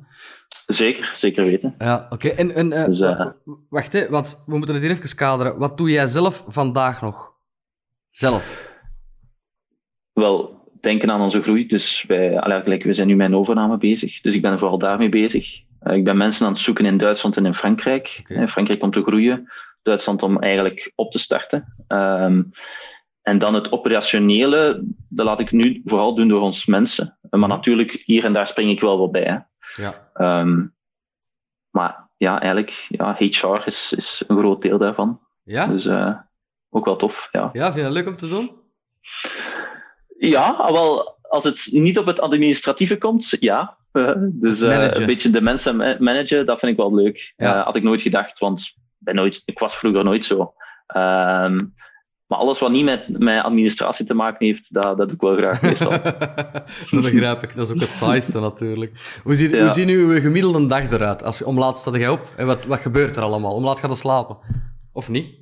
Zeker, 0.66 1.16
zeker 1.20 1.44
weten. 1.44 1.74
Ja, 1.78 2.06
oké. 2.10 2.28
En, 2.28 2.54
en 2.54 2.70
Dus, 2.90 3.00
eh, 3.00 3.26
wacht, 3.68 3.92
hè, 3.92 4.08
want 4.08 4.42
we 4.46 4.56
moeten 4.56 4.74
het 4.74 4.84
hier 4.84 4.92
even 4.92 5.16
kaderen. 5.16 5.58
Wat 5.58 5.76
doe 5.78 5.90
jij 5.90 6.06
zelf 6.06 6.44
vandaag 6.46 7.02
nog? 7.02 7.32
Zelf? 8.10 8.70
Wel, 10.12 10.51
denken 10.82 11.10
aan 11.10 11.20
onze 11.20 11.42
groei. 11.42 11.66
Dus 11.66 12.04
wij, 12.08 12.40
allee, 12.40 12.60
gelijk, 12.60 12.82
we 12.82 12.94
zijn 12.94 13.06
nu 13.06 13.16
met 13.16 13.28
een 13.28 13.36
overname 13.36 13.76
bezig. 13.76 14.20
Dus 14.20 14.34
ik 14.34 14.42
ben 14.42 14.58
vooral 14.58 14.78
daarmee 14.78 15.08
bezig. 15.08 15.46
Eh, 15.80 15.96
ik 15.96 16.04
ben 16.04 16.16
mensen 16.16 16.46
aan 16.46 16.52
het 16.52 16.62
zoeken 16.62 16.84
in 16.84 16.98
Duitsland 16.98 17.36
en 17.36 17.46
in 17.46 17.54
Frankrijk. 17.54 18.20
Eh, 18.24 18.48
Frankrijk 18.48 18.82
om 18.82 18.90
te 18.90 19.02
groeien. 19.02 19.52
Duitsland 19.82 20.22
om 20.22 20.38
eigenlijk 20.38 20.92
op 20.94 21.10
te 21.10 21.18
starten. 21.18 21.74
Ehm, 21.88 22.42
en 23.22 23.38
dan 23.38 23.54
het 23.54 23.72
operationele, 23.72 24.84
dat 25.08 25.26
laat 25.26 25.40
ik 25.40 25.50
nu 25.50 25.82
vooral 25.84 26.14
doen 26.14 26.28
door 26.28 26.40
ons 26.40 26.66
mensen. 26.66 27.18
Eh, 27.30 27.40
Maar 27.40 27.48
natuurlijk, 27.48 28.02
hier 28.04 28.24
en 28.24 28.32
daar 28.32 28.46
spring 28.46 28.70
ik 28.70 28.80
wel 28.80 28.98
wat 28.98 29.12
bij. 29.12 29.24
Hè. 29.24 29.38
Ja. 29.82 30.10
Ehm, 30.14 30.66
maar 31.70 32.10
ja, 32.16 32.40
eigenlijk, 32.40 32.86
ja, 32.88 33.14
HR 33.18 33.62
is, 33.64 33.94
is 33.96 34.24
een 34.26 34.38
groot 34.38 34.62
deel 34.62 34.78
daarvan. 34.78 35.20
Ja? 35.44 35.66
Dus 35.66 35.86
ook 36.70 36.84
wel 36.84 36.96
tof, 36.96 37.28
ja. 37.30 37.50
Ja, 37.52 37.64
vind 37.64 37.74
je 37.74 37.82
dat 37.82 37.92
leuk 37.92 38.08
om 38.08 38.16
te 38.16 38.28
doen? 38.28 38.61
Ja, 40.28 40.50
al 40.50 40.72
wel, 40.72 41.16
als 41.22 41.44
het 41.44 41.58
niet 41.70 41.98
op 41.98 42.06
het 42.06 42.20
administratieve 42.20 42.98
komt, 42.98 43.36
ja. 43.40 43.76
Eh, 43.92 44.12
dus 44.16 44.62
eh, 44.62 44.88
een 44.90 45.06
beetje 45.06 45.30
de 45.30 45.40
mensen 45.40 45.76
ma- 45.76 45.96
managen, 45.98 46.46
dat 46.46 46.58
vind 46.58 46.72
ik 46.72 46.78
wel 46.78 46.94
leuk. 46.94 47.32
Ja. 47.36 47.58
Eh, 47.58 47.64
had 47.64 47.76
ik 47.76 47.82
nooit 47.82 48.00
gedacht, 48.00 48.38
want 48.38 48.60
ik 48.60 48.74
ben 48.98 49.14
nooit, 49.14 49.42
ik 49.44 49.58
was 49.58 49.74
vroeger 49.74 50.04
nooit 50.04 50.24
zo. 50.24 50.52
Ehm, 50.86 51.64
maar 52.26 52.38
alles 52.38 52.58
wat 52.58 52.70
niet 52.70 52.84
met, 52.84 53.18
met 53.18 53.42
administratie 53.42 54.06
te 54.06 54.14
maken 54.14 54.46
heeft, 54.46 54.64
dat, 54.68 54.96
dat 54.96 55.06
doe 55.06 55.14
ik 55.14 55.20
wel 55.20 55.36
graag 55.36 55.62
meestal. 55.62 55.90
dat 57.00 57.12
begrijp 57.12 57.42
ik. 57.42 57.54
Dat 57.56 57.68
is 57.68 57.74
ook 57.74 57.80
het 57.80 57.94
saaiste 57.94 58.40
natuurlijk. 58.40 59.20
Hoe 59.22 59.34
ziet, 59.34 59.50
Ja. 59.50 59.60
hoe 59.60 59.68
ziet 59.68 59.88
uw 59.88 60.20
gemiddelde 60.20 60.66
dag 60.66 60.90
eruit? 60.92 61.22
Als, 61.22 61.44
om 61.44 61.58
laat 61.58 61.78
sta 61.78 61.98
jij 61.98 62.08
op 62.08 62.32
en 62.36 62.46
wat, 62.46 62.64
wat 62.64 62.80
gebeurt 62.80 63.16
er 63.16 63.22
allemaal? 63.22 63.54
Om 63.54 63.64
laat 63.64 63.80
gaat 63.80 63.90
je 63.90 63.96
slapen? 63.96 64.36
Of 64.92 65.08
niet? 65.10 65.34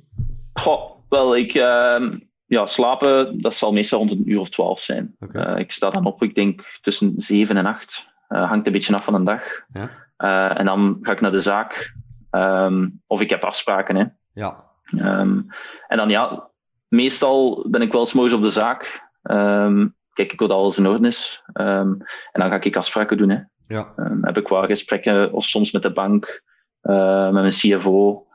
Goh, 0.53 0.91
wel, 1.09 1.37
ik, 1.37 1.53
ehm, 1.53 2.17
ja, 2.51 2.65
slapen, 2.65 3.41
dat 3.41 3.53
zal 3.53 3.71
meestal 3.71 3.99
rond 3.99 4.11
een 4.11 4.29
uur 4.29 4.39
of 4.39 4.49
twaalf 4.49 4.79
zijn. 4.79 5.15
Eh, 5.31 5.57
ik 5.57 5.71
sta 5.71 5.89
dan 5.89 6.05
op, 6.05 6.23
ik 6.23 6.35
denk 6.35 6.61
tussen 6.81 7.13
zeven 7.17 7.57
en 7.57 7.65
acht. 7.65 8.03
Eh, 8.27 8.49
hangt 8.49 8.65
een 8.65 8.71
beetje 8.71 8.95
af 8.95 9.03
van 9.03 9.13
de 9.13 9.23
dag. 9.23 9.41
Ja. 9.67 9.89
Eh, 10.17 10.59
en 10.59 10.65
dan 10.65 10.97
ga 11.01 11.11
ik 11.11 11.21
naar 11.21 11.31
de 11.31 11.41
zaak. 11.41 11.93
Ehm, 12.29 12.89
of 13.07 13.21
ik 13.21 13.29
heb 13.29 13.43
afspraken, 13.43 13.95
hè. 13.95 14.03
Ja. 14.33 14.63
Ehm, 14.85 15.41
en 15.87 15.97
dan 15.97 16.09
ja, 16.09 16.49
meestal 16.87 17.65
ben 17.69 17.81
ik 17.81 17.91
wel 17.91 18.07
s'morgens 18.07 18.35
op 18.35 18.41
de 18.41 18.51
zaak. 18.51 19.09
Ehm, 19.23 19.87
kijk 20.13 20.33
ik 20.33 20.39
wat 20.39 20.49
alles 20.49 20.77
in 20.77 20.87
orde 20.87 21.07
is. 21.07 21.41
En 21.53 22.05
dan 22.31 22.49
ga 22.49 22.61
ik 22.61 22.75
afspraken 22.75 23.17
doen. 23.17 23.29
Hè. 23.29 23.39
Ja. 23.67 23.93
Heb 24.21 24.37
ik 24.37 24.47
wel 24.47 24.65
gesprekken, 24.65 25.33
of 25.33 25.45
soms 25.45 25.71
met 25.71 25.81
de 25.81 25.93
bank, 25.93 26.41
met 26.81 27.31
mijn 27.31 27.53
CFO. 27.53 28.25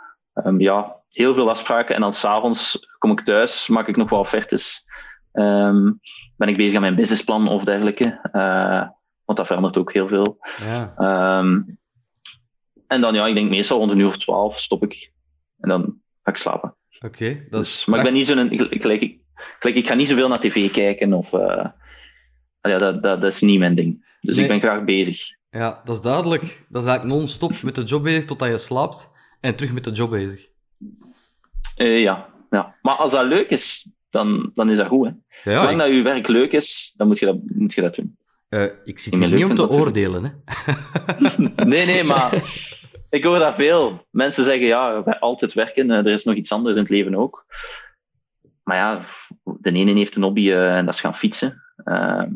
Ja, 0.59 0.96
heel 1.17 1.35
veel 1.35 1.51
afspraken. 1.51 1.95
En 1.95 2.01
dan 2.01 2.15
s'avonds 2.15 2.79
kom 2.99 3.11
ik 3.11 3.25
thuis, 3.25 3.67
maak 3.69 3.89
ik 3.89 3.97
nog 3.97 4.11
wel 4.11 4.19
offertes. 4.19 4.85
Ehm, 5.33 5.93
ben 6.37 6.49
ik 6.49 6.57
bezig 6.57 6.75
aan 6.75 6.81
mijn 6.81 6.95
businessplan 6.95 7.49
of 7.49 7.65
dergelijke. 7.65 8.19
Eh, 8.33 8.89
want 9.25 9.39
dat 9.39 9.47
verandert 9.47 9.77
ook 9.77 9.93
heel 9.93 10.09
veel. 10.09 10.37
Ja. 10.59 10.95
Ehm, 10.97 11.61
en 12.87 13.01
dan, 13.01 13.15
ja, 13.15 13.27
ik 13.27 13.35
denk 13.35 13.51
meestal 13.51 13.79
rond 13.79 13.91
een 13.91 13.99
uur 13.99 14.07
of 14.09 14.19
twaalf 14.19 14.59
stop 14.59 14.83
ik. 14.83 15.11
En 15.61 15.69
dan 15.69 16.01
ga 16.23 16.31
ik 16.31 16.37
slapen. 16.37 16.75
Oké. 17.01 17.47
dat 17.51 17.63
is 17.63 17.73
Dus, 17.73 17.85
maar 17.87 17.99
ik 17.99 18.05
ben 18.05 18.15
niet 18.15 18.27
zo'n... 18.27 18.51
ik- 18.53 18.81
Gelijk, 18.83 19.01
ik, 19.01 19.21
gelijk, 19.59 19.77
ik 19.79 19.87
ga 19.87 19.95
niet 19.95 20.09
zoveel 20.09 20.29
naar 20.29 20.41
tv 20.41 20.71
kijken 20.71 21.13
of... 21.13 21.33
eh, 21.33 21.67
ja, 22.61 22.79
dat, 22.79 23.03
dat, 23.03 23.21
dat 23.21 23.33
is 23.35 23.41
niet 23.41 23.59
mijn 23.59 23.75
ding. 23.75 24.19
Dus 24.21 24.35
Nee. 24.35 24.45
ik 24.45 24.51
ben 24.51 24.61
graag 24.61 24.85
bezig. 24.85 25.19
Ja, 25.51 25.81
dat 25.85 25.97
is 25.97 26.03
duidelijk. 26.03 26.41
Dat 26.69 26.83
is 26.83 26.89
eigenlijk 26.89 27.19
non-stop 27.19 27.63
met 27.63 27.75
de 27.75 27.83
job 27.83 28.03
bezig 28.03 28.25
totdat 28.25 28.49
je 28.49 28.59
slaapt 28.59 29.11
en 29.41 29.57
terug 29.57 29.73
met 29.73 29.85
de 29.85 29.91
job 29.91 30.11
bezig. 30.11 30.49
Eh, 31.77 32.01
ja, 32.03 32.27
ja. 32.51 32.75
Maar 32.83 32.95
als 32.95 33.11
dat 33.11 33.27
leuk 33.27 33.49
is, 33.51 33.87
dan, 34.11 34.51
dan 34.55 34.71
is 34.71 34.77
dat 34.77 34.87
goed. 34.87 35.07
Hè. 35.07 35.13
Ja, 35.53 35.57
Zolang 35.61 35.71
ik, 35.73 35.79
dat 35.79 35.91
je 35.97 36.03
werk 36.03 36.29
leuk 36.29 36.53
is, 36.53 36.93
dan 36.97 37.07
moet 37.07 37.19
je 37.19 37.27
dat, 37.27 37.37
moet 37.45 37.75
je 37.75 37.81
dat 37.81 37.95
doen. 37.95 38.17
eh, 38.49 38.65
ik 38.85 38.99
zit 38.99 39.15
hier 39.15 39.29
niet 39.29 39.45
om 39.45 39.55
te 39.55 39.69
oordelen. 39.71 40.25
Hè. 40.25 40.31
Nee, 41.67 41.87
nee, 41.87 42.05
maar 42.05 42.43
ik 43.11 43.25
hoor 43.25 43.39
dat 43.39 43.55
veel. 43.55 44.07
Mensen 44.11 44.45
zeggen, 44.45 44.67
ja, 44.67 44.99
altijd 45.21 45.53
werken, 45.53 45.91
eh, 45.91 45.97
er 45.99 46.07
is 46.19 46.25
nog 46.25 46.35
iets 46.35 46.51
anders 46.51 46.75
in 46.77 46.81
het 46.83 46.91
leven 46.91 47.15
ook. 47.15 47.45
Maar 48.63 48.77
ja, 48.77 49.07
de 49.61 49.71
ene 49.73 49.93
heeft 49.93 50.17
een 50.17 50.23
hobby 50.23 50.53
en 50.53 50.85
dat 50.87 50.95
is 50.95 51.01
gaan 51.01 51.15
fietsen. 51.15 51.63
Ehm, 51.85 52.31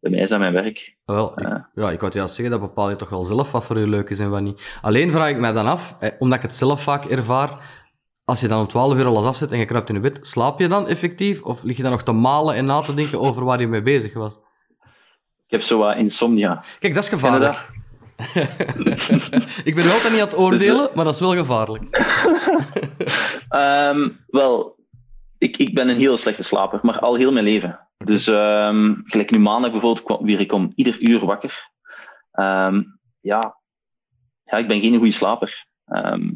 bij 0.00 0.10
mij 0.10 0.20
is 0.20 0.28
dat 0.28 0.38
mijn 0.38 0.52
werk. 0.52 0.96
Wel, 1.04 1.32
ik, 1.40 1.48
Ja. 1.74 1.90
ik 1.90 2.00
wou 2.00 2.12
juist 2.12 2.34
zeggen, 2.34 2.58
dat 2.58 2.68
bepaal 2.68 2.90
je 2.90 2.96
toch 2.96 3.08
wel 3.10 3.22
zelf 3.22 3.52
wat 3.52 3.64
voor 3.64 3.78
je 3.78 3.88
leuk 3.88 4.10
is 4.10 4.18
en 4.18 4.30
wat 4.30 4.40
niet. 4.40 4.78
Alleen 4.82 5.10
vraag 5.10 5.28
ik 5.30 5.38
mij 5.38 5.52
dan 5.52 5.66
af, 5.66 5.96
eh, 6.00 6.10
omdat 6.18 6.36
ik 6.38 6.44
het 6.44 6.54
zelf 6.54 6.82
vaak 6.82 7.04
ervaar, 7.04 7.50
als 8.26 8.40
je 8.40 8.48
dan 8.48 8.60
om 8.60 8.66
12 8.66 8.98
uur 8.98 9.06
alles 9.06 9.24
afzet 9.24 9.50
en 9.50 9.58
je 9.58 9.64
kruipt 9.64 9.88
in 9.88 9.94
je 9.94 10.00
bed, 10.00 10.26
slaap 10.26 10.58
je 10.58 10.68
dan 10.68 10.88
effectief? 10.88 11.42
Of 11.42 11.62
lig 11.62 11.76
je 11.76 11.82
dan 11.82 11.90
nog 11.90 12.02
te 12.02 12.12
malen 12.12 12.54
en 12.54 12.64
na 12.64 12.80
te 12.80 12.94
denken 12.94 13.20
over 13.20 13.44
waar 13.44 13.60
je 13.60 13.66
mee 13.66 13.82
bezig 13.82 14.14
was? 14.14 14.38
Ik 15.46 15.52
heb 15.52 15.62
zo 15.62 15.78
wat 15.78 15.96
insomnia. 15.96 16.64
Kijk, 16.78 16.94
dat 16.94 17.02
is 17.02 17.08
gevaarlijk. 17.08 17.70
ik 19.68 19.74
ben 19.74 19.84
wel 19.84 19.92
altijd 19.92 20.12
niet 20.12 20.22
aan 20.22 20.28
het 20.28 20.38
oordelen, 20.38 20.90
maar 20.94 21.04
dat 21.04 21.14
is 21.14 21.20
wel 21.20 21.34
gevaarlijk. 21.34 21.84
Ehm, 23.48 24.08
wel, 24.26 24.76
ik, 25.38 25.56
ik 25.56 25.74
ben 25.74 25.88
een 25.88 25.98
heel 25.98 26.16
slechte 26.18 26.42
slaper, 26.42 26.78
maar 26.82 26.98
al 26.98 27.16
heel 27.16 27.32
mijn 27.32 27.44
leven. 27.44 27.80
Dus 27.96 28.26
ehm, 28.26 28.94
gelijk 29.04 29.30
nu 29.30 29.38
maandag 29.38 29.70
bijvoorbeeld, 29.70 30.20
weer 30.20 30.40
ik 30.40 30.52
om 30.52 30.72
ieder 30.74 31.00
uur 31.00 31.24
wakker. 31.24 31.70
Ehm, 32.32 32.82
ja. 33.20 33.56
ja, 34.44 34.56
ik 34.56 34.68
ben 34.68 34.80
geen 34.80 34.96
goede 34.96 35.12
slaper. 35.12 35.66
Ehm, 35.84 36.28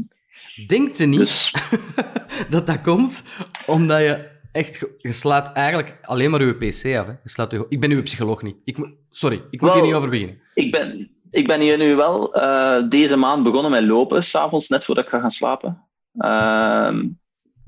Denkt 0.67 0.99
je 0.99 1.07
niet 1.07 1.19
dus 1.19 1.53
dat 2.51 2.67
dat 2.67 2.81
komt 2.81 3.25
omdat 3.67 3.99
je 3.99 4.29
echt... 4.53 4.95
Je 4.99 5.13
slaat 5.13 5.53
eigenlijk 5.53 5.99
alleen 6.03 6.31
maar 6.31 6.45
je 6.45 6.55
pc 6.55 6.97
af. 6.97 7.07
Hè? 7.07 7.13
Je 7.13 7.29
slaat 7.29 7.51
je, 7.51 7.67
ik 7.69 7.81
ben 7.81 7.91
uw 7.91 8.03
psycholoog 8.03 8.43
niet. 8.43 8.57
Ik, 8.65 8.95
sorry, 9.09 9.41
ik 9.51 9.61
moet 9.61 9.73
hier 9.73 9.83
niet 9.83 9.95
over 9.95 10.11
beginnen. 10.11 10.41
ik, 10.55 10.71
ben, 10.71 11.11
ik 11.31 11.47
ben 11.47 11.61
hier 11.61 11.79
nu 11.79 11.97
wel 11.97 12.35
eh, 12.35 12.89
deze 12.89 13.17
maand 13.17 13.43
begonnen 13.43 13.71
met 13.71 13.83
lopen, 13.83 14.23
s'avonds, 14.23 14.69
net 14.69 14.85
voordat 14.85 15.05
ik 15.05 15.11
ga 15.11 15.21
gaan 15.21 15.31
slapen. 15.31 15.85
Ehm, 16.19 17.09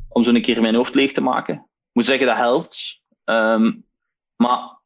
om 0.09 0.25
zo 0.25 0.31
een 0.31 0.43
keer 0.43 0.61
mijn 0.61 0.75
hoofd 0.75 0.95
leeg 0.95 1.13
te 1.13 1.21
maken. 1.21 1.55
Ik 1.55 1.93
moet 1.93 2.05
zeggen, 2.05 2.27
dat 2.27 2.37
helpt. 2.37 3.01
Ehm, 3.25 3.73
maar 4.37 4.81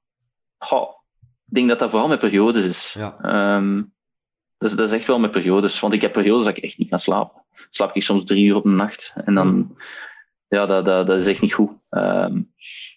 goh, 0.59 0.89
ik 1.21 1.55
denk 1.55 1.69
dat 1.69 1.79
dat 1.79 1.91
vooral 1.91 2.09
met 2.09 2.21
periodes 2.21 2.65
is. 2.65 2.91
Ja. 2.93 3.17
Dat, 4.59 4.71
is 4.71 4.77
dat 4.77 4.91
is 4.91 4.99
echt 4.99 5.07
wel 5.07 5.19
met 5.19 5.31
periodes. 5.31 5.81
Want 5.81 5.95
ik 5.95 6.01
heb 6.01 6.13
periodes 6.13 6.47
dat 6.47 6.57
ik 6.57 6.63
echt 6.63 6.79
niet 6.79 6.89
kan 6.89 6.99
slapen. 6.99 7.46
Slaap 7.71 7.97
ik 7.97 8.03
soms 8.03 8.25
drie 8.25 8.45
uur 8.45 8.55
op 8.55 8.65
een 8.65 8.77
nacht. 8.77 9.13
En 9.25 9.35
dan, 9.35 9.77
ja, 10.49 10.67
dat, 10.67 10.85
dat, 10.85 11.07
dat 11.07 11.19
is 11.19 11.27
echt 11.27 11.41
niet 11.41 11.55
goed. 11.55 11.71
Ehm, 11.91 12.43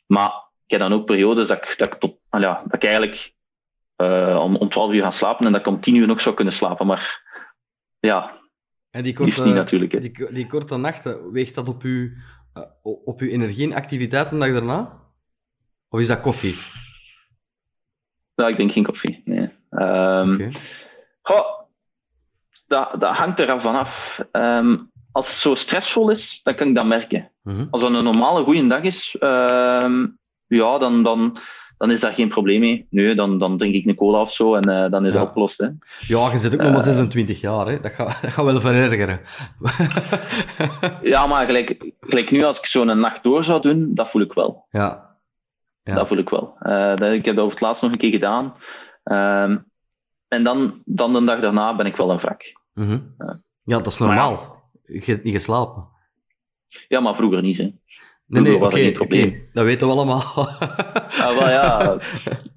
maar 0.08 0.32
ik 0.66 0.72
heb 0.72 0.80
dan 0.80 0.94
ook 0.94 1.06
periodes 1.06 1.48
dat 1.48 1.58
ik, 1.58 1.76
dat 1.78 1.94
ik, 1.94 2.00
tot, 2.00 2.16
ja, 2.30 2.62
dat 2.66 2.74
ik 2.74 2.84
eigenlijk 2.84 3.34
eh, 3.96 4.40
om, 4.44 4.56
om 4.56 4.70
12 4.70 4.94
uur 4.94 5.02
ga 5.02 5.12
slapen 5.12 5.46
en 5.46 5.52
dat 5.52 5.62
ik 5.62 5.68
om 5.68 5.82
10 5.82 5.96
uur 5.96 6.08
nog 6.08 6.22
zou 6.22 6.36
kunnen 6.36 6.54
slapen. 6.54 6.86
Maar 6.86 7.22
ja, 8.00 8.38
En 8.92 9.04
die 9.04 9.14
korte, 9.14 9.46
niet 9.46 9.56
natuurlijk. 9.56 9.92
Hè. 9.92 10.00
die, 10.00 10.34
die 10.34 10.48
korte 10.48 10.78
nachten, 10.78 11.32
weegt 11.32 11.56
dat 11.56 11.68
op 11.70 11.82
uw, 11.82 12.10
eh, 12.54 12.64
op 12.82 13.20
uw 13.20 13.30
energie 13.30 13.70
en 13.70 13.78
activiteit 13.78 14.32
een 14.32 14.40
dag 14.40 14.52
daarna? 14.52 14.98
Of 15.90 16.00
is 16.00 16.08
dat 16.08 16.20
koffie? 16.20 16.58
Ja, 18.36 18.48
ik 18.48 18.58
denk 18.58 18.72
geen 18.72 18.84
koffie. 18.84 19.22
Nee. 19.26 19.50
Ehm, 19.70 20.34
Oké. 20.34 20.52
goh, 21.22 21.59
dat, 22.70 22.90
dat 23.00 23.16
hangt 23.16 23.40
er 23.40 23.62
vanaf. 23.62 24.20
Ehm 24.32 24.76
als 25.12 25.28
het 25.28 25.38
zo 25.38 25.56
stressvol 25.56 26.10
is, 26.12 26.40
dan 26.44 26.56
kan 26.56 26.68
ik 26.68 26.76
dat 26.76 26.86
merken. 26.86 27.32
Mhm. 27.44 27.66
Als 27.72 27.82
dat 27.82 27.92
een 27.94 28.04
normale 28.04 28.44
goede 28.44 28.68
dag 28.68 28.82
is, 28.82 29.16
ehm, 29.20 30.06
ja, 30.48 30.78
dan, 30.78 31.04
dan, 31.04 31.38
dan 31.78 31.92
is 31.92 32.00
daar 32.00 32.14
geen 32.14 32.30
probleem 32.30 32.60
mee. 32.60 32.88
Nee, 32.90 33.16
dan, 33.16 33.40
dan 33.40 33.58
drink 33.58 33.74
ik 33.74 33.86
een 33.86 33.96
cola 33.96 34.22
of 34.22 34.34
zo 34.34 34.56
en 34.56 34.70
eh, 34.70 34.92
dan 34.92 35.06
is 35.06 35.14
Ja. 35.14 35.20
het 35.20 35.28
opgelost. 35.28 35.58
Hè. 35.58 35.66
Ja, 36.08 36.32
je 36.32 36.38
zit 36.38 36.54
ook 36.54 36.62
nog 36.62 36.72
maar 36.72 36.82
26 36.82 37.42
jaar, 37.42 37.66
hè. 37.68 37.80
Dat 37.80 37.92
gaat, 37.92 38.22
dat 38.22 38.32
gaat 38.32 38.46
wel 38.46 38.62
verergeren. 38.62 39.20
Ja, 41.02 41.26
maar 41.28 41.46
gelijk, 41.46 41.94
gelijk 42.00 42.32
nu, 42.32 42.44
als 42.44 42.58
ik 42.58 42.66
zo'n 42.66 43.00
nacht 43.00 43.24
door 43.24 43.44
zou 43.44 43.62
doen, 43.62 43.92
dat 43.94 44.10
voel 44.12 44.22
ik 44.22 44.34
wel. 44.34 44.66
ja. 44.70 45.08
Ja. 45.84 45.96
Dat 45.96 46.08
voel 46.08 46.18
ik 46.18 46.30
wel. 46.30 46.56
Eh, 46.60 46.96
dat, 46.96 47.12
ik 47.12 47.26
heb 47.26 47.36
dat 47.36 47.44
over 47.46 47.52
het 47.58 47.62
laatst 47.62 47.82
nog 47.82 47.92
een 47.92 47.98
keer 47.98 48.12
gedaan. 48.12 48.54
Ehm, 49.04 49.58
en 50.28 50.44
dan, 50.44 50.82
dan 50.86 51.14
de 51.14 51.24
dag 51.24 51.40
daarna 51.40 51.76
ben 51.76 51.86
ik 51.86 51.96
wel 51.96 52.12
een 52.12 52.18
wrak. 52.18 52.42
Mhm. 52.80 53.00
Ja. 53.18 53.42
ja, 53.64 53.78
dat 53.78 53.86
is 53.88 53.98
Maar 54.00 54.08
normaal. 54.08 54.62
Je 54.84 55.02
hebt 55.06 55.24
niet 55.24 55.34
geslapen. 55.34 55.88
Ja, 56.88 57.00
maar 57.00 57.16
vroeger 57.16 57.42
niet. 57.42 57.58
Hè. 57.58 57.64
Nee, 58.26 58.42
nee, 58.44 58.54
oké, 58.56 58.98
was 58.98 59.20
dat 59.54 59.64
weten 59.66 59.88
we 59.88 59.94
allemaal. 59.94 60.22
Ah, 61.20 61.38
wel, 61.38 61.50
ja. 61.50 61.98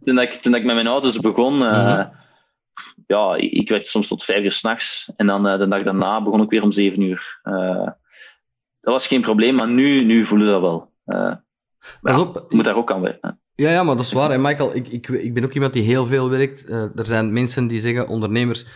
toen, 0.04 0.18
ik, 0.18 0.38
toen 0.42 0.54
ik 0.54 0.64
met 0.64 0.74
mijn 0.74 0.86
ouders 0.86 1.18
begon, 1.20 1.62
eh, 1.62 1.82
Mhm. 1.96 2.08
ja, 3.06 3.34
ik, 3.36 3.68
werkte 3.68 3.88
soms 3.90 4.08
tot 4.08 4.24
vijf 4.24 4.44
uur 4.44 4.52
s'nachts. 4.52 5.10
En 5.16 5.26
dan 5.26 5.46
eh, 5.46 5.58
de 5.58 5.68
dag 5.68 5.82
daarna 5.82 6.22
begon 6.22 6.42
ik 6.42 6.50
weer 6.50 6.62
om 6.62 6.72
zeven 6.72 7.00
uur. 7.00 7.40
Eh, 7.42 7.86
dat 8.80 8.94
was 8.94 9.06
geen 9.06 9.20
probleem, 9.20 9.54
maar 9.54 9.68
nu, 9.68 10.04
nu 10.04 10.26
voel 10.26 10.40
ik 10.40 10.46
dat 10.46 10.60
wel. 10.60 10.90
Pas 12.00 12.16
Ja, 12.16 12.20
op. 12.20 12.36
ik 12.36 12.52
moet 12.52 12.64
daar 12.64 12.76
ook 12.76 12.90
aan 12.92 13.00
werken. 13.00 13.40
Ja, 13.54 13.70
ja, 13.70 13.82
maar 13.82 13.96
dat 13.96 14.04
is 14.04 14.12
waar. 14.12 14.30
En 14.30 14.40
Michael, 14.40 14.74
ik, 14.76 14.88
ik, 14.88 15.08
ik 15.08 15.34
ben 15.34 15.44
ook 15.44 15.52
iemand 15.52 15.72
die 15.72 15.82
heel 15.82 16.06
veel 16.06 16.30
werkt. 16.30 16.68
Er 16.70 17.06
zijn 17.06 17.32
mensen 17.32 17.66
die 17.66 17.80
zeggen, 17.80 18.08
ondernemers, 18.08 18.66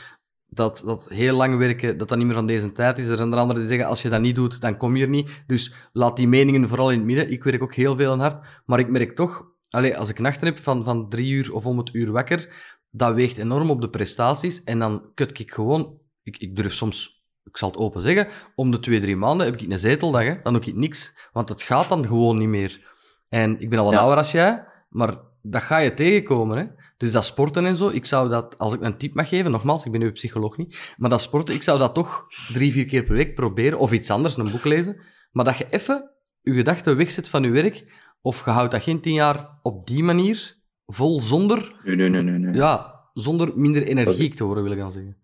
dat, 0.49 0.83
dat 0.85 1.07
heel 1.09 1.37
lang 1.37 1.57
werken, 1.57 1.99
dat 1.99 2.09
dat 2.09 2.19
niet 2.19 2.27
meer 2.27 2.37
van 2.37 2.47
deze 2.47 2.73
tijd 2.73 2.99
is. 2.99 3.09
Er 3.09 3.17
zijn 3.17 3.33
er 3.33 3.39
anderen 3.39 3.61
die 3.61 3.71
zeggen, 3.71 3.89
als 3.89 4.03
je 4.03 4.09
dat 4.09 4.21
niet 4.21 4.35
doet, 4.35 4.61
dan 4.61 4.77
kom 4.77 4.97
je 4.97 5.03
er 5.03 5.09
niet. 5.09 5.43
Dus 5.47 5.75
laat 5.93 6.17
die 6.17 6.29
meningen 6.29 6.69
vooral 6.69 6.91
in 6.91 6.99
het 6.99 7.07
midden. 7.07 7.31
Ik 7.31 7.45
werk 7.45 7.63
ook 7.63 7.75
heel 7.75 7.97
veel 7.97 8.13
en 8.13 8.19
hard. 8.19 8.47
Maar 8.67 8.79
ik 8.79 8.89
merk 8.89 9.17
toch, 9.17 9.47
allee, 9.71 9.97
als 9.97 10.09
ik 10.09 10.19
nachten 10.19 10.47
heb 10.47 10.59
van, 10.59 10.85
van 10.85 11.09
drie 11.09 11.33
uur 11.33 11.53
of 11.55 11.67
om 11.67 11.79
het 11.79 11.95
uur 11.95 12.11
wakker, 12.13 12.55
dat 12.91 13.15
weegt 13.15 13.39
enorm 13.39 13.71
op 13.71 13.81
de 13.81 13.91
prestaties. 13.91 14.65
En 14.65 14.79
dan 14.79 15.11
kut 15.15 15.39
ik 15.39 15.53
gewoon... 15.53 15.99
Ik, 16.23 16.37
ik 16.39 16.57
durf 16.57 16.73
soms, 16.73 17.25
ik 17.45 17.57
zal 17.57 17.69
het 17.69 17.79
open 17.79 18.01
zeggen, 18.01 18.29
om 18.55 18.71
de 18.71 18.79
twee, 18.79 19.01
drie 19.01 19.17
maanden 19.17 19.47
heb 19.47 19.61
ik 19.61 19.71
een 19.71 19.79
zeteldag. 19.79 20.23
Hè. 20.23 20.35
Dan 20.43 20.53
doe 20.53 20.63
ik 20.63 20.75
niks. 20.75 21.29
Want 21.33 21.49
het 21.49 21.63
gaat 21.63 21.89
dan 21.89 22.07
gewoon 22.07 22.39
niet 22.39 22.49
meer. 22.49 22.95
En 23.29 23.61
ik 23.61 23.71
ben 23.71 23.79
al 23.79 23.85
wat 23.85 23.95
Ja. 23.95 24.01
ouder 24.01 24.19
als 24.19 24.33
jij, 24.33 24.65
maar 24.89 25.17
dat 25.51 25.63
ga 25.63 25.79
je 25.79 25.95
tegenkomen. 25.95 26.59
Hè? 26.59 26.65
Dus 26.97 27.13
dat 27.13 27.25
sporten 27.25 27.67
en 27.67 27.77
zo, 27.77 27.89
ik 27.89 28.05
zou 28.05 28.29
dat, 28.29 28.59
als 28.59 28.73
ik 28.73 28.81
een 28.81 28.97
tip 28.97 29.15
mag 29.15 29.29
geven, 29.29 29.51
nogmaals, 29.51 29.85
ik 29.85 29.93
ben 29.93 30.01
nu 30.01 30.13
psycholoog 30.13 30.57
niet, 30.57 30.95
maar 30.97 31.11
dat 31.11 31.23
sporten, 31.23 31.55
ik 31.55 31.63
zou 31.63 31.79
dat 31.79 31.95
toch 31.95 32.27
drie, 32.53 32.73
vier 32.73 32.87
keer 32.87 33.05
per 33.05 33.15
week 33.15 33.35
proberen, 33.35 33.79
of 33.79 33.93
iets 33.93 34.11
anders, 34.11 34.37
een 34.37 34.51
boek 34.51 34.65
lezen, 34.65 35.01
maar 35.31 35.45
dat 35.45 35.59
je 35.59 35.67
even 35.71 36.11
je 36.41 36.55
gedachten 36.55 36.97
wegzet 36.97 37.29
van 37.29 37.43
je 37.43 37.51
werk, 37.51 37.85
of 38.21 38.45
je 38.45 38.51
houdt 38.51 38.71
dat 38.71 38.83
geen 38.83 39.01
tien 39.01 39.15
jaar 39.15 39.59
op 39.63 39.87
die 39.87 40.03
manier, 40.03 40.57
vol 40.87 41.23
zonder, 41.23 41.81
Nee, 41.85 41.97
nee, 41.97 42.09
nee, 42.09 42.23
nee. 42.23 42.39
nee. 42.39 42.55
ja, 42.55 42.95
zonder 43.13 43.59
minder 43.59 43.83
energiek 43.83 44.35
te 44.35 44.45
worden, 44.45 44.63
wil 44.63 44.73
ik 44.73 44.79
dan 44.79 44.93
zeggen. 44.93 45.17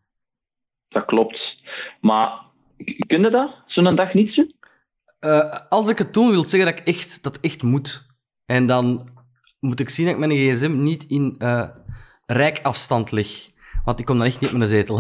Dat 0.89 1.05
klopt. 1.05 1.57
Maar 2.01 2.41
kun 3.07 3.23
je 3.23 3.31
dat, 3.31 3.55
zo'n 3.67 3.97
dag 3.97 4.15
niet 4.15 4.35
doen? 4.35 4.53
Eh, 5.19 5.61
als 5.69 5.89
ik 5.89 5.99
het 5.99 6.15
doen, 6.15 6.31
wil 6.31 6.49
zeggen 6.49 6.71
dat 6.71 6.81
ik 6.81 6.87
echt, 6.87 7.23
dat 7.23 7.41
echt 7.41 7.63
moet. 7.63 8.07
En 8.47 8.67
dan 8.67 9.09
moet 9.63 9.81
ik 9.81 9.89
zien 9.89 10.07
dat 10.07 10.15
ik 10.15 10.21
mijn 10.21 10.39
gsm 10.39 10.83
niet 10.83 11.05
in 11.05 11.35
eh 11.39 11.69
rijkafstand 12.27 13.11
leg. 13.11 13.51
Want 13.85 13.99
ik 13.99 14.05
kom 14.05 14.17
dan 14.19 14.27
echt 14.27 14.41
niet 14.41 14.51
op 14.51 14.57
mijn 14.57 14.71
zetel. 14.71 14.99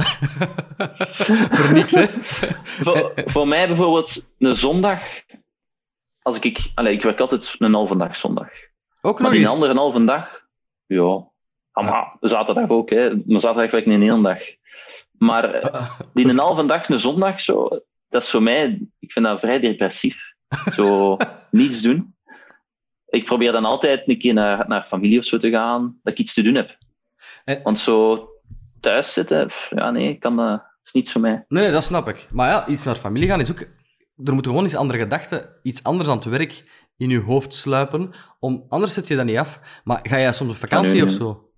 Voor 1.57 1.73
niks, 1.73 1.93
hè. 1.93 2.07
voor, 2.63 3.13
voor 3.17 3.49
mij 3.49 3.67
bijvoorbeeld, 3.67 4.23
een 4.39 4.57
zondag, 4.57 5.01
als 6.23 6.37
ik, 6.37 6.45
ik, 6.45 6.71
allee, 6.75 6.93
ik 6.93 7.03
werk 7.03 7.21
altijd 7.21 7.55
een 7.59 7.75
halve 7.75 7.97
dag 7.97 8.17
zondag. 8.17 8.49
Ook 9.01 9.15
Maar 9.15 9.23
nog 9.23 9.33
die 9.33 9.41
eens. 9.41 9.51
andere 9.55 9.75
halve 9.75 10.05
dag, 10.05 10.29
ja. 10.87 11.31
Ah, 11.73 11.91
maar 11.91 12.17
zaterdag 12.21 12.69
ook, 12.69 12.91
hè. 12.91 13.09
Maar 13.11 13.41
zaterdag 13.41 13.71
werk 13.71 13.87
ik 13.87 13.93
een 13.93 14.03
hele 14.03 14.23
dag. 14.23 14.39
Maar 15.19 15.55
eh, 15.55 15.91
die 16.15 16.29
een 16.29 16.39
halve 16.39 16.67
dag, 16.67 16.89
een 16.89 17.01
zondag, 17.01 17.41
zo, 17.41 17.69
dat 18.09 18.23
is 18.23 18.31
voor 18.31 18.43
mij, 18.43 18.81
ik 18.99 19.13
vind 19.13 19.25
dat 19.25 19.41
vrij 19.41 19.61
depressief. 19.61 20.17
Zo, 20.73 21.17
niets 21.51 21.83
doen. 21.83 22.15
Ik 23.13 23.25
probeer 23.25 23.53
dan 23.53 23.65
altijd 23.65 24.09
een 24.09 24.19
keer 24.19 24.35
naar, 24.35 24.69
naar 24.69 24.87
familie 24.89 25.19
of 25.19 25.25
zo 25.27 25.39
te 25.39 25.51
gaan, 25.51 25.99
dat 26.03 26.13
ik 26.13 26.19
iets 26.19 26.35
te 26.35 26.43
doen 26.43 26.55
heb. 26.55 26.77
En- 27.45 27.61
Want 27.63 27.79
zo 27.81 28.29
thuis 28.81 29.13
zitten, 29.13 29.47
pff, 29.47 29.71
ja 29.71 29.91
nee, 29.91 30.19
kan 30.19 30.37
dat, 30.37 30.63
is 30.85 30.93
niets 30.93 31.13
voor 31.13 31.21
mij. 31.21 31.45
Nee, 31.49 31.63
nee, 31.63 31.73
dat 31.73 31.85
snap 31.85 32.09
ik. 32.09 32.29
Maar 32.31 32.49
ja, 32.49 32.67
iets 32.67 32.85
naar 32.85 32.95
familie 32.95 33.29
gaan 33.29 33.41
is 33.41 33.51
ook... 33.51 33.61
Er 34.25 34.33
moeten 34.33 34.51
gewoon 34.51 34.63
eens 34.67 34.77
andere 34.77 34.99
gedachten, 34.99 35.59
iets 35.63 35.83
anders 35.85 36.09
aan 36.09 36.17
het 36.17 36.25
werk 36.25 36.65
in 36.97 37.09
je 37.09 37.21
hoofd 37.21 37.55
sluipen. 37.55 38.11
Om... 38.41 38.65
Anders 38.69 38.95
zet 38.95 39.09
je 39.09 39.17
dat 39.17 39.25
niet 39.25 39.37
af. 39.39 39.81
Maar 39.85 40.01
ga 40.03 40.19
jij 40.19 40.33
soms 40.33 40.51
op 40.51 40.57
vakantie 40.57 40.93
nee, 40.93 41.03
of 41.03 41.09
nee. 41.09 41.17
zo? 41.19 41.51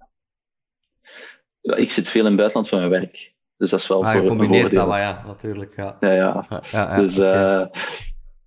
Ja, 1.60 1.74
ik 1.76 1.90
zit 1.90 2.06
veel 2.08 2.20
in 2.20 2.26
het 2.26 2.36
buitenland 2.36 2.68
voor 2.68 2.78
mijn 2.78 2.90
werk. 2.90 3.32
Dus 3.56 3.70
dat 3.70 3.80
is 3.80 3.88
wel 3.88 4.04
Ah, 4.04 4.14
je 4.14 4.28
combineert 4.28 4.72
dat, 4.72 4.88
maar 4.88 5.00
ja, 5.00 5.22
natuurlijk. 5.26 5.76
Ja. 5.76 5.96
Ja, 6.00 6.12
ja. 6.12 6.46
Ja, 6.48 6.60
ja, 6.70 6.96
ja, 6.96 7.00
Dus, 7.00 7.12
oké. 7.12 7.24
eh, 7.24 7.66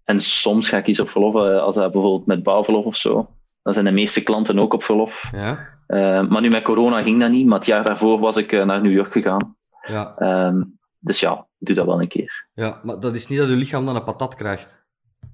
en 0.07 0.21
soms 0.21 0.69
ga 0.69 0.77
ik 0.77 0.87
iets 0.87 0.99
op 0.99 1.09
verlof, 1.09 1.35
eh, 1.35 1.59
als 1.59 1.75
dat 1.75 1.91
bijvoorbeeld 1.91 2.25
met 2.25 2.43
bouwverlof 2.43 2.85
of 2.85 2.97
zo. 2.97 3.29
Dan 3.61 3.73
zijn 3.73 3.85
de 3.85 3.91
meeste 3.91 4.21
klanten 4.21 4.59
ook 4.59 4.73
op 4.73 4.83
verlof. 4.83 5.23
ja. 5.31 5.75
Eh, 5.87 6.27
maar 6.27 6.41
nu 6.41 6.49
met 6.49 6.63
corona 6.63 7.01
ging 7.01 7.19
dat 7.19 7.29
niet. 7.29 7.45
Maar 7.45 7.57
het 7.57 7.67
jaar 7.67 7.83
daarvoor 7.83 8.19
was 8.19 8.35
ik 8.35 8.51
naar 8.51 8.81
New 8.81 8.91
York 8.91 9.11
gegaan. 9.11 9.55
Ja. 9.87 10.15
Ehm, 10.17 10.63
dus 10.99 11.19
ja, 11.19 11.47
doe 11.57 11.75
dat 11.75 11.85
wel 11.85 12.01
een 12.01 12.07
keer. 12.07 12.47
Ja, 12.53 12.79
maar 12.83 12.99
dat 12.99 13.15
is 13.15 13.27
niet 13.27 13.39
dat 13.39 13.49
je 13.49 13.55
lichaam 13.55 13.85
dan 13.85 13.95
een 13.95 14.03
patat 14.03 14.35
krijgt. 14.35 14.85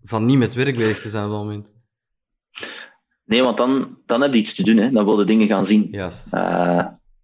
Van 0.02 0.26
niet 0.26 0.38
met 0.38 0.54
werk 0.54 0.76
bezig 0.76 1.00
te 1.00 1.10
zijn 1.10 1.26
op 1.26 1.32
dat 1.32 1.40
moment. 1.40 1.72
Nee, 3.26 3.42
want 3.42 3.58
dan, 3.58 3.98
dan 4.06 4.22
heb 4.22 4.34
je 4.34 4.40
iets 4.40 4.56
te 4.56 4.64
doen. 4.64 4.78
Hè. 4.78 4.92
Dan 4.92 5.06
wil 5.06 5.20
je 5.20 5.26
dingen 5.26 5.48
gaan 5.48 5.66
zien. 5.66 5.88
Juist. 5.92 6.32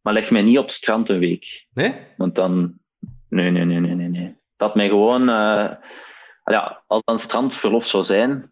maar 0.02 0.14
leg 0.14 0.30
mij 0.30 0.42
niet 0.42 0.58
op 0.58 0.66
het 0.68 0.76
strand 0.76 1.10
een 1.10 1.20
week. 1.20 1.68
Nee? 1.74 1.94
Want 2.18 2.36
dan... 2.36 2.74
Nee, 3.30 3.52
nee, 3.52 3.66
nee, 3.66 3.80
nee, 3.80 3.96
nee. 3.96 4.10
nee. 4.10 4.36
Dat 4.58 4.76
mij 4.76 4.88
gewoon... 4.88 5.30
ja, 6.50 6.82
als 6.88 7.02
dan 7.06 7.20
strandverlof 7.20 7.88
zou 7.88 8.06
zijn, 8.06 8.52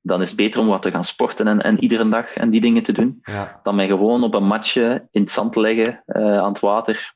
dan 0.00 0.22
is 0.22 0.28
het 0.28 0.36
beter 0.36 0.60
om 0.60 0.66
wat 0.66 0.82
te 0.82 0.90
gaan 0.90 1.04
sporten 1.04 1.46
en, 1.46 1.60
en 1.60 1.82
iedere 1.82 2.08
dag 2.08 2.34
en 2.34 2.50
die 2.50 2.60
dingen 2.60 2.84
te 2.84 2.92
doen. 2.92 3.20
Ja. 3.22 3.60
Dan 3.62 3.74
mij 3.74 3.86
gewoon 3.86 4.22
op 4.22 4.34
een 4.34 4.46
matje 4.46 5.08
in 5.10 5.22
het 5.22 5.32
zand 5.32 5.52
te 5.52 5.60
leggen 5.60 6.02
uh, 6.06 6.38
aan 6.38 6.52
het 6.52 6.60
water. 6.60 7.14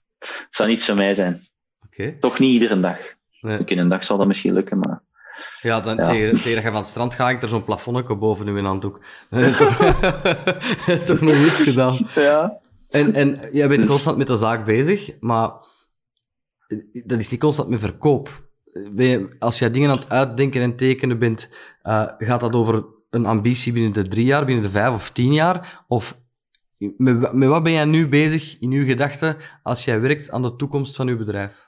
zou 0.51 0.69
niet 0.69 0.85
voor 0.85 0.95
mij 0.95 1.15
zijn. 1.15 1.49
Okay. 1.87 2.17
Toch 2.21 2.39
niet 2.39 2.53
iedere 2.53 2.81
dag. 2.81 2.99
Nee. 3.41 3.59
in 3.65 3.79
een 3.79 3.89
dag 3.89 4.05
zal 4.05 4.19
dat 4.19 4.27
misschien 4.27 4.53
lukken, 4.53 4.79
maar... 4.79 5.03
Ja, 5.61 5.81
dan, 5.81 5.97
Tegen, 5.97 6.43
tegen 6.43 6.55
dat 6.55 6.63
je 6.63 6.71
van 6.71 6.75
het 6.75 6.87
strand 6.87 7.15
gaat, 7.15 7.31
ik 7.31 7.43
er 7.43 7.49
zo'n 7.49 7.65
plafonnetje 7.65 8.17
boven 8.17 8.47
nu 8.47 8.59
in 8.59 8.65
handdoek. 8.65 9.01
toch, 9.57 9.77
toch 11.07 11.21
nog 11.21 11.35
iets 11.35 11.63
gedaan. 11.63 12.07
Ja. 12.15 12.59
En, 12.89 13.15
en 13.15 13.49
jij 13.53 13.69
bent 13.69 13.87
constant 13.87 14.17
met 14.17 14.27
de 14.27 14.37
zaak 14.37 14.65
bezig, 14.65 15.21
maar 15.21 15.51
dat 17.05 17.19
is 17.19 17.31
niet 17.31 17.41
constant 17.41 17.69
met 17.69 17.81
verkoop 17.81 18.48
als 19.39 19.59
jij 19.59 19.71
dingen 19.71 19.91
aan 19.91 19.97
het 19.97 20.11
uitdenken 20.11 20.63
en 20.63 20.77
tekenen 20.77 21.19
bent, 21.19 21.77
uh, 21.83 22.05
gaat 22.19 22.41
dat 22.41 22.55
over 22.55 22.85
een 23.11 23.27
ambitie 23.27 23.73
binnen 23.73 23.93
de 23.93 24.09
drie 24.09 24.25
jaar, 24.25 24.45
binnen 24.45 24.65
de 24.65 24.71
vijf 24.71 24.95
of 24.95 25.11
tien 25.11 25.33
jaar? 25.33 25.85
Of 25.89 26.15
met, 26.79 27.33
met 27.33 27.49
wat 27.49 27.63
ben 27.63 27.73
jij 27.73 27.85
nu 27.85 28.09
bezig 28.09 28.61
in 28.61 28.73
uw 28.73 28.85
gedachten 28.85 29.37
als 29.63 29.85
jij 29.85 30.01
werkt 30.01 30.31
aan 30.31 30.43
de 30.43 30.57
toekomst 30.57 30.97
van 30.97 31.09
uw 31.09 31.19
bedrijf? 31.19 31.67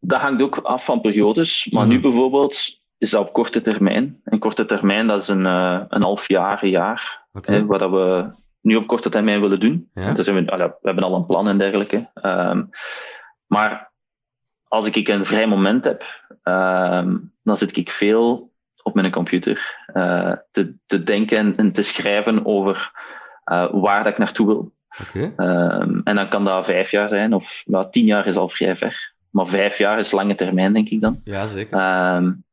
Dat 0.00 0.20
hangt 0.20 0.42
ook 0.42 0.56
af 0.56 0.84
van 0.84 1.00
periodes. 1.00 1.68
Maar 1.70 1.86
nu 1.86 2.00
bijvoorbeeld 2.00 2.54
is 2.98 3.10
dat 3.10 3.26
op 3.26 3.32
korte 3.32 3.62
termijn. 3.62 4.20
En 4.24 4.38
korte 4.38 4.66
termijn, 4.66 5.06
dat 5.06 5.22
is 5.22 5.28
een, 5.28 5.44
uh, 5.44 5.80
een 5.88 6.02
half 6.02 6.28
jaar, 6.28 6.62
een 6.62 6.70
jaar. 6.70 7.26
Okay. 7.32 7.56
Hè, 7.56 7.66
wat 7.66 7.90
we 7.90 8.32
nu 8.60 8.76
op 8.76 8.86
korte 8.86 9.10
termijn 9.10 9.40
willen 9.40 9.60
doen. 9.60 9.90
Ja. 9.94 10.12
Dus 10.12 10.26
we, 10.26 10.32
we, 10.32 10.78
hebben 10.82 11.04
al 11.04 11.14
een 11.14 11.26
plan 11.26 11.48
en 11.48 11.58
dergelijke. 11.58 12.10
Um, 12.22 12.68
maar 13.46 13.89
als 14.70 14.86
ik 14.86 15.08
een 15.08 15.24
vrij 15.24 15.46
moment 15.46 15.84
heb, 15.84 16.02
uh, 16.44 17.08
dan 17.42 17.58
zit 17.58 17.76
ik 17.76 17.88
veel 17.88 18.50
op 18.82 18.94
mijn 18.94 19.10
computer 19.10 19.86
uh, 19.94 20.32
te, 20.52 20.74
te, 20.86 21.02
denken 21.02 21.56
en 21.56 21.72
te 21.72 21.82
schrijven 21.82 22.46
over 22.46 22.90
uh, 23.52 23.72
waar 23.72 24.04
dat 24.04 24.12
ik 24.12 24.18
naartoe 24.18 24.46
wil. 24.46 24.72
Okay. 25.00 25.22
Um, 25.22 26.00
en 26.04 26.14
dan 26.14 26.28
kan 26.28 26.44
dat 26.44 26.64
vijf 26.64 26.90
jaar 26.90 27.08
zijn, 27.08 27.34
of 27.34 27.62
nou, 27.64 27.90
tien 27.90 28.04
jaar 28.04 28.26
is 28.26 28.36
al 28.36 28.48
vrij 28.48 28.76
ver. 28.76 29.12
Maar 29.30 29.46
vijf 29.46 29.78
jaar 29.78 30.00
is 30.00 30.10
lange 30.10 30.34
termijn, 30.34 30.72
denk 30.72 30.88
ik 30.88 31.00
dan. 31.00 31.20
Ja, 31.24 31.46
zeker. 31.46 32.14
Um, 32.14 32.44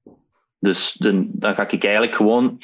dus 0.59 0.95
dan, 0.97 1.27
dan 1.31 1.55
ga 1.55 1.69
ik 1.69 1.83
eigenlijk 1.83 2.15
gewoon 2.15 2.57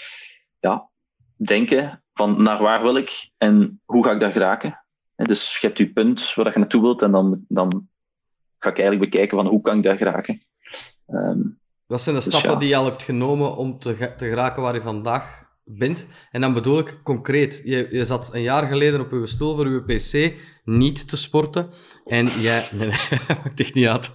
ja, 0.60 0.88
denken 1.36 2.01
van 2.14 2.43
naar 2.43 2.62
waar 2.62 2.82
wil 2.82 2.97
ik 2.97 3.30
en 3.38 3.82
hoe 3.86 4.04
ga 4.04 4.12
ik 4.12 4.20
daar 4.20 4.32
geraken. 4.32 4.78
Dus 5.16 5.58
je 5.62 5.68
hebt 5.68 5.78
je 5.78 5.93
punt 5.93 6.34
waar 6.36 6.54
je 6.54 6.60
naartoe 6.60 6.82
wilt 6.82 7.01
en 7.01 7.12
dan, 7.12 7.45
dan 7.47 7.88
ga 8.64 8.70
ik 8.70 8.80
eigenlijk 8.80 9.11
bekijken 9.11 9.38
van 9.38 9.47
hoe 9.47 9.61
kan 9.61 9.78
ik 9.78 9.84
daar 9.84 9.97
geraken. 9.97 10.41
Um, 11.07 11.59
Wat 11.86 12.01
zijn 12.01 12.16
de 12.16 12.22
dus 12.22 12.30
stappen 12.30 12.51
ja. 12.51 12.57
die 12.57 12.70
je 12.70 12.76
al 12.76 12.86
hebt 12.86 13.03
genomen 13.03 13.55
om 13.55 13.80
te, 13.80 14.14
te 14.18 14.26
geraken 14.26 14.61
waar 14.61 14.74
je 14.74 14.82
vandaag 14.82 15.43
bent? 15.64 16.07
En 16.32 16.41
dan 16.41 16.53
bedoel 16.53 16.80
ik 16.80 16.99
concreet, 17.03 17.61
je, 17.66 17.88
je 17.91 18.05
zat 18.05 18.34
een 18.34 18.41
jaar 18.41 18.68
geleden 18.68 19.01
op 19.01 19.11
uw 19.11 19.26
stoel 19.26 19.55
voor 19.55 19.66
uw 19.66 19.84
pc 19.84 20.34
niet 20.64 21.07
te 21.07 21.18
sporten 21.18 21.70
en 22.05 22.41
jij... 22.41 22.70
Nee, 22.72 22.88
nee, 22.88 23.20
maakt 23.43 23.59
echt 23.59 23.74
niet 23.74 23.88
uit. 23.88 24.11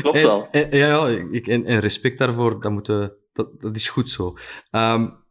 Klopt 0.00 0.16
en, 0.16 0.22
wel. 0.22 0.48
En, 0.50 0.76
ja, 0.76 0.86
ja 0.86 1.06
ik, 1.30 1.46
en, 1.46 1.64
en 1.64 1.80
respect 1.80 2.18
daarvoor, 2.18 2.60
dat, 2.60 2.72
moet, 2.72 2.86
dat, 2.86 3.60
dat 3.60 3.76
is 3.76 3.88
goed 3.88 4.08
zo. 4.08 4.34
Um, 4.70 5.24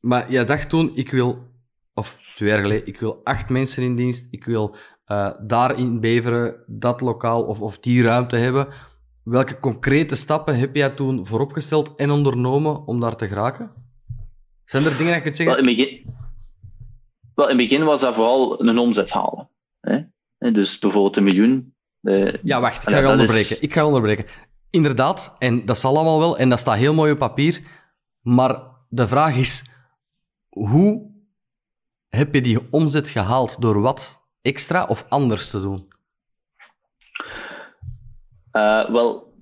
maar 0.00 0.30
jij 0.30 0.44
dacht 0.44 0.68
toen, 0.68 0.90
ik 0.94 1.10
wil... 1.10 1.50
Of 1.94 2.20
twee 2.34 2.48
jaar 2.48 2.60
geleden, 2.60 2.86
ik 2.86 3.00
wil 3.00 3.20
acht 3.24 3.48
mensen 3.48 3.82
in 3.82 3.94
dienst, 3.94 4.32
ik 4.32 4.44
wil 4.44 4.76
uh, 5.06 5.30
daar 5.46 5.78
in 5.78 6.00
Beveren 6.00 6.64
dat 6.66 7.00
lokaal 7.00 7.42
of, 7.44 7.60
of 7.60 7.78
die 7.78 8.02
ruimte 8.02 8.36
hebben. 8.36 8.68
Welke 9.24 9.60
concrete 9.60 10.16
stappen 10.16 10.58
heb 10.58 10.74
jij 10.74 10.90
toen 10.90 11.26
vooropgesteld 11.26 11.94
en 11.96 12.10
ondernomen 12.10 12.86
om 12.86 13.00
daar 13.00 13.16
te 13.16 13.28
geraken? 13.28 13.70
Zijn 14.64 14.84
er 14.84 14.96
dingen 14.96 15.06
dat 15.06 15.14
je 15.14 15.22
kunt 15.22 15.36
zeggen? 15.36 15.54
Wel, 15.54 15.64
in 15.64 15.78
het 15.78 15.86
begin, 15.86 16.14
wel, 17.34 17.48
in 17.48 17.58
het 17.58 17.68
begin 17.68 17.84
was 17.84 18.00
dat 18.00 18.14
vooral 18.14 18.60
een 18.60 18.78
omzet 18.78 19.10
halen. 19.10 19.48
Hè? 19.80 20.00
Dus 20.52 20.78
bijvoorbeeld 20.78 21.16
een 21.16 21.24
miljoen. 21.24 21.74
Uh, 22.02 22.34
ja, 22.42 22.60
wacht, 22.60 22.82
ik 22.82 22.94
ga 22.94 22.98
je 22.98 23.08
onderbreken. 23.08 23.56
Is... 23.56 23.62
Ik 23.62 23.72
ga 23.72 23.86
onderbreken. 23.86 24.24
Inderdaad, 24.70 25.36
en 25.38 25.64
dat 25.64 25.78
zal 25.78 25.96
allemaal 25.96 26.18
wel, 26.18 26.38
en 26.38 26.48
dat 26.48 26.58
staat 26.58 26.76
heel 26.76 26.94
mooi 26.94 27.12
op 27.12 27.18
papier. 27.18 27.66
Maar 28.20 28.62
de 28.88 29.08
vraag 29.08 29.36
is, 29.36 29.70
hoe 30.48 31.10
heb 32.08 32.34
je 32.34 32.40
die 32.40 32.58
omzet 32.70 33.08
gehaald? 33.08 33.60
Door 33.60 33.80
wat? 33.80 34.21
Extra 34.42 34.84
of 34.84 35.04
anders 35.08 35.50
te 35.50 35.60
doen? 35.60 35.88
Uh, 38.52 38.90
wel, 38.90 39.32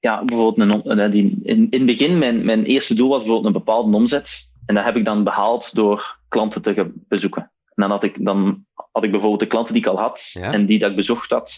ja, 0.00 0.24
bijvoorbeeld 0.24 0.84
een, 0.84 1.10
die, 1.10 1.38
in, 1.42 1.70
in 1.70 1.86
het 1.86 1.86
begin, 1.86 2.18
mijn, 2.18 2.44
mijn 2.44 2.64
eerste 2.64 2.94
doel 2.94 3.08
was 3.08 3.18
bijvoorbeeld 3.18 3.46
een 3.46 3.64
bepaalde 3.64 3.96
omzet. 3.96 4.28
En 4.66 4.74
dat 4.74 4.84
heb 4.84 4.96
ik 4.96 5.04
dan 5.04 5.24
behaald 5.24 5.68
door 5.72 6.18
klanten 6.28 6.62
te 6.62 6.92
bezoeken. 7.08 7.42
En 7.42 7.82
dan 7.82 7.90
had 7.90 8.02
ik, 8.02 8.24
dan 8.24 8.64
had 8.92 9.04
ik 9.04 9.10
bijvoorbeeld 9.10 9.40
de 9.40 9.46
klanten 9.46 9.72
die 9.72 9.82
ik 9.82 9.88
al 9.88 9.98
had 9.98 10.20
ja? 10.32 10.52
en 10.52 10.66
die 10.66 10.78
dat 10.78 10.90
ik 10.90 10.96
bezocht 10.96 11.30
had. 11.30 11.50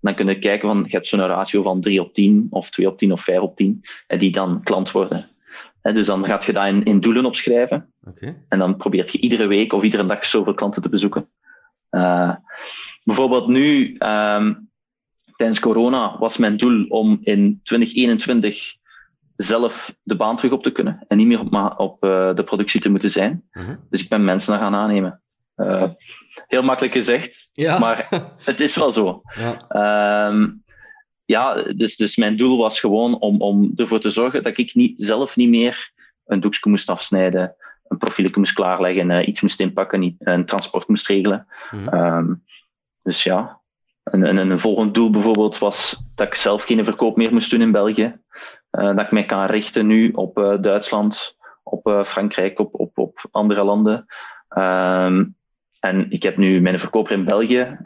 Dan 0.00 0.14
kun 0.14 0.26
je 0.26 0.38
kijken 0.38 0.68
van, 0.68 0.84
je 0.86 0.96
hebt 0.96 1.06
zo'n 1.06 1.20
ratio 1.20 1.62
van 1.62 1.80
3 1.80 2.00
op 2.00 2.14
10, 2.14 2.46
of 2.50 2.70
2 2.70 2.86
op 2.88 2.98
10 2.98 3.12
of 3.12 3.24
5 3.24 3.40
op 3.40 3.56
10, 3.56 3.80
en 4.06 4.18
die 4.18 4.32
dan 4.32 4.62
klant 4.62 4.90
worden. 4.90 5.28
En 5.82 5.94
dus 5.94 6.06
dan 6.06 6.24
gaat 6.24 6.44
je 6.44 6.52
dat 6.52 6.66
in, 6.66 6.84
in 6.84 7.00
doelen 7.00 7.24
opschrijven. 7.24 7.92
Okay. 8.04 8.44
En 8.48 8.58
dan 8.58 8.76
probeert 8.76 9.12
je 9.12 9.18
iedere 9.18 9.46
week 9.46 9.72
of 9.72 9.82
iedere 9.82 10.06
dag 10.06 10.24
zoveel 10.24 10.54
klanten 10.54 10.82
te 10.82 10.88
bezoeken. 10.88 11.28
Uh, 11.94 12.34
bijvoorbeeld 13.04 13.46
nu, 13.46 13.96
um, 13.98 14.70
tijdens 15.36 15.60
corona, 15.60 16.18
was 16.18 16.36
mijn 16.36 16.56
doel 16.56 16.86
om 16.88 17.18
in 17.22 17.60
2021 17.62 18.58
zelf 19.36 19.90
de 20.02 20.16
baan 20.16 20.36
terug 20.36 20.52
op 20.52 20.62
te 20.62 20.72
kunnen 20.72 21.04
en 21.08 21.16
niet 21.16 21.26
meer 21.26 21.40
op, 21.40 21.74
op 21.76 22.04
uh, 22.04 22.34
de 22.34 22.44
productie 22.44 22.80
te 22.80 22.88
moeten 22.88 23.10
zijn. 23.10 23.42
Uh 23.52 23.66
-huh. 23.66 23.76
Dus 23.90 24.00
ik 24.00 24.08
ben 24.08 24.24
mensen 24.24 24.58
gaan 24.58 24.74
aannemen. 24.74 25.20
Uh, 25.56 25.90
heel 26.46 26.62
makkelijk 26.62 26.94
gezegd, 26.94 27.48
ja. 27.52 27.78
maar 27.78 28.06
het 28.44 28.60
is 28.60 28.74
wel 28.74 28.92
zo. 28.92 29.22
Ja, 29.34 30.26
um, 30.28 30.62
ja 31.24 31.62
dus, 31.62 31.96
dus 31.96 32.16
mijn 32.16 32.36
doel 32.36 32.58
was 32.58 32.80
gewoon 32.80 33.18
om, 33.18 33.40
om 33.40 33.72
ervoor 33.76 34.00
te 34.00 34.10
zorgen 34.10 34.42
dat 34.42 34.58
ik 34.58 34.74
niet, 34.74 34.94
zelf 34.98 35.36
niet 35.36 35.48
meer 35.48 35.92
een 36.24 36.40
doekje 36.40 36.70
moest 36.70 36.88
afsnijden, 36.88 37.56
een 37.88 37.98
profielje 37.98 38.38
moest 38.38 38.52
klaarleggen, 38.52 39.10
uh, 39.10 39.26
iets 39.26 39.40
moest 39.40 39.60
inpakken, 39.60 40.00
niet, 40.00 40.16
een 40.18 40.46
transport 40.46 40.88
moest 40.88 41.06
regelen. 41.06 41.46
Mhm. 41.70 41.96
Um, 41.96 42.42
dus 43.02 43.22
ja. 43.22 43.60
En, 44.04 44.24
en, 44.24 44.36
een 44.36 44.60
volgend 44.60 44.94
doel 44.94 45.10
bijvoorbeeld 45.10 45.58
was 45.58 46.02
dat 46.14 46.26
ik 46.26 46.34
zelf 46.34 46.62
geen 46.62 46.84
verkoop 46.84 47.16
meer 47.16 47.32
moest 47.32 47.50
doen 47.50 47.60
in 47.60 47.72
België. 47.72 48.16
Uh, 48.72 48.96
dat 48.96 49.00
ik 49.00 49.10
mij 49.10 49.24
kan 49.24 49.44
richten 49.46 49.86
nu 49.86 50.10
op 50.10 50.38
uh, 50.38 50.62
Duitsland, 50.62 51.36
op 51.62 51.86
uh, 51.86 52.04
Frankrijk, 52.04 52.58
op, 52.58 52.80
op, 52.80 52.98
op 52.98 53.18
andere 53.30 53.64
landen. 53.64 54.06
Um, 54.58 55.36
en 55.80 56.10
ik 56.10 56.22
heb 56.22 56.36
nu 56.36 56.60
mijn 56.60 56.78
verkoper 56.78 57.12
in 57.12 57.24
België, 57.24 57.78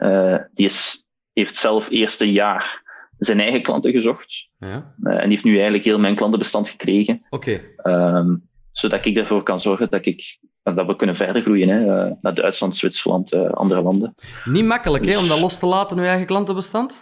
die 0.53 0.69
is, 0.69 1.05
heeft 1.33 1.55
zelf 1.55 1.89
eerste 1.89 2.31
jaar 2.31 2.81
zijn 3.17 3.39
eigen 3.39 3.61
klanten 3.61 3.91
gezocht. 3.91 4.47
Ja. 4.57 4.93
en 5.03 5.21
die 5.21 5.29
heeft 5.29 5.43
nu 5.43 5.53
eigenlijk 5.53 5.83
heel 5.83 5.99
mijn 5.99 6.15
klantenbestand 6.15 6.69
gekregen. 6.69 7.25
Oké. 7.29 7.59
Okay. 7.81 8.15
Um, 8.15 8.48
zodat 8.79 9.05
ik 9.05 9.17
ervoor 9.17 9.43
kan 9.43 9.59
zorgen 9.59 9.89
dat, 9.89 10.05
ik, 10.05 10.37
dat 10.63 10.85
we 10.85 10.95
kunnen 10.95 11.15
verder 11.15 11.41
groeien 11.41 11.69
hè, 11.69 11.79
uh, 11.79 12.11
naar 12.21 12.33
Duitsland, 12.33 12.77
Zwitserland, 12.77 13.33
uh, 13.33 13.49
andere 13.49 13.81
landen. 13.81 14.15
Niet 14.45 14.65
makkelijk 14.65 15.05
hè, 15.05 15.17
om 15.17 15.27
dat 15.27 15.39
los 15.39 15.59
te 15.59 15.65
laten, 15.65 15.97
uw 15.97 16.03
eigen 16.03 16.25
klantenbestand? 16.25 17.01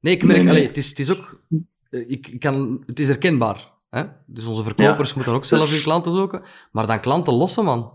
Nee, 0.00 0.14
ik 0.14 0.24
merk, 0.24 0.36
nee, 0.36 0.46
nee. 0.46 0.54
Allee, 0.54 0.66
het, 0.66 0.76
is, 0.76 0.88
het 0.88 0.98
is 0.98 1.10
ook... 1.10 1.44
Ik, 1.90 2.26
ik 2.26 2.40
kan, 2.40 2.82
het 2.86 2.98
is 2.98 3.08
herkenbaar. 3.08 3.56
Hè? 3.90 4.02
Dus 4.26 4.46
onze 4.46 4.62
verkopers 4.62 5.08
ja. 5.08 5.14
moeten 5.16 5.34
ook 5.34 5.44
zelf 5.44 5.70
hun 5.70 5.82
klanten 5.82 6.12
zoeken. 6.12 6.42
Maar 6.72 6.86
dan 6.86 7.00
klanten 7.00 7.34
lossen, 7.34 7.64
man. 7.64 7.92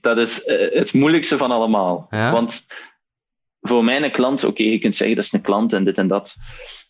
Dat 0.00 0.16
is 0.16 0.42
uh, 0.46 0.74
het 0.74 0.92
moeilijkste 0.92 1.36
van 1.36 1.50
allemaal. 1.50 2.06
Ja? 2.10 2.32
Want 2.32 2.52
voor 3.60 3.84
mijn 3.84 4.12
klant, 4.12 4.38
oké, 4.38 4.46
okay, 4.46 4.66
je 4.66 4.78
kunt 4.78 4.96
zeggen 4.96 5.16
dat 5.16 5.24
is 5.24 5.32
een 5.32 5.42
klant 5.42 5.72
en 5.72 5.84
dit 5.84 5.96
en 5.96 6.08
dat. 6.08 6.34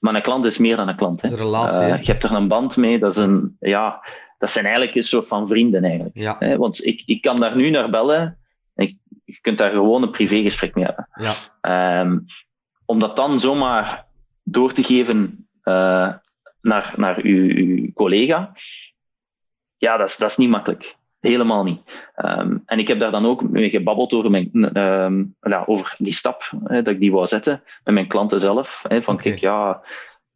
Maar 0.01 0.15
een 0.15 0.23
klant 0.23 0.45
is 0.45 0.59
meer 0.59 0.77
dan 0.77 0.89
een 0.89 0.97
klant. 0.97 1.23
Hè? 1.23 1.29
Dat 1.29 1.39
is 1.39 1.45
een 1.45 1.51
relatie. 1.51 2.05
je 2.05 2.13
hebt 2.13 2.25
er 2.25 2.33
een 2.33 2.49
band 2.49 2.77
mee, 2.77 2.99
dat 2.99 3.17
is 3.17 3.23
een... 3.23 3.57
Ja, 3.61 4.05
dat 4.41 4.51
zijn 4.51 4.64
eigenlijk 4.64 4.97
een 4.97 5.03
soort 5.03 5.28
van 5.28 5.49
vrienden 5.49 5.84
eigenlijk. 5.84 6.16
Ja. 6.16 6.36
Hè? 6.38 6.57
Want 6.57 6.84
ik, 6.84 7.03
ik 7.07 7.22
kan 7.22 7.41
daar 7.41 7.57
nu 7.57 7.70
naar 7.70 7.91
bellen. 7.91 8.38
Ik, 8.74 8.97
je 9.24 9.38
kunt 9.41 9.59
daar 9.59 9.70
gewoon 9.70 10.03
een 10.03 10.11
privégesprek 10.11 10.74
mee 10.74 10.84
hebben. 10.84 11.09
Ja. 11.12 12.01
Um, 12.01 12.24
om 12.86 12.99
dat 12.99 13.16
dan 13.16 13.41
zomaar 13.41 14.07
door 14.45 14.72
te 14.72 14.82
geven 14.82 15.49
uh, 15.64 16.12
naar, 16.62 16.95
naar 16.97 17.20
uw, 17.22 17.57
uw, 17.57 17.93
collega, 17.93 18.53
ja, 19.76 19.97
dat 19.97 20.09
is, 20.09 20.16
dat 20.16 20.30
is 20.30 20.36
niet 20.36 20.51
makkelijk. 20.51 20.97
Helemaal 21.20 21.64
niet. 21.64 21.80
Ehm, 22.14 22.57
en 22.66 22.78
ik 22.78 22.88
heb 22.88 22.99
daar 22.99 23.11
dan 23.11 23.26
ook 23.26 23.43
mee 23.43 23.70
gebabbeld 23.70 24.12
over, 24.12 24.30
mijn, 24.30 24.72
ehm, 24.72 25.24
ja, 25.41 25.62
over 25.66 25.95
die 25.99 26.14
stap 26.14 26.53
hè, 26.64 26.82
dat 26.82 26.95
ik 26.95 27.01
die 27.01 27.12
wou 27.12 27.26
zetten 27.28 27.62
met 27.84 27.95
mijn 27.95 28.09
klanten 28.09 28.41
zelf. 28.41 28.82
Hè, 28.82 29.03
van 29.03 29.16
kijk, 29.16 29.38
ja, 29.38 29.82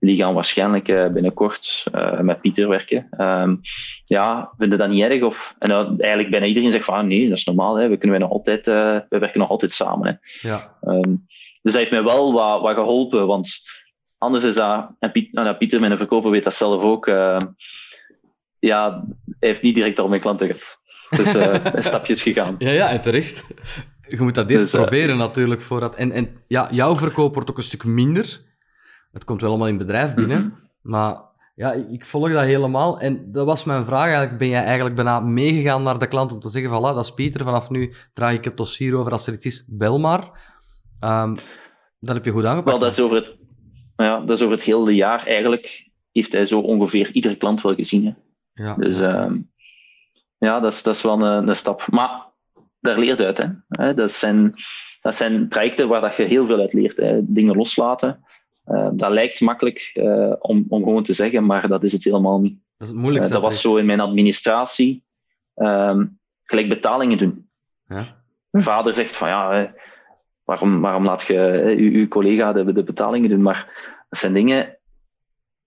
die 0.06 0.16
gaan 0.16 0.34
waarschijnlijk 0.34 0.88
eh, 0.88 1.12
binnenkort 1.12 1.88
eh, 1.92 2.20
met 2.20 2.40
Pieter 2.40 2.68
werken. 2.68 3.06
Ehm, 3.10 3.56
ja, 4.06 4.52
vinden 4.58 4.78
dat 4.78 4.88
niet 4.88 5.02
erg? 5.02 5.22
Of, 5.22 5.54
en 5.58 5.70
eigenlijk 5.70 6.30
bijna 6.30 6.46
iedereen 6.46 6.72
zegt 6.72 6.84
van 6.84 6.94
ah, 6.94 7.04
nee, 7.04 7.28
dat 7.28 7.38
is 7.38 7.44
normaal. 7.44 7.76
Hè, 7.76 7.88
we, 7.88 7.96
kunnen 7.96 8.20
nog 8.20 8.30
altijd, 8.30 8.66
eh, 8.66 8.98
we 9.08 9.18
werken 9.18 9.40
nog 9.40 9.48
altijd 9.48 9.72
samen. 9.72 10.06
Hè. 10.06 10.48
Ja. 10.48 10.76
Ehm, 10.80 11.10
dus 11.62 11.72
dat 11.72 11.74
heeft 11.74 11.90
mij 11.90 12.02
wel 12.02 12.32
wat, 12.32 12.60
wat 12.60 12.74
geholpen, 12.74 13.26
want 13.26 13.48
anders 14.18 14.44
is 14.44 14.54
dat, 14.54 14.90
en 14.98 15.12
Piet, 15.12 15.32
nou, 15.32 15.54
Pieter, 15.54 15.80
mijn 15.80 15.96
verkoper, 15.96 16.30
weet 16.30 16.44
dat 16.44 16.54
zelf 16.54 16.82
ook, 16.82 17.06
eh, 17.06 17.42
ja, 18.58 19.04
hij 19.38 19.48
heeft 19.48 19.62
niet 19.62 19.74
direct 19.74 19.98
al 19.98 20.08
mijn 20.08 20.20
klanten 20.20 20.46
gehad. 20.46 20.62
Dus 21.08 21.34
een 21.74 21.84
stapjes 21.84 22.22
gegaan. 22.22 22.54
Ja, 22.58 22.70
ja, 22.70 22.88
en 22.88 23.00
terecht. 23.00 23.46
Je 24.08 24.16
moet 24.22 24.34
dat 24.34 24.50
eerst 24.50 24.70
Dus, 24.70 24.80
proberen 24.80 25.16
natuurlijk. 25.16 25.60
Voordat... 25.60 25.94
En, 25.94 26.12
en 26.12 26.28
ja, 26.46 26.68
jouw 26.70 26.96
verkoop 26.96 27.34
wordt 27.34 27.50
ook 27.50 27.56
een 27.56 27.62
stuk 27.62 27.84
minder. 27.84 28.40
Het 29.14 29.24
komt 29.24 29.40
wel 29.40 29.50
allemaal 29.50 29.68
in 29.68 29.78
het 29.78 29.86
bedrijf 29.86 30.14
binnen. 30.14 30.40
Mhm. 30.40 30.54
Maar 30.82 31.16
ja, 31.54 31.72
ik, 31.72 32.04
volg 32.04 32.32
dat 32.32 32.44
helemaal. 32.44 33.00
En 33.00 33.32
dat 33.32 33.46
was 33.46 33.64
mijn 33.64 33.84
vraag 33.84 34.04
eigenlijk. 34.04 34.38
Ben 34.38 34.48
jij 34.48 34.64
eigenlijk 34.64 34.94
bijna 34.94 35.20
meegegaan 35.20 35.82
naar 35.82 35.98
de 35.98 36.08
klant 36.08 36.32
om 36.32 36.40
te 36.40 36.48
zeggen, 36.48 36.70
voilà, 36.70 36.94
dat 36.94 37.04
is 37.04 37.14
Pieter, 37.14 37.44
vanaf 37.44 37.70
nu 37.70 37.92
draag 38.12 38.32
ik 38.32 38.44
het 38.44 38.56
dossier 38.56 38.96
over. 38.96 39.12
Als 39.12 39.26
er 39.26 39.32
iets 39.32 39.46
is, 39.46 39.68
bel 39.78 39.98
maar. 39.98 40.52
Ehm, 41.00 41.34
dat 42.00 42.14
heb 42.14 42.24
je 42.24 42.30
goed 42.30 42.44
aangepakt. 42.44 42.78
Wel, 42.78 42.88
dat 42.88 42.98
is 42.98 43.04
over 43.04 43.16
het, 43.16 43.36
ja, 43.96 44.20
dat 44.20 44.36
is 44.38 44.44
over 44.44 44.56
het 44.56 44.66
hele 44.66 44.94
jaar 44.94 45.26
eigenlijk, 45.26 45.90
heeft 46.12 46.32
hij 46.32 46.46
zo 46.46 46.58
ongeveer 46.58 47.12
iedere 47.12 47.36
klant 47.36 47.62
wel 47.62 47.74
gezien. 47.74 48.04
Hè. 48.04 48.12
ja, 48.64 48.74
Dus 48.74 48.96
ja. 48.96 49.24
ehm, 49.24 49.36
ja, 50.38 50.60
dat 50.60 50.72
is, 50.72 50.82
dat 50.82 50.96
is 50.96 51.02
wel 51.02 51.20
een, 51.20 51.48
een 51.48 51.56
stap. 51.56 51.86
Maar 51.90 52.32
daar 52.80 52.98
leert 52.98 53.20
uit. 53.20 53.36
Hè. 53.36 53.46
Hè, 53.68 53.94
Dat, 53.94 54.10
zijn, 54.10 54.54
dat 55.00 55.16
zijn 55.16 55.48
trajecten 55.48 55.88
waar 55.88 56.00
dat 56.00 56.16
je 56.16 56.22
heel 56.22 56.46
veel 56.46 56.60
uit 56.60 56.72
leert. 56.72 56.96
Hè. 56.96 57.18
Dingen 57.22 57.56
loslaten. 57.56 58.24
Eh, 58.64 58.88
dat 58.92 59.10
lijkt 59.10 59.40
makkelijk 59.40 59.90
eh, 59.94 60.32
om, 60.38 60.64
om 60.68 60.82
gewoon 60.82 61.04
te 61.04 61.14
zeggen, 61.14 61.46
maar 61.46 61.68
dat 61.68 61.82
is 61.84 61.92
het 61.92 62.04
helemaal 62.04 62.40
niet. 62.40 62.58
dat 62.76 62.88
is 62.88 62.88
het 62.88 63.02
moeilijkste. 63.02 63.34
Eh, 63.34 63.40
dat 63.40 63.50
was 63.50 63.60
zo 63.60 63.76
in 63.76 63.86
mijn 63.86 64.00
administratie. 64.00 65.02
ehm, 65.54 66.06
gelijk 66.44 66.68
betalingen 66.68 67.18
doen. 67.18 67.48
Ja. 67.88 68.22
Mijn 68.50 68.64
vader 68.64 68.94
zegt 68.94 69.16
van 69.16 69.28
ja, 69.28 69.72
waarom, 70.44 70.80
waarom 70.80 71.04
laat 71.04 71.26
je 71.26 71.74
uw, 71.76 71.92
uw 71.92 72.08
collega 72.08 72.52
de, 72.52 72.72
de 72.72 72.84
betalingen 72.84 73.30
doen? 73.30 73.42
Maar 73.42 73.68
dat 74.08 74.20
zijn 74.20 74.34
dingen. 74.34 74.78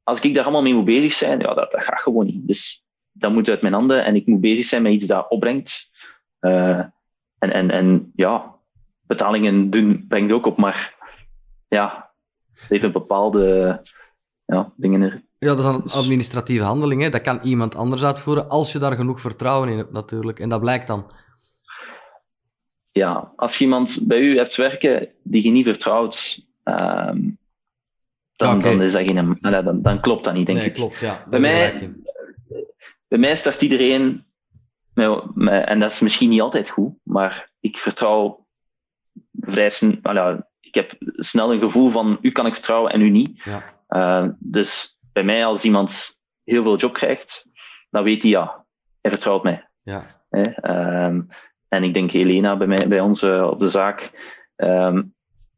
Als 0.04 0.20
ik 0.20 0.34
daar 0.34 0.44
allemaal 0.44 0.62
mee 0.62 0.74
moet 0.74 0.86
bezig 0.86 1.18
zijn, 1.18 1.40
ja, 1.40 1.54
dat, 1.54 1.72
dat 1.72 1.84
gaat 1.84 2.00
gewoon 2.00 2.26
niet. 2.26 2.48
Dus 2.48 2.84
dat 3.12 3.32
moet 3.32 3.48
uit 3.48 3.62
mijn 3.62 3.74
handen 3.74 4.06
en 4.06 4.16
ik 4.16 4.26
moet 4.26 4.42
bezig 4.42 4.68
zijn 4.68 4.82
met 4.82 4.94
iets 4.94 5.06
dat 5.06 5.30
opbrengt. 5.30 5.72
En, 6.40 6.94
en, 7.40 7.72
en 7.72 8.12
ja, 8.16 8.56
betalingen 9.08 9.70
doen 9.70 10.06
brengt 10.08 10.34
ook 10.34 10.46
op, 10.46 10.58
maar 10.58 10.96
ja, 11.68 12.07
het 12.60 12.70
heeft 12.70 12.84
een 12.84 12.92
bepaalde 12.92 13.82
ja, 14.46 14.72
dingen 14.76 15.02
er. 15.02 15.24
ja, 15.40 15.48
dat 15.48 15.60
is 15.60 15.66
een 15.66 15.92
administratieve 15.92 16.64
handeling. 16.64 17.02
Hè. 17.02 17.10
Dat 17.10 17.22
kan 17.22 17.40
iemand 17.44 17.76
anders 17.76 18.04
uitvoeren 18.04 18.50
als 18.50 18.72
je 18.72 18.80
daar 18.80 18.96
genoeg 18.96 19.22
vertrouwen 19.22 19.70
in 19.70 19.78
hebt 19.78 19.92
natuurlijk. 19.92 20.40
En 20.40 20.50
dat 20.50 20.60
blijkt 20.60 20.88
dan. 20.88 21.12
ja, 22.92 23.32
als 23.36 23.58
je 23.58 23.64
iemand 23.64 24.08
bij 24.08 24.20
u 24.20 24.38
hebt 24.38 24.56
werken 24.56 25.10
die 25.24 25.44
je 25.44 25.50
niet 25.52 25.66
vertrouwt, 25.66 26.44
ehm, 26.64 27.20
dan, 28.36 28.60
dan, 28.60 28.82
is 28.82 28.92
dat 28.92 29.04
geen, 29.06 29.38
dan, 29.40 29.82
dan 29.82 30.02
klopt 30.02 30.24
dat 30.24 30.34
niet, 30.34 30.46
denk 30.46 30.58
nee, 30.58 30.68
ik. 30.68 30.74
klopt. 30.74 31.00
Ja, 31.00 31.24
Bij 31.30 31.40
mij-. 31.40 31.96
Bij 33.08 33.20
mij 33.20 33.38
start 33.38 33.62
iedereen, 33.62 34.26
en 34.94 35.80
dat 35.80 35.92
is 35.92 36.00
misschien 36.00 36.30
niet 36.30 36.42
altijd 36.42 36.70
goed, 36.70 36.94
maar 37.04 37.50
ik 37.60 37.76
vertrouw 37.78 38.46
vrij 39.40 39.70
snel, 39.70 40.48
ik 40.68 40.74
heb 40.74 40.96
snel 41.16 41.54
een 41.54 41.60
gevoel 41.60 41.92
van 41.92 42.18
u 42.22 42.32
kan 42.32 42.46
ik 42.46 42.54
vertrouwen 42.54 42.92
en 42.92 43.02
u 43.02 43.10
niet. 43.10 43.42
Ja. 43.44 43.64
Eh, 43.88 44.28
dus 44.40 44.98
bij 45.14 45.24
mij, 45.24 45.46
als 45.46 45.62
iemand 45.62 45.92
heel 46.44 46.64
veel 46.64 46.78
job 46.78 46.94
krijgt, 46.94 47.46
dan 47.90 48.04
weet 48.04 48.22
hij 48.22 48.32
ja, 48.32 48.66
hij 49.02 49.12
vertrouwt 49.12 49.44
mij. 49.44 49.68
Ja. 49.84 50.26
Ehm, 50.30 51.22
en 51.68 51.84
ik 51.84 51.94
denk 51.94 52.12
Helena 52.12 52.58
bij, 52.58 52.68
mij, 52.68 52.88
bij 52.88 53.00
ons 53.00 53.22
eh, 53.22 53.48
op 53.52 53.60
de 53.60 53.70
zaak, 53.70 54.12
ehm, 54.56 55.04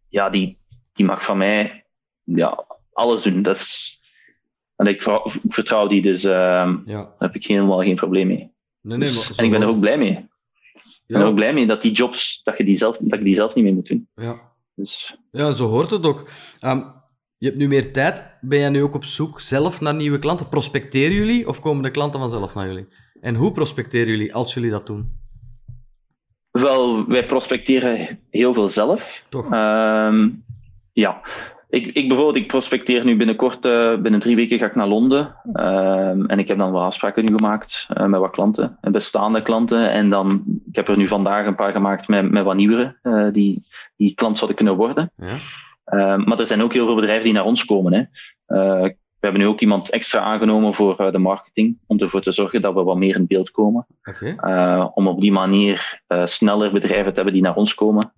ja, 0.10 0.30
die, 0.30 0.58
die 0.94 1.06
mag 1.06 1.26
van 1.26 1.38
mij 1.38 1.86
ja, 2.24 2.66
alles 2.94 3.24
doen. 3.24 3.42
Dat 3.42 3.56
is, 3.56 4.00
en 4.76 4.88
ik, 4.88 5.02
vertrouw, 5.02 5.32
ik 5.44 5.54
vertrouw 5.54 5.88
die, 5.88 6.02
dus 6.02 6.24
ehm, 6.24 6.78
ja. 6.86 7.02
daar 7.02 7.16
heb 7.18 7.36
ik 7.36 7.46
helemaal 7.46 7.82
geen 7.82 7.96
probleem 7.96 8.28
mee. 8.28 8.52
Nee, 8.82 8.98
nee, 8.98 9.14
maar 9.14 9.32
En 9.38 9.46
ik 9.46 9.52
ben 9.52 9.62
er 9.62 9.68
ook 9.68 9.80
blij 9.80 9.98
mee. 9.98 10.28
Ik 11.08 11.16
ben 11.16 11.22
er 11.22 11.28
ook 11.28 11.36
blij 11.36 11.54
mee 11.54 11.68
dat 11.68 11.82
die 11.82 11.92
jobs, 11.92 12.42
dat, 12.44 12.58
je 12.58 12.64
die 12.64 12.78
zelf, 12.78 12.98
dat 13.00 13.20
ik 13.20 13.26
die 13.26 13.36
zelf 13.36 13.54
niet 13.54 13.64
meer 13.64 13.74
moet 13.74 13.88
doen. 13.88 14.08
ja. 14.16 14.49
Dus 14.80 15.16
ja, 15.32 15.52
zo 15.52 15.68
hoort 15.68 15.90
het 15.90 16.06
ook. 16.06 16.30
Ehm, 16.60 16.82
je 17.38 17.46
hebt 17.46 17.58
nu 17.58 17.68
meer 17.68 17.94
tijd. 17.94 18.38
Ben 18.42 18.60
jij 18.60 18.70
nu 18.70 18.84
ook 18.84 18.96
op 18.96 19.04
zoek 19.04 19.40
zelf 19.40 19.82
naar 19.82 19.96
nieuwe 19.96 20.20
klanten? 20.20 20.50
Prospecteren 20.50 21.16
jullie 21.16 21.48
of 21.48 21.60
komen 21.60 21.84
de 21.84 21.92
klanten 21.92 22.20
vanzelf 22.20 22.56
naar 22.56 22.68
jullie? 22.68 22.88
En 23.22 23.36
hoe 23.36 23.52
prospecteren 23.52 24.08
jullie 24.08 24.34
als 24.34 24.54
jullie 24.54 24.72
dat 24.72 24.88
doen? 24.88 25.18
wel, 26.52 27.08
wij 27.08 27.26
prospecteren 27.26 28.20
heel 28.30 28.54
veel 28.54 28.70
zelf. 28.70 29.02
Toch? 29.30 29.54
Ehm, 29.54 30.30
ja. 30.94 31.22
Ik, 31.70 31.86
ik 31.86 32.08
bijvoorbeeld, 32.08 32.44
ik 32.44 32.48
prospecteer 32.48 33.06
nu 33.06 33.18
binnenkort, 33.18 33.66
eh, 33.66 33.98
binnen 33.98 34.20
drie 34.20 34.36
weken 34.36 34.60
ga 34.60 34.66
ik 34.66 34.76
naar 34.76 34.88
Londen. 34.88 35.36
Ehm, 35.54 36.26
en 36.26 36.40
ik 36.40 36.48
heb 36.48 36.58
dan 36.58 36.72
wat 36.72 36.84
afspraken 36.84 37.26
nu 37.26 37.36
gemaakt 37.36 37.86
eh, 37.88 38.06
met 38.06 38.20
wat 38.20 38.32
klanten, 38.32 38.78
en 38.82 38.92
bestaande 38.92 39.42
klanten. 39.42 39.92
En 39.92 40.10
dan, 40.10 40.44
ik 40.70 40.76
heb 40.76 40.88
er 40.88 40.98
nu 40.98 41.08
vandaag 41.08 41.46
een 41.46 41.56
paar 41.56 41.72
gemaakt 41.72 42.08
met, 42.08 42.32
met 42.32 42.44
wat 42.44 42.56
nieuwere, 42.56 42.98
eh, 43.02 43.28
die, 43.32 43.66
die 43.98 44.16
klant 44.16 44.36
zouden 44.36 44.56
kunnen 44.56 44.76
worden. 44.76 45.12
ja. 45.16 45.38
Ehm, 45.90 46.22
maar 46.24 46.40
er 46.40 46.48
zijn 46.48 46.62
ook 46.62 46.74
heel 46.74 46.86
veel 46.86 46.96
bedrijven 46.96 47.24
die 47.24 47.34
naar 47.34 47.46
ons 47.46 47.64
komen. 47.66 47.94
Hè. 47.94 48.00
Eh, 48.56 48.90
we 49.20 49.28
hebben 49.28 49.42
nu 49.42 49.48
ook 49.48 49.60
iemand 49.60 49.90
extra 49.90 50.20
aangenomen 50.20 50.74
voor 50.74 50.98
eh, 50.98 51.12
de 51.12 51.18
marketing, 51.18 51.78
om 51.88 52.00
ervoor 52.00 52.22
te 52.22 52.32
zorgen 52.32 52.62
dat 52.62 52.74
we 52.74 52.84
wat 52.84 52.98
meer 52.98 53.16
in 53.16 53.28
beeld 53.28 53.52
komen. 53.52 53.86
Eh, 54.38 54.88
om 54.94 55.08
op 55.08 55.22
die 55.22 55.32
manier 55.32 56.02
eh, 56.08 56.28
sneller 56.28 56.72
bedrijven 56.72 57.10
te 57.10 57.16
hebben 57.16 57.34
die 57.34 57.42
naar 57.42 57.56
ons 57.56 57.74
komen, 57.74 58.14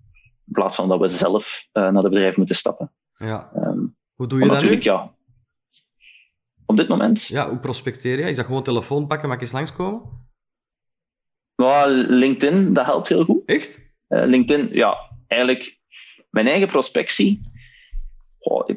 in 0.46 0.52
plaats 0.52 0.76
van 0.76 0.88
dat 0.88 1.00
we 1.00 1.16
zelf 1.16 1.46
eh, 1.72 1.90
naar 1.90 2.02
de 2.02 2.08
bedrijven 2.08 2.38
moeten 2.38 2.56
stappen. 2.56 2.90
Ja. 3.26 3.50
Ehm, 3.54 3.78
Hoe 4.14 4.26
doe 4.26 4.38
je 4.40 4.46
maar 4.46 4.60
dat 4.62 4.70
nu? 4.70 4.80
ja. 4.82 5.10
Op 6.66 6.76
dit 6.76 6.88
moment, 6.88 7.26
Ja, 7.26 7.48
hoe 7.48 7.58
prospecteer 7.58 8.18
je? 8.18 8.28
Is 8.28 8.36
dat 8.36 8.46
gewoon 8.46 8.62
telefoon 8.62 9.06
pakken, 9.06 9.28
mag 9.28 9.40
eens 9.40 9.52
langskomen? 9.52 10.20
well, 11.54 11.88
LinkedIn, 12.08 12.72
dat 12.74 12.84
helpt 12.86 13.08
heel 13.08 13.24
goed. 13.24 13.42
Echt? 13.46 13.92
Eh, 14.08 14.24
LinkedIn, 14.24 14.68
ja, 14.72 14.96
eigenlijk 15.26 15.78
mijn 16.30 16.46
eigen 16.46 16.68
prospectie, 16.68 17.40
oh, 18.38 18.68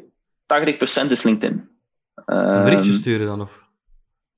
80% 0.46 1.10
is 1.10 1.22
LinkedIn. 1.22 1.68
Een 2.14 2.62
berichtje 2.64 2.90
Ehm, 2.90 3.00
sturen 3.00 3.26
dan? 3.26 3.40
Of? 3.40 3.64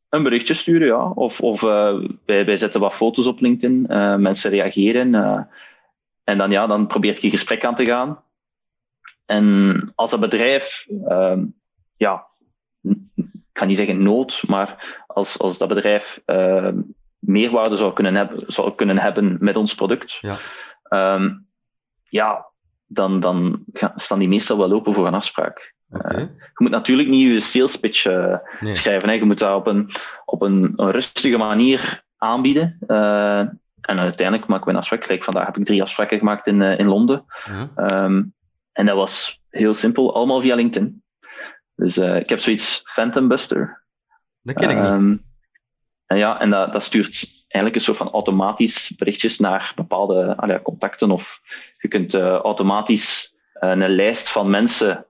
een 0.09 0.23
berichtje 0.23 0.55
sturen, 0.55 0.87
ja. 0.87 1.11
Of, 1.11 1.41
of 1.41 1.63
eh, 1.63 1.99
wij, 2.27 2.45
wij 2.45 2.59
zetten 2.59 2.81
wat 2.81 2.93
foto's 2.95 3.27
op 3.27 3.41
LinkedIn, 3.41 3.87
eh, 3.87 4.17
mensen 4.17 4.51
reageren. 4.51 5.15
en 6.25 6.39
dan, 6.39 6.51
ja, 6.51 6.67
dan 6.67 6.87
probeer 6.87 7.19
je 7.25 7.31
gesprek 7.31 7.65
aan 7.65 7.75
te 7.77 7.85
gaan. 7.85 8.23
En 9.29 9.93
als 9.95 10.11
dat 10.11 10.21
bedrijf, 10.21 10.87
ehm, 11.07 11.45
ja, 11.97 12.27
ik 12.83 13.53
ga 13.53 13.65
niet 13.65 13.77
zeggen 13.79 14.03
nood, 14.03 14.43
maar 14.47 15.03
als, 15.07 15.39
als 15.39 15.59
dat 15.59 15.69
bedrijf 15.69 16.19
ehm, 16.25 16.81
meerwaarde 17.19 17.77
zou 17.77 17.93
kunnen, 17.93 18.15
hebben, 18.15 18.45
zou 18.47 18.75
kunnen 18.75 18.99
hebben 18.99 19.37
met 19.41 19.57
ons 19.57 19.75
product, 19.75 20.19
Ja. 20.21 20.39
ehm, 20.83 21.31
ja, 22.09 22.47
dan, 22.87 23.21
dan 23.21 23.65
gaan- 23.73 23.93
staan 23.97 24.19
die 24.19 24.29
meestal 24.29 24.59
wel 24.59 24.73
open 24.73 24.95
voor 24.95 25.07
een 25.07 25.15
afspraak. 25.15 25.75
Oké. 25.91 26.19
Je 26.19 26.29
moet 26.57 26.71
natuurlijk 26.71 27.09
niet 27.09 27.33
je 27.33 27.41
sales 27.41 27.77
pitch 27.77 28.05
eh, 28.05 28.37
Nee. 28.61 28.75
schrijven. 28.77 29.09
Hè. 29.09 29.15
Je 29.15 29.25
moet 29.25 29.39
dat 29.39 29.57
op 29.57 29.67
een, 29.67 29.91
op 30.25 30.43
een, 30.43 30.73
een 30.77 30.91
rustige 30.91 31.37
manier 31.37 32.03
aanbieden. 32.19 32.77
Eh, 32.87 33.39
en 33.81 33.99
uiteindelijk 33.99 34.47
maken 34.49 34.65
we 34.67 34.71
een 34.71 34.77
afspraak. 34.79 35.01
Kijk, 35.01 35.25
vandaag 35.25 35.47
heb 35.47 35.57
ik 35.57 35.65
drie 35.67 35.83
afspraken 35.83 36.19
gemaakt 36.19 36.47
in, 36.47 36.63
eh, 36.63 36.79
in 36.79 36.87
Londen. 36.87 37.25
Ehm, 37.77 38.23
en 38.79 38.87
dat 38.87 38.97
was 38.97 39.41
heel 39.51 39.75
simpel, 39.75 40.15
allemaal 40.15 40.41
via 40.41 40.55
LinkedIn. 40.55 41.03
Dus 41.75 41.97
eh, 41.97 42.17
ik 42.17 42.29
heb 42.29 42.39
zoiets 42.39 42.83
Phantom 42.95 43.29
Buster. 43.29 43.83
Dat 44.43 44.55
ken 44.55 44.71
ik 44.71 44.77
niet. 44.77 44.85
Ehm, 44.85 45.17
en 46.07 46.19
ja, 46.19 46.41
en 46.41 46.51
dat, 46.51 46.73
dat 46.73 46.83
stuurt 46.83 47.29
eigenlijk 47.49 47.75
een 47.75 47.81
soort 47.81 47.97
van 47.97 48.11
automatisch 48.11 48.93
berichtjes 48.97 49.39
naar 49.39 49.73
bepaalde 49.75 50.37
ah 50.37 50.49
ja, 50.49 50.61
contacten. 50.61 51.11
Of 51.11 51.23
je 51.79 51.89
kunt 51.89 52.15
eh, 52.15 52.35
automatisch 52.35 53.35
eh, 53.53 53.71
een 53.71 53.89
lijst 53.89 54.33
van 54.33 54.51
mensen 54.51 55.07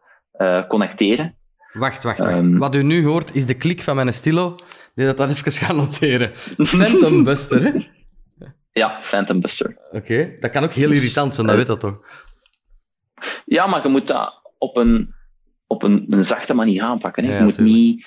connecteren. 0.69 1.35
Wacht, 1.73 2.03
wacht, 2.03 2.19
wacht. 2.19 2.41
ehm, 2.41 2.59
Wat 2.59 2.75
u 2.75 2.83
nu 2.83 3.05
hoort 3.05 3.35
is 3.35 3.47
de 3.47 3.55
klik 3.57 3.83
van 3.83 3.97
mijn 3.97 4.12
stilo. 4.12 4.55
Die 4.95 5.07
dat 5.07 5.16
dan 5.16 5.29
even 5.29 5.53
gaan 5.53 5.77
noteren. 5.77 6.31
Phantom 6.77 7.25
Buster, 7.25 7.62
hè? 7.62 7.71
Ja, 8.73 8.99
Phantom 8.99 9.41
Buster. 9.41 9.77
Oké. 9.91 10.37
Dat 10.41 10.51
kan 10.51 10.64
ook 10.64 10.73
heel 10.73 10.91
irritant 10.91 11.35
zijn, 11.35 11.47
dat 11.47 11.57
weet 11.57 11.66
dat 11.66 11.81
toch? 11.81 12.27
Ja, 13.49 13.66
maar 13.66 13.82
je 13.82 13.88
moet 13.88 14.07
dat 14.07 14.40
op 14.59 14.76
een, 14.76 15.14
op 15.66 15.82
een, 15.82 16.07
een 16.11 16.24
zachte 16.24 16.55
manier 16.55 16.82
aanpakken. 16.82 17.24
Hè. 17.24 17.30
Ja, 17.30 17.38
je 17.38 17.44
moet 17.44 17.55
tuurlijk. 17.55 17.76
niet... 17.76 18.07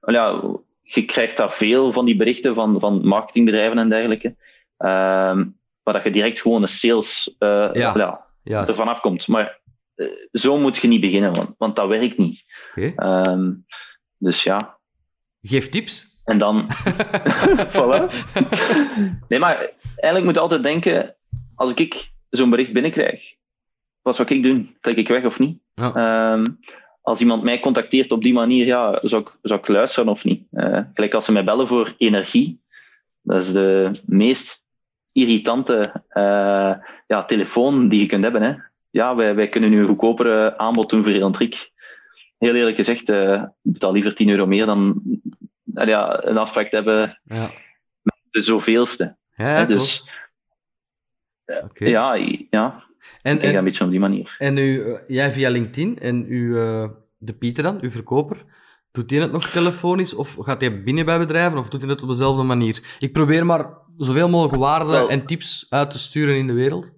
Ja, 0.00 0.42
je 0.82 1.04
krijgt 1.04 1.36
daar 1.36 1.50
veel 1.50 1.92
van 1.92 2.04
die 2.04 2.16
berichten 2.16 2.54
van, 2.54 2.80
van 2.80 3.06
marketingbedrijven 3.06 3.78
en 3.78 3.88
dergelijke. 3.88 4.28
Um, 4.78 5.58
waar 5.82 5.94
dat 5.94 6.02
je 6.02 6.10
direct 6.10 6.40
gewoon 6.40 6.62
een 6.62 6.68
sales 6.68 7.34
uh, 7.38 7.68
Ja. 7.72 8.26
ja, 8.42 8.66
ervan 8.66 8.88
afkomt. 8.88 9.26
Maar 9.26 9.60
eh, 9.94 10.06
zo 10.32 10.58
moet 10.58 10.76
je 10.76 10.88
niet 10.88 11.00
beginnen, 11.00 11.32
want, 11.32 11.54
want 11.58 11.76
dat 11.76 11.88
werkt 11.88 12.18
niet. 12.18 12.42
Oké. 12.70 12.92
Ehm, 12.96 13.52
dus 14.18 14.42
ja, 14.42 14.78
Geef 15.42 15.68
tips. 15.68 16.20
en 16.24 16.38
dan. 16.38 16.66
voilà. 17.74 18.06
Nee, 19.28 19.38
maar 19.38 19.56
eigenlijk 19.84 20.24
moet 20.24 20.34
je 20.34 20.40
altijd 20.40 20.62
denken: 20.62 21.16
als 21.54 21.72
ik 21.74 22.10
zo'n 22.30 22.50
bericht 22.50 22.72
binnenkrijg, 22.72 23.22
wat 24.02 24.16
zou 24.16 24.28
ik 24.34 24.42
doen? 24.42 24.76
Trek 24.80 24.96
ik 24.96 25.08
weg 25.08 25.24
of 25.24 25.38
niet? 25.38 25.58
Ja. 25.74 25.94
Ehm, 25.94 26.48
als 27.02 27.18
iemand 27.20 27.42
mij 27.42 27.60
contacteert 27.60 28.12
op 28.12 28.22
die 28.22 28.32
manier, 28.32 28.66
ja, 28.66 28.98
zou 29.02 29.22
ik, 29.22 29.28
zou 29.42 29.60
ik 29.60 29.68
luisteren 29.68 30.08
of 30.08 30.24
niet? 30.24 30.42
Gelijk 30.94 31.14
als 31.14 31.24
ze 31.24 31.32
mij 31.32 31.44
bellen 31.44 31.68
voor 31.68 31.94
energie, 31.98 32.60
dat 33.22 33.46
is 33.46 33.52
de 33.52 34.00
meest 34.06 34.60
irritante 35.12 36.02
eh, 36.08 36.74
ja, 37.06 37.24
telefoon 37.26 37.88
die 37.88 38.00
je 38.00 38.06
kunt 38.06 38.22
hebben. 38.22 38.42
Hè. 38.42 38.54
Ja, 38.90 39.14
wij, 39.14 39.34
wij 39.34 39.48
kunnen 39.48 39.70
nu 39.70 39.80
een 39.80 39.86
goedkopere 39.86 40.58
aanbod 40.58 40.88
doen 40.90 41.02
voor 41.02 41.12
elektriek. 41.12 41.70
Heel 42.38 42.54
eerlijk 42.54 42.76
gezegd, 42.76 43.00
ik 43.08 43.72
betaal 43.72 43.92
liever 43.92 44.14
10 44.14 44.28
euro 44.28 44.46
meer 44.46 44.66
dan 44.66 45.02
ja, 45.74 46.24
een 46.24 46.38
afspraak 46.38 46.68
te 46.68 46.74
hebben 46.76 47.20
Ja. 47.24 47.50
de 48.30 48.42
zoveelste. 48.42 49.16
Ja, 49.36 49.44
hè. 49.44 49.66
dus 49.66 50.02
ja, 51.74 52.14
ja, 52.50 52.84
En, 53.22 53.36
ik 53.36 53.42
en, 53.42 53.56
een 53.56 53.64
beetje 53.64 53.84
op 53.84 53.90
die 53.90 54.00
manier. 54.00 54.34
en 54.38 54.56
u, 54.58 54.82
eh, 54.82 54.98
jij 55.06 55.30
via 55.30 55.50
LinkedIn 55.50 55.98
en 55.98 56.24
u, 56.28 56.56
eh, 56.56 56.88
de 57.18 57.32
Pieter 57.32 57.62
dan, 57.62 57.78
uw 57.80 57.90
verkoper, 57.90 58.44
doet 58.92 59.10
hij 59.10 59.20
het 59.20 59.32
nog 59.32 59.48
telefonisch 59.48 60.14
of 60.14 60.36
gaat 60.38 60.60
hij 60.60 60.82
binnen 60.82 61.04
bij 61.04 61.18
bedrijven 61.18 61.58
of 61.58 61.68
doet 61.68 61.80
hij 61.80 61.90
het 61.90 62.02
op 62.02 62.08
dezelfde 62.08 62.42
manier? 62.42 62.96
Ik 62.98 63.12
probeer 63.12 63.46
maar 63.46 63.66
zoveel 63.96 64.28
mogelijk 64.28 64.56
waarden 64.56 65.08
en 65.08 65.26
tips 65.26 65.66
uit 65.70 65.90
te 65.90 65.98
sturen 65.98 66.36
in 66.36 66.46
de 66.46 66.52
wereld. 66.52 66.92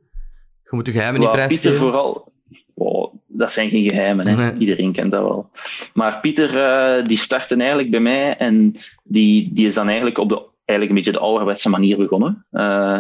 Je 0.63 0.77
moet 0.77 0.87
je 0.87 0.93
geheimen 0.93 1.21
niet 1.21 1.29
Waar 1.29 1.47
Pieter 1.47 1.59
prijsgeven. 1.59 1.91
vooral... 1.91 2.33
Oh, 2.75 3.15
dat 3.27 3.53
zijn 3.53 3.69
geen 3.69 3.85
geheimen, 3.85 4.27
hè. 4.27 4.37
Nee. 4.37 4.59
iedereen 4.59 4.93
kent 4.93 5.11
dat 5.11 5.23
wel. 5.23 5.51
Maar 5.95 6.21
Pieter, 6.21 6.57
eh, 6.57 7.07
die 7.07 7.19
startte 7.19 7.55
eigenlijk 7.55 7.91
bij 7.91 8.01
mij 8.01 8.37
en 8.37 8.77
die, 9.03 9.51
die 9.55 9.69
is 9.69 9.75
dan 9.75 9.87
eigenlijk 9.87 10.19
op 10.19 10.29
de, 10.29 10.43
eigenlijk 10.65 10.89
een 10.89 11.05
beetje 11.05 11.21
de 11.21 11.27
ouderwetse 11.27 11.69
manier 11.69 11.97
begonnen. 11.97 12.47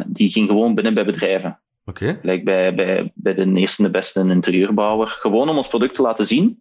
Die 0.06 0.30
ging 0.30 0.48
gewoon 0.48 0.74
binnen 0.74 0.94
bij 0.94 1.04
bedrijven. 1.04 1.58
Oké. 1.84 2.18
Bij, 2.22 2.42
bij, 2.42 2.74
bij 3.14 3.34
de 3.34 3.52
eerste 3.54 3.82
de 3.82 3.90
beste 3.90 4.20
interieurbouwer. 4.20 5.08
Gewoon 5.08 5.48
om 5.48 5.56
ons 5.56 5.68
product 5.68 5.94
te 5.94 6.02
laten 6.02 6.26
zien. 6.26 6.60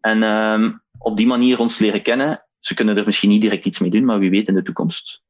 En 0.00 0.22
ehm, 0.22 0.72
op 0.98 1.16
die 1.16 1.26
manier 1.26 1.58
ons 1.58 1.78
leren 1.78 2.02
kennen. 2.02 2.44
Ze 2.60 2.74
kunnen 2.74 2.96
er 2.96 3.06
misschien 3.06 3.28
niet 3.28 3.40
direct 3.40 3.64
iets 3.64 3.78
mee 3.78 3.90
doen, 3.90 4.04
maar 4.04 4.18
wie 4.18 4.30
weet 4.30 4.48
in 4.48 4.54
de 4.54 4.62
toekomst. 4.62 5.22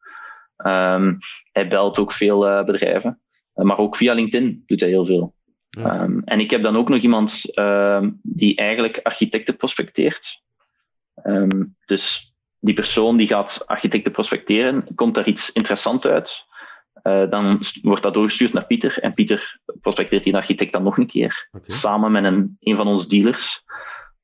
Ehm, 0.56 1.14
hij 1.52 1.68
belt 1.68 1.96
ook 1.98 2.12
veel 2.12 2.48
eh, 2.48 2.64
bedrijven. 2.64 3.20
Eh, 3.54 3.64
maar 3.64 3.78
ook 3.78 3.96
via 3.96 4.14
LinkedIn 4.14 4.62
doet 4.66 4.80
hij 4.80 4.88
heel 4.88 5.06
veel. 5.06 5.34
Ja. 5.70 5.82
Ehm, 5.82 6.18
en 6.24 6.40
ik 6.40 6.50
heb 6.50 6.62
dan 6.62 6.76
ook 6.76 6.88
nog 6.88 7.00
iemand 7.00 7.32
die 8.22 8.56
eigenlijk 8.56 9.00
architecten 9.02 9.56
prospecteert. 9.56 10.40
Dus 11.86 12.32
die 12.60 12.74
persoon 12.74 13.16
die 13.16 13.26
gaat 13.26 13.66
architecten 13.66 14.12
prospecteren, 14.12 14.86
komt 14.94 15.14
daar 15.14 15.26
iets 15.26 15.50
interessants 15.52 16.04
uit. 16.04 16.30
Eh, 17.03 17.30
dan 17.30 17.66
wordt 17.82 18.03
dat 18.03 18.14
doorgestuurd 18.14 18.53
naar 18.53 18.66
Pieter. 18.66 18.98
En 18.98 19.14
Pieter 19.14 19.61
prospecteert 19.80 20.24
die 20.24 20.36
architect 20.36 20.72
dan 20.72 20.82
nog 20.82 20.98
een 20.98 21.07
keer. 21.07 21.48
Samen 21.62 22.12
met 22.12 22.24
een, 22.24 22.57
een 22.61 22.76
van 22.76 22.86
onze 22.86 23.09
dealers. 23.09 23.62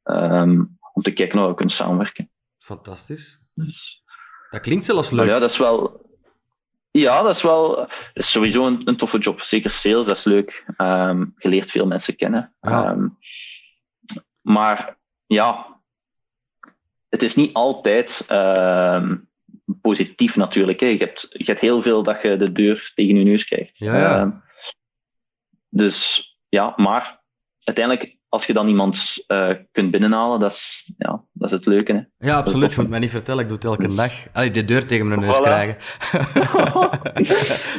ehm, 0.02 0.64
om 0.92 1.02
te 1.02 1.10
kijken 1.12 1.38
hoe 1.38 1.48
we 1.48 1.54
kunnen 1.54 1.74
samenwerken. 1.74 2.30
Fantastisch. 2.58 3.50
Dus, 3.54 4.02
Dat 4.50 4.60
klinkt 4.60 4.84
zelfs 4.84 5.10
maar 5.10 5.24
leuk. 5.24 5.34
ja, 5.34 5.40
dat 5.40 5.50
is 5.50 5.58
wel. 5.58 6.06
Ja, 6.90 7.22
dat 7.22 7.36
is 7.36 7.42
wel 7.42 7.76
dat 7.76 7.90
is 8.14 8.30
sowieso 8.30 8.66
een, 8.66 8.80
een 8.84 8.96
toffe 8.96 9.18
job. 9.18 9.40
Zeker 9.40 9.70
sales, 9.70 10.06
dat 10.06 10.16
is 10.16 10.24
leuk. 10.24 10.64
Ehm, 10.76 11.24
je 11.36 11.48
leert 11.48 11.70
veel 11.70 11.86
mensen 11.86 12.16
kennen. 12.16 12.52
Ja. 12.60 12.84
Ehm, 12.84 13.08
maar 14.42 14.96
ja, 15.26 15.66
het 17.08 17.22
is 17.22 17.34
niet 17.34 17.54
altijd 17.54 18.24
positief 19.80 20.34
natuurlijk. 20.36 20.80
Hè. 20.80 20.86
Je, 20.86 20.98
hebt, 20.98 21.26
je 21.30 21.44
hebt 21.44 21.60
heel 21.60 21.82
veel 21.82 22.02
dat 22.02 22.22
je 22.22 22.36
de 22.36 22.52
deur 22.52 22.92
tegen 22.94 23.16
je 23.18 23.24
neus 23.24 23.44
krijgt. 23.44 23.70
Ja, 23.74 23.96
ja. 23.98 24.18
Ehm, 24.18 24.30
dus 25.68 26.26
ja, 26.48 26.72
maar 26.76 27.20
uiteindelijk, 27.64 28.16
als 28.28 28.46
je 28.46 28.52
dan 28.52 28.68
iemand 28.68 28.96
eh, 29.26 29.50
kunt 29.72 29.90
binnenhalen, 29.90 30.40
dat 30.40 30.52
is, 30.52 30.92
ja, 30.98 31.22
dat 31.32 31.50
is 31.50 31.56
het 31.56 31.66
leuke. 31.66 31.92
Hè. 32.18 32.26
Ja, 32.28 32.36
absoluut. 32.36 32.72
Je 32.74 32.80
moet 32.80 32.90
mij 32.90 32.98
niet 32.98 33.10
vertellen, 33.10 33.40
ik 33.42 33.48
doe 33.48 33.56
het 33.56 33.66
elke 33.66 33.94
dag. 33.94 34.12
Allee, 34.32 34.50
de 34.50 34.64
deur 34.64 34.86
tegen 34.86 35.08
mijn 35.08 35.20
neus 35.20 35.38
Voilà. 35.38 35.42
krijgen. 35.42 35.76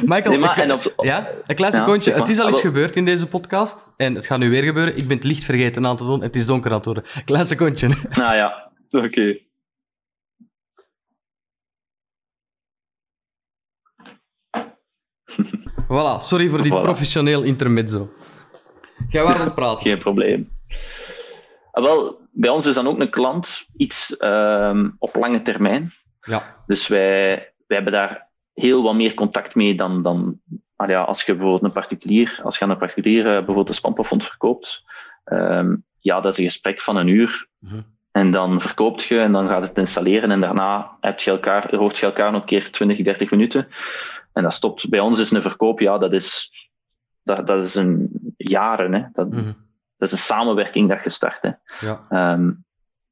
Michael, 0.04 0.30
Nee, 0.30 0.38
maar- 0.38 0.58
ik- 0.58 0.64
en 0.64 0.72
op- 0.72 0.92
ja, 0.96 1.28
een 1.46 1.54
klein 1.54 1.72
Ja, 1.72 1.78
secondje. 1.78 2.02
zeg 2.02 2.12
maar. 2.12 2.22
Het 2.22 2.28
is 2.36 2.40
al 2.40 2.46
eens 2.46 2.60
gebeurd 2.60 2.96
in 2.96 3.04
deze 3.04 3.28
podcast. 3.28 3.92
En 3.96 4.14
het 4.14 4.26
gaat 4.26 4.38
nu 4.38 4.50
weer 4.50 4.62
gebeuren. 4.62 4.96
Ik 4.96 5.06
ben 5.08 5.16
het 5.16 5.24
licht 5.26 5.44
vergeten 5.44 5.86
aan 5.86 5.96
te 5.96 6.04
doen. 6.04 6.22
Het 6.22 6.36
is 6.36 6.46
donker 6.46 6.70
aan 6.70 6.76
het 6.76 6.84
worden. 6.84 7.04
Klein 7.24 7.46
secondje. 7.46 7.88
Nou 8.16 8.34
ja, 8.36 8.70
oké. 8.90 9.38
Voilà, 15.90 16.20
sorry 16.20 16.48
voor 16.48 16.62
dit 16.62 16.72
Voilà. 16.74 16.80
professioneel 16.82 17.42
intermezzo. 17.42 18.08
Jij 19.08 19.24
aan 19.24 19.40
het 19.40 19.54
praten. 19.54 19.82
Geen 19.82 19.98
probleem. 19.98 20.48
Ah, 21.72 21.84
wel, 21.84 22.18
bij 22.32 22.50
ons 22.50 22.66
is 22.66 22.74
dan 22.74 22.86
ook 22.86 22.98
een 23.00 23.10
klant 23.10 23.46
iets 23.76 24.16
ehm, 24.18 24.90
op 24.98 25.14
lange 25.14 25.42
termijn. 25.42 25.92
Ja, 26.20 26.42
Dus 26.66 26.88
wij, 26.88 27.28
wij 27.66 27.76
hebben 27.76 27.92
daar 27.92 28.28
heel 28.54 28.82
wat 28.82 28.94
meer 28.94 29.14
contact 29.14 29.54
mee 29.54 29.74
dan, 29.76 30.02
dan 30.02 30.40
ah 30.76 30.88
ja, 30.88 31.02
als 31.02 31.22
je 31.22 31.32
bijvoorbeeld 31.32 31.62
een 31.64 31.80
particulier, 31.80 32.40
als 32.42 32.58
je 32.58 32.64
aan 32.64 32.70
een 32.70 32.78
particulier 32.78 33.26
eh, 33.26 33.32
bijvoorbeeld 33.36 33.68
een 33.68 33.74
spanplafond 33.74 34.22
verkoopt. 34.22 34.82
ehm, 35.24 35.76
ja, 36.00 36.20
dat 36.20 36.32
is 36.32 36.38
een 36.38 36.50
gesprek 36.50 36.80
van 36.80 36.96
een 36.96 37.08
uur. 37.08 37.48
Mhm. 37.58 37.80
En 38.12 38.30
dan 38.30 38.60
verkoopt 38.60 39.04
je 39.04 39.18
en 39.18 39.32
dan 39.32 39.48
gaat 39.48 39.62
het 39.62 39.76
installeren 39.78 40.30
en 40.30 40.40
daarna 40.40 40.90
heb 41.00 41.18
je 41.18 41.30
elkaar, 41.30 41.76
hoort 41.76 41.98
je 41.98 42.06
elkaar 42.06 42.32
nog 42.32 42.40
een 42.40 42.46
keer 42.46 42.70
20, 42.72 43.02
30 43.04 43.30
minuten. 43.30 43.68
En 44.40 44.46
dat 44.46 44.54
stopt. 44.56 44.88
Bij 44.88 45.00
ons 45.00 45.18
is 45.18 45.30
een 45.30 45.42
verkoop, 45.42 45.80
ja, 45.80 45.98
dat 45.98 46.12
is, 46.12 46.50
dat, 47.24 47.46
dat 47.46 47.64
is 47.64 47.74
een 47.74 48.10
jaren. 48.36 48.92
Hè. 48.94 49.02
Dat, 49.12 49.28
Mhm. 49.30 49.52
dat 49.98 50.12
is 50.12 50.18
een 50.18 50.24
samenwerking 50.24 50.88
dat 50.88 51.04
je 51.04 51.10
start. 51.10 51.38
Hè. 51.42 51.50
ja. 51.86 52.06
Ehm, 52.08 52.50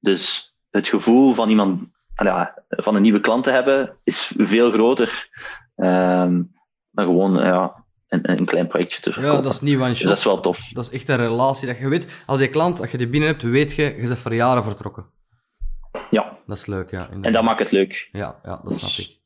dus 0.01 0.53
het 0.71 0.87
gevoel 0.89 1.35
van 1.35 1.49
iemand, 1.49 1.81
ja, 2.15 2.63
van 2.69 2.95
een 2.95 3.03
nieuwe 3.03 3.21
klant 3.21 3.45
te 3.45 3.51
hebben, 3.51 3.97
is 4.05 4.33
veel 4.37 4.71
groter 4.71 5.29
ehm, 5.77 6.43
dan 6.91 7.05
gewoon 7.05 7.35
ja, 7.35 7.85
een, 8.09 8.31
een 8.31 8.47
klein 8.47 8.67
projectje 8.67 9.01
te 9.01 9.13
verkopen. 9.13 9.37
ja, 9.37 9.43
dat 9.43 9.53
is 9.53 9.61
niet 9.61 9.77
one 9.79 9.89
Dus 9.89 9.99
shot. 9.99 10.09
dat 10.09 10.19
is 10.19 10.25
wel 10.25 10.41
tof. 10.41 10.59
Dat 10.73 10.85
is 10.85 10.91
echt 10.91 11.09
een 11.09 11.17
relatie 11.17 11.67
dat 11.67 11.79
je 11.79 11.89
weet. 11.89 12.23
Als 12.27 12.41
je 12.41 12.49
klant, 12.49 12.81
als 12.81 12.91
je 12.91 12.99
die 12.99 13.09
binnen 13.09 13.29
hebt, 13.29 13.43
weet 13.43 13.75
je, 13.75 13.83
je 13.83 14.07
bent 14.07 14.19
voor 14.19 14.35
jaren 14.35 14.63
vertrokken. 14.63 15.07
Ja, 16.11 16.39
Dat 16.47 16.57
is 16.57 16.67
leuk, 16.67 16.91
ja. 16.91 17.09
en 17.23 17.33
dat 17.33 17.43
maakt 17.43 17.59
het 17.59 17.73
leuk. 17.73 18.09
Ja, 18.13 18.39
ja, 18.43 18.61
dat 18.65 18.73
snap 18.75 18.91
ik. 18.91 19.17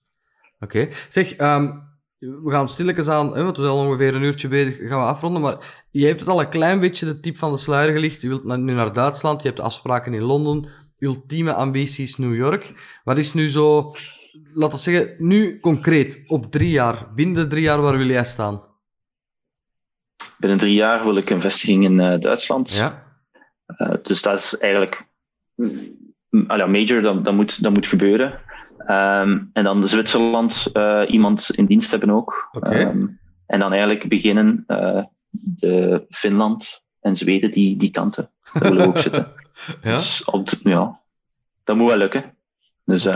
Oké. 0.60 0.86
Zeg, 1.08 1.32
ehm, 1.34 1.78
we 2.22 2.50
gaan 2.50 2.68
stilletjes 2.68 3.08
aan, 3.08 3.34
hè, 3.34 3.42
want 3.42 3.56
we 3.56 3.62
zijn 3.62 3.74
al 3.74 3.86
ongeveer 3.86 4.14
een 4.14 4.22
uurtje 4.22 4.48
bezig, 4.48 4.88
gaan 4.88 5.00
we 5.00 5.06
afronden. 5.06 5.42
Maar 5.42 5.84
je 5.90 6.06
hebt 6.06 6.20
het 6.20 6.28
al 6.28 6.40
een 6.40 6.48
klein 6.48 6.80
beetje 6.80 7.06
de 7.06 7.20
tip 7.20 7.36
van 7.36 7.52
de 7.52 7.58
sluier 7.58 7.92
gelicht. 7.92 8.22
Je 8.22 8.28
wilt 8.28 8.44
nu 8.44 8.72
naar 8.72 8.92
Duitsland, 8.92 9.42
je 9.42 9.48
hebt 9.48 9.60
afspraken 9.60 10.14
in 10.14 10.22
Londen, 10.22 10.68
ultieme 10.98 11.52
ambities 11.52 12.16
New 12.16 12.34
York. 12.34 13.00
Wat 13.04 13.16
is 13.16 13.34
nu 13.34 13.48
zo, 13.48 13.92
laten 14.54 14.76
we 14.76 14.82
zeggen, 14.82 15.14
nu 15.18 15.60
concreet, 15.60 16.24
op 16.26 16.44
drie 16.44 16.70
jaar, 16.70 17.12
binnen 17.14 17.34
de 17.34 17.46
drie 17.46 17.62
jaar, 17.62 17.80
waar 17.80 17.98
wil 17.98 18.06
jij 18.06 18.24
staan? 18.24 18.62
Binnen 20.38 20.58
drie 20.58 20.74
jaar 20.74 21.04
wil 21.04 21.16
ik 21.16 21.30
een 21.30 21.40
vestiging 21.40 21.84
in 21.84 22.00
eh, 22.00 22.20
Duitsland. 22.20 22.70
Ja? 22.70 23.02
Eh, 23.66 23.94
dus 24.02 24.22
dat 24.22 24.38
is 24.38 24.56
eigenlijk 24.58 25.04
ja, 26.30 26.66
major, 26.66 27.02
dat, 27.02 27.24
dat, 27.24 27.34
moet, 27.34 27.62
dat 27.62 27.72
moet 27.72 27.86
gebeuren. 27.86 28.40
Ehm, 28.86 29.38
en 29.52 29.64
dan 29.64 29.88
Zwitserland 29.88 30.52
eh, 30.72 31.02
iemand 31.06 31.50
in 31.50 31.66
dienst 31.66 31.90
hebben 31.90 32.10
ook. 32.10 32.48
Oké. 32.52 32.68
Ehm, 32.70 33.06
en 33.46 33.58
dan 33.58 33.70
eigenlijk 33.72 34.08
beginnen 34.08 34.64
eh, 34.66 35.02
de 35.30 36.06
Finland 36.08 36.64
en 37.00 37.16
Zweden, 37.16 37.50
die, 37.50 37.76
die 37.78 37.90
kanten. 37.90 38.30
Daar 38.52 38.62
willen 38.62 38.82
we 38.82 38.88
ook 38.88 38.96
zitten. 38.98 39.26
Ja? 39.82 39.98
Dus 39.98 40.24
op 40.24 40.48
de- 40.50 40.60
ja, 40.62 41.00
dat 41.64 41.76
moet 41.76 41.88
wel 41.88 41.96
lukken. 41.96 42.34
Dus, 42.84 43.04
eh, 43.06 43.14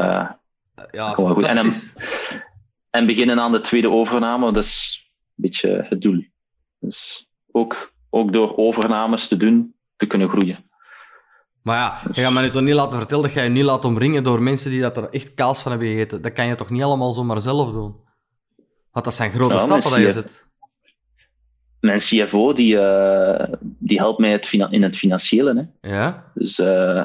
Ja, 0.91 1.09
goed. 1.11 1.43
En 1.43 1.57
en 2.91 3.07
beginnen 3.07 3.41
aan 3.41 3.53
de 3.53 3.61
tweede 3.61 3.91
overname, 3.91 4.53
dat 4.53 4.65
is 4.65 5.01
een 5.37 5.43
beetje 5.51 5.87
het 5.89 6.01
doel. 6.01 6.25
Dus 6.81 7.27
ook, 7.53 7.93
ook 8.11 8.33
door 8.33 8.57
overnames 8.57 9.29
te 9.29 9.37
doen, 9.37 9.75
te 9.97 10.07
kunnen 10.07 10.29
groeien. 10.29 10.65
Maar 11.67 11.77
ja, 11.77 11.99
je 12.13 12.21
gaat 12.21 12.33
me 12.33 12.41
nu 12.41 12.49
toch 12.49 12.63
niet 12.63 12.75
laten 12.75 12.99
vertellen 12.99 13.25
dat 13.25 13.33
jij 13.33 13.45
je 13.45 13.51
niet 13.51 13.65
laat 13.65 13.85
omringen 13.85 14.25
door 14.25 14.43
mensen 14.43 14.71
die 14.71 14.81
dat 14.81 14.97
er 14.97 15.09
echt 15.11 15.35
kaas 15.35 15.63
van 15.63 15.71
hebben 15.71 15.89
gegeten. 15.89 16.23
Dat 16.23 16.33
kan 16.33 16.47
je 16.47 16.55
toch 16.55 16.71
niet 16.71 16.83
allemaal 16.83 17.13
zomaar 17.13 17.41
zelf 17.41 17.73
doen? 17.73 17.97
Want 18.93 19.05
dat 19.05 19.15
zijn 19.15 19.31
grote 19.31 19.55
Ja, 19.55 19.61
stappen 19.61 19.91
dat 19.91 20.01
je 20.01 20.13
zet. 20.13 20.47
Mijn 21.81 22.01
CFO 22.01 22.53
die, 22.53 22.79
eh, 22.79 23.53
die 23.61 23.99
helpt 23.99 24.19
mij 24.19 24.33
het 24.33 24.71
in 24.71 24.83
het 24.83 24.97
financiële. 24.97 25.69
Hè. 25.81 25.91
Ja? 25.97 26.31
Dus, 26.35 26.59
eh, 26.59 27.05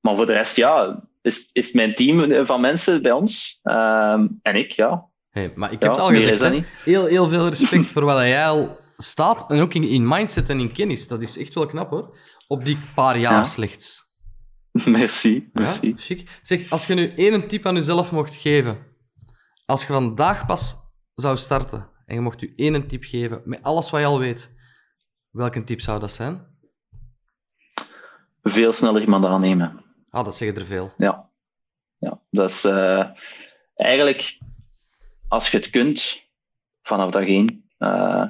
maar 0.00 0.16
voor 0.16 0.26
de 0.26 0.32
rest, 0.32 0.56
ja, 0.56 1.02
is, 1.22 1.48
is 1.52 1.72
mijn 1.72 1.94
team 1.94 2.46
van 2.46 2.60
mensen 2.60 3.02
bij 3.02 3.12
ons. 3.12 3.58
Ehm, 3.62 4.26
en 4.42 4.56
ik, 4.56 4.72
ja. 4.72 5.04
Hey, 5.30 5.52
maar 5.54 5.72
ik 5.72 5.82
heb 5.82 5.90
het 5.90 6.00
al 6.00 6.08
gezegd, 6.08 6.38
hè? 6.38 6.58
Heel, 6.84 7.06
heel 7.06 7.26
veel 7.26 7.48
respect 7.48 7.92
voor 7.92 8.04
wat 8.04 8.18
jij 8.18 8.46
al 8.46 8.82
staat. 8.96 9.50
En 9.50 9.60
ook 9.60 9.74
in, 9.74 9.88
in 9.88 10.08
mindset 10.08 10.48
en 10.48 10.58
in 10.58 10.72
kennis. 10.72 11.08
Dat 11.08 11.22
is 11.22 11.38
echt 11.38 11.54
wel 11.54 11.66
knap, 11.66 11.90
hoor. 11.90 12.16
Op 12.48 12.64
die 12.64 12.78
paar 12.94 13.18
jaar 13.18 13.46
slechts. 13.46 14.02
Merci, 14.72 15.50
merci. 15.52 15.86
Ja, 15.86 15.96
chic. 15.96 16.38
Zeg, 16.42 16.70
als 16.70 16.86
je 16.86 16.94
nu 16.94 17.08
één 17.08 17.48
tip 17.48 17.66
aan 17.66 17.74
jezelf 17.74 18.12
mocht 18.12 18.34
geven. 18.34 18.78
Als 19.66 19.86
je 19.86 19.92
vandaag 19.92 20.46
pas 20.46 20.76
zou 21.14 21.36
starten 21.36 21.88
en 22.06 22.14
je 22.14 22.20
mocht 22.20 22.40
je 22.40 22.52
één 22.56 22.86
tip 22.86 23.04
geven 23.04 23.42
met 23.44 23.62
alles 23.62 23.90
wat 23.90 24.00
je 24.00 24.06
al 24.06 24.18
weet. 24.18 24.56
Welke 25.30 25.64
tip 25.64 25.80
zou 25.80 26.00
dat 26.00 26.10
zijn? 26.10 26.46
Veel 28.42 28.72
sneller 28.72 29.00
iemand 29.00 29.24
aannemen. 29.24 29.84
Ah, 30.10 30.24
dat 30.24 30.34
zeggen 30.34 30.58
er 30.58 30.66
veel. 30.66 30.92
Ja. 30.98 31.30
ja 31.98 32.20
dat 32.30 32.50
is 32.50 32.62
uh, 32.62 33.04
eigenlijk, 33.74 34.38
als 35.28 35.50
je 35.50 35.56
het 35.56 35.70
kunt, 35.70 36.02
vanaf 36.82 37.10
dag 37.10 37.26
één, 37.26 37.70
uh, 37.78 38.26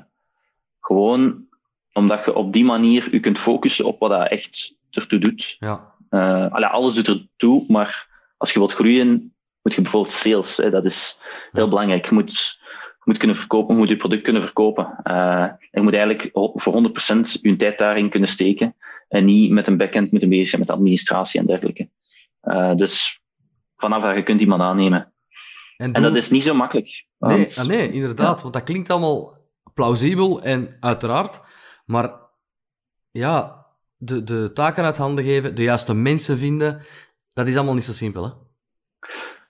gewoon 0.81 1.47
omdat 1.95 2.25
je 2.25 2.35
op 2.35 2.53
die 2.53 2.65
manier 2.65 3.09
je 3.11 3.21
kunt 3.21 3.39
focussen 3.39 3.85
op 3.85 3.99
wat 3.99 4.11
dat 4.11 4.29
echt 4.29 4.75
ertoe 4.91 5.19
doet. 5.19 5.57
Ja. 5.59 5.93
Uh, 6.11 6.73
alles 6.73 6.95
doet 6.95 7.09
ertoe, 7.09 7.65
maar 7.69 8.09
als 8.37 8.53
je 8.53 8.59
wilt 8.59 8.73
groeien, 8.73 9.35
moet 9.63 9.75
je 9.75 9.83
bijvoorbeeld 9.83 10.15
sales. 10.15 10.57
Hè, 10.57 10.71
dat 10.71 10.85
is 10.85 11.17
heel 11.51 11.69
belangrijk. 11.69 12.05
Je 12.05 12.15
moet, 12.15 12.31
je 12.31 13.03
moet 13.05 13.19
kunnen 13.19 13.37
verkopen, 13.37 13.75
je 13.75 13.81
moet 13.81 13.89
je 13.89 13.97
product 13.97 14.23
kunnen 14.23 14.43
verkopen. 14.43 14.99
Uh, 15.05 15.47
je 15.71 15.81
moet 15.81 15.95
eigenlijk 15.95 16.31
voor 16.33 16.91
100% 17.17 17.41
je 17.43 17.57
tijd 17.57 17.79
daarin 17.79 18.11
kunnen 18.11 18.29
steken 18.29 18.75
en 19.09 19.25
niet 19.25 19.51
met 19.51 19.67
een 19.67 19.77
backend 19.77 20.11
moeten 20.11 20.29
bezig 20.29 20.49
zijn 20.49 20.61
met 20.61 20.71
administratie 20.71 21.41
en 21.41 21.47
dergelijke. 21.47 21.89
Uh, 22.43 22.75
dus 22.75 23.21
vanaf 23.77 24.03
dat 24.03 24.15
je 24.15 24.23
kunt 24.23 24.41
iemand 24.41 24.63
aannemen. 24.63 25.13
En, 25.77 25.93
en, 25.93 26.03
dat 26.03 26.15
is 26.15 26.31
niet 26.31 26.45
zo 26.45 26.55
makkelijk. 26.55 27.07
Nee, 27.19 27.59
ah, 27.59 27.67
nee 27.67 27.93
inderdaad. 27.93 28.43
Want 28.43 28.55
dat 28.55 28.63
klinkt 28.63 28.91
allemaal 28.91 29.33
plausibel 29.75 30.43
en 30.43 30.77
uiteraard. 30.81 31.41
Maar 31.85 32.12
ja, 33.11 33.66
de, 33.97 34.24
de 34.24 34.53
taken 34.53 34.85
uit 34.85 34.97
handen 34.97 35.24
geven, 35.24 35.55
de 35.55 35.62
juiste 35.62 35.95
mensen 35.95 36.39
vinden, 36.39 36.80
dat 37.32 37.47
is 37.47 37.57
allemaal 37.57 37.74
niet 37.74 37.85
zo 37.85 37.93
simpel, 37.93 38.24
hè? 38.24 38.30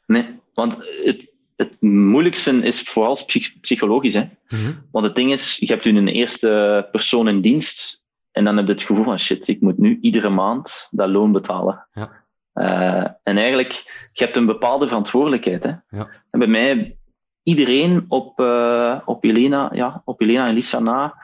Nee, 0.07 0.41
want 0.55 0.75
het, 1.05 1.31
het 1.57 1.81
moeilijkste 1.81 2.51
is 2.51 2.91
vooral 2.93 3.25
psychologisch. 3.61 4.15
Hè? 4.15 4.29
Mhm. 4.49 4.73
Want 4.91 5.07
het 5.07 5.15
ding 5.15 5.33
is, 5.33 5.57
je 5.59 5.67
hebt 5.67 5.85
nu 5.85 5.97
een 5.97 6.09
eerste 6.09 6.89
persoon 6.93 7.29
in 7.29 7.41
dienst 7.41 8.03
en 8.33 8.45
dan 8.45 8.57
heb 8.57 8.67
je 8.67 8.73
het 8.73 8.83
gevoel 8.83 9.05
van 9.05 9.19
shit, 9.19 9.49
ik 9.49 9.61
moet 9.61 9.79
nu 9.79 9.99
iedere 10.01 10.29
maand 10.29 10.71
dat 10.91 11.09
loon 11.09 11.33
betalen. 11.33 11.87
Ja. 11.93 12.23
Uh, 12.55 13.11
en 13.23 13.37
eigenlijk, 13.37 13.73
je 14.13 14.25
hebt 14.25 14.37
een 14.37 14.47
bepaalde 14.47 14.87
verantwoordelijkheid. 14.87 15.63
Hè? 15.63 15.73
Ja. 15.89 16.09
En 16.31 16.39
bij 16.39 16.49
mij, 16.49 16.97
iedereen 17.43 18.05
op, 18.09 18.41
uh, 18.41 19.01
op, 19.05 19.25
Elena, 19.25 19.71
ja, 19.73 20.03
op 20.05 20.21
Elena 20.21 20.49
en 20.49 20.55
Lisa 20.55 20.79
na 20.79 21.15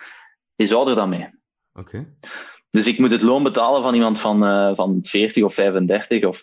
is 0.61 0.73
ouder 0.73 0.95
dan 0.95 1.09
mij. 1.09 1.35
Oké. 1.73 2.07
Dus 2.71 2.87
ik 2.87 2.99
moet 2.99 3.11
het 3.11 3.23
loon 3.23 3.43
betalen 3.43 3.83
van 3.83 3.95
iemand 3.95 4.21
van, 4.21 4.45
uh, 4.45 4.75
van 4.75 5.01
40 5.03 5.45
of 5.45 5.55
35. 5.55 6.25
Of, 6.25 6.43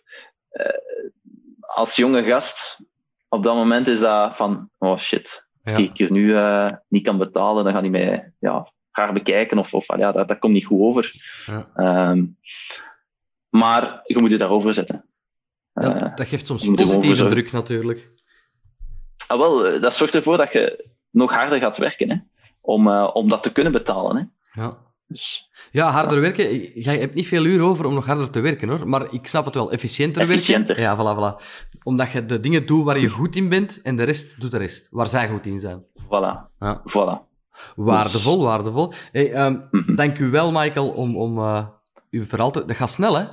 als 1.60 1.96
jonge 1.96 2.24
gast, 2.24 2.80
op 3.30 3.44
dat 3.44 3.56
moment 3.56 3.88
is 3.88 4.00
dat 4.00 4.36
van, 4.36 4.70
oh 4.78 5.00
shit, 5.00 5.44
ja. 5.64 5.74
als 5.74 5.84
ik 5.84 5.98
hier 5.98 6.12
nu 6.12 6.36
niet 6.88 7.04
kan 7.04 7.18
betalen, 7.18 7.64
dan 7.64 7.74
gaat 7.74 7.82
hij 7.82 7.90
mij 7.90 8.34
ja, 8.40 8.72
raar 8.92 9.14
bekijken 9.14 9.58
of, 9.58 9.74
of 9.74 9.86
ja, 9.98 10.12
dat, 10.12 10.28
dat 10.28 10.40
komt 10.40 10.54
niet 10.54 10.66
goed 10.66 10.82
over. 10.82 11.14
Ja. 11.46 12.10
Um, 12.10 12.38
maar 13.50 14.02
je 14.04 14.20
moet 14.20 14.30
je 14.30 14.38
daarover 14.38 14.74
zetten. 14.74 15.06
Ja, 15.74 16.12
dat 16.16 16.28
geeft 16.28 16.48
soms 16.48 16.70
positieve 16.70 17.28
druk 17.28 17.52
natuurlijk. 17.52 18.12
Ah, 19.28 19.38
wel, 19.38 19.80
dat 19.80 19.96
zorgt 19.96 20.14
ervoor 20.14 20.38
dat 20.38 20.52
je 20.52 20.90
nog 21.12 21.32
harder 21.32 21.60
gaat 21.60 21.78
werken, 21.78 22.10
hè, 22.10 22.18
om, 22.68 22.88
uh, 22.88 23.10
om 23.14 23.30
dat 23.30 23.44
te 23.44 23.52
kunnen 23.52 23.72
betalen. 23.72 24.16
Hè. 24.16 24.62
Ja. 24.62 24.78
Dus, 25.08 25.50
ja, 25.72 25.90
harder 25.90 26.22
werken. 26.22 26.52
Je 26.82 26.90
hebt 26.90 27.14
niet 27.14 27.28
veel 27.28 27.46
uur 27.46 27.62
over 27.62 27.86
om 27.86 27.94
nog 27.94 28.06
harder 28.06 28.30
te 28.30 28.40
werken, 28.40 28.70
hoor. 28.70 28.88
Maar 28.88 29.14
ik 29.14 29.28
snap 29.28 29.46
het 29.46 29.54
wel. 29.54 29.72
Efficiënter, 29.72 30.22
Efficiënter. 30.22 30.76
werken. 30.76 30.84
Ja, 30.84 30.96
voilà, 30.98 31.18
voilà. 31.18 31.44
Omdat 31.84 32.12
je 32.12 32.26
de 32.26 32.40
dingen 32.40 32.66
doet 32.66 32.86
waar 32.86 33.00
je 33.00 33.10
goed 33.10 33.36
in 33.36 33.50
bent 33.50 33.82
en 33.82 33.96
de 33.96 34.04
rest 34.04 34.42
doet 34.42 34.52
de 34.52 34.58
rest. 34.58 34.88
Waar 34.92 35.08
zij 35.08 35.30
goed 35.30 35.46
in 35.46 35.60
zijn. 35.60 35.84
Voilà. 36.04 36.50
Ja. 36.60 36.82
voilà. 36.84 37.26
Waardevol, 37.76 38.44
waardevol. 38.44 38.94
Hey, 39.12 39.46
um, 39.46 39.68
mm 39.72 39.84
-hmm. 39.86 39.96
Dank 39.96 40.20
u 40.20 40.30
wel, 40.30 40.52
Michael, 40.52 40.90
om, 40.90 41.18
om 41.18 41.38
uh, 41.38 41.66
uw 42.10 42.26
verhaal 42.26 42.52
te... 42.52 42.66
Dat 42.66 42.76
gaat 42.76 42.90
snel, 42.90 43.18
hè? 43.18 43.26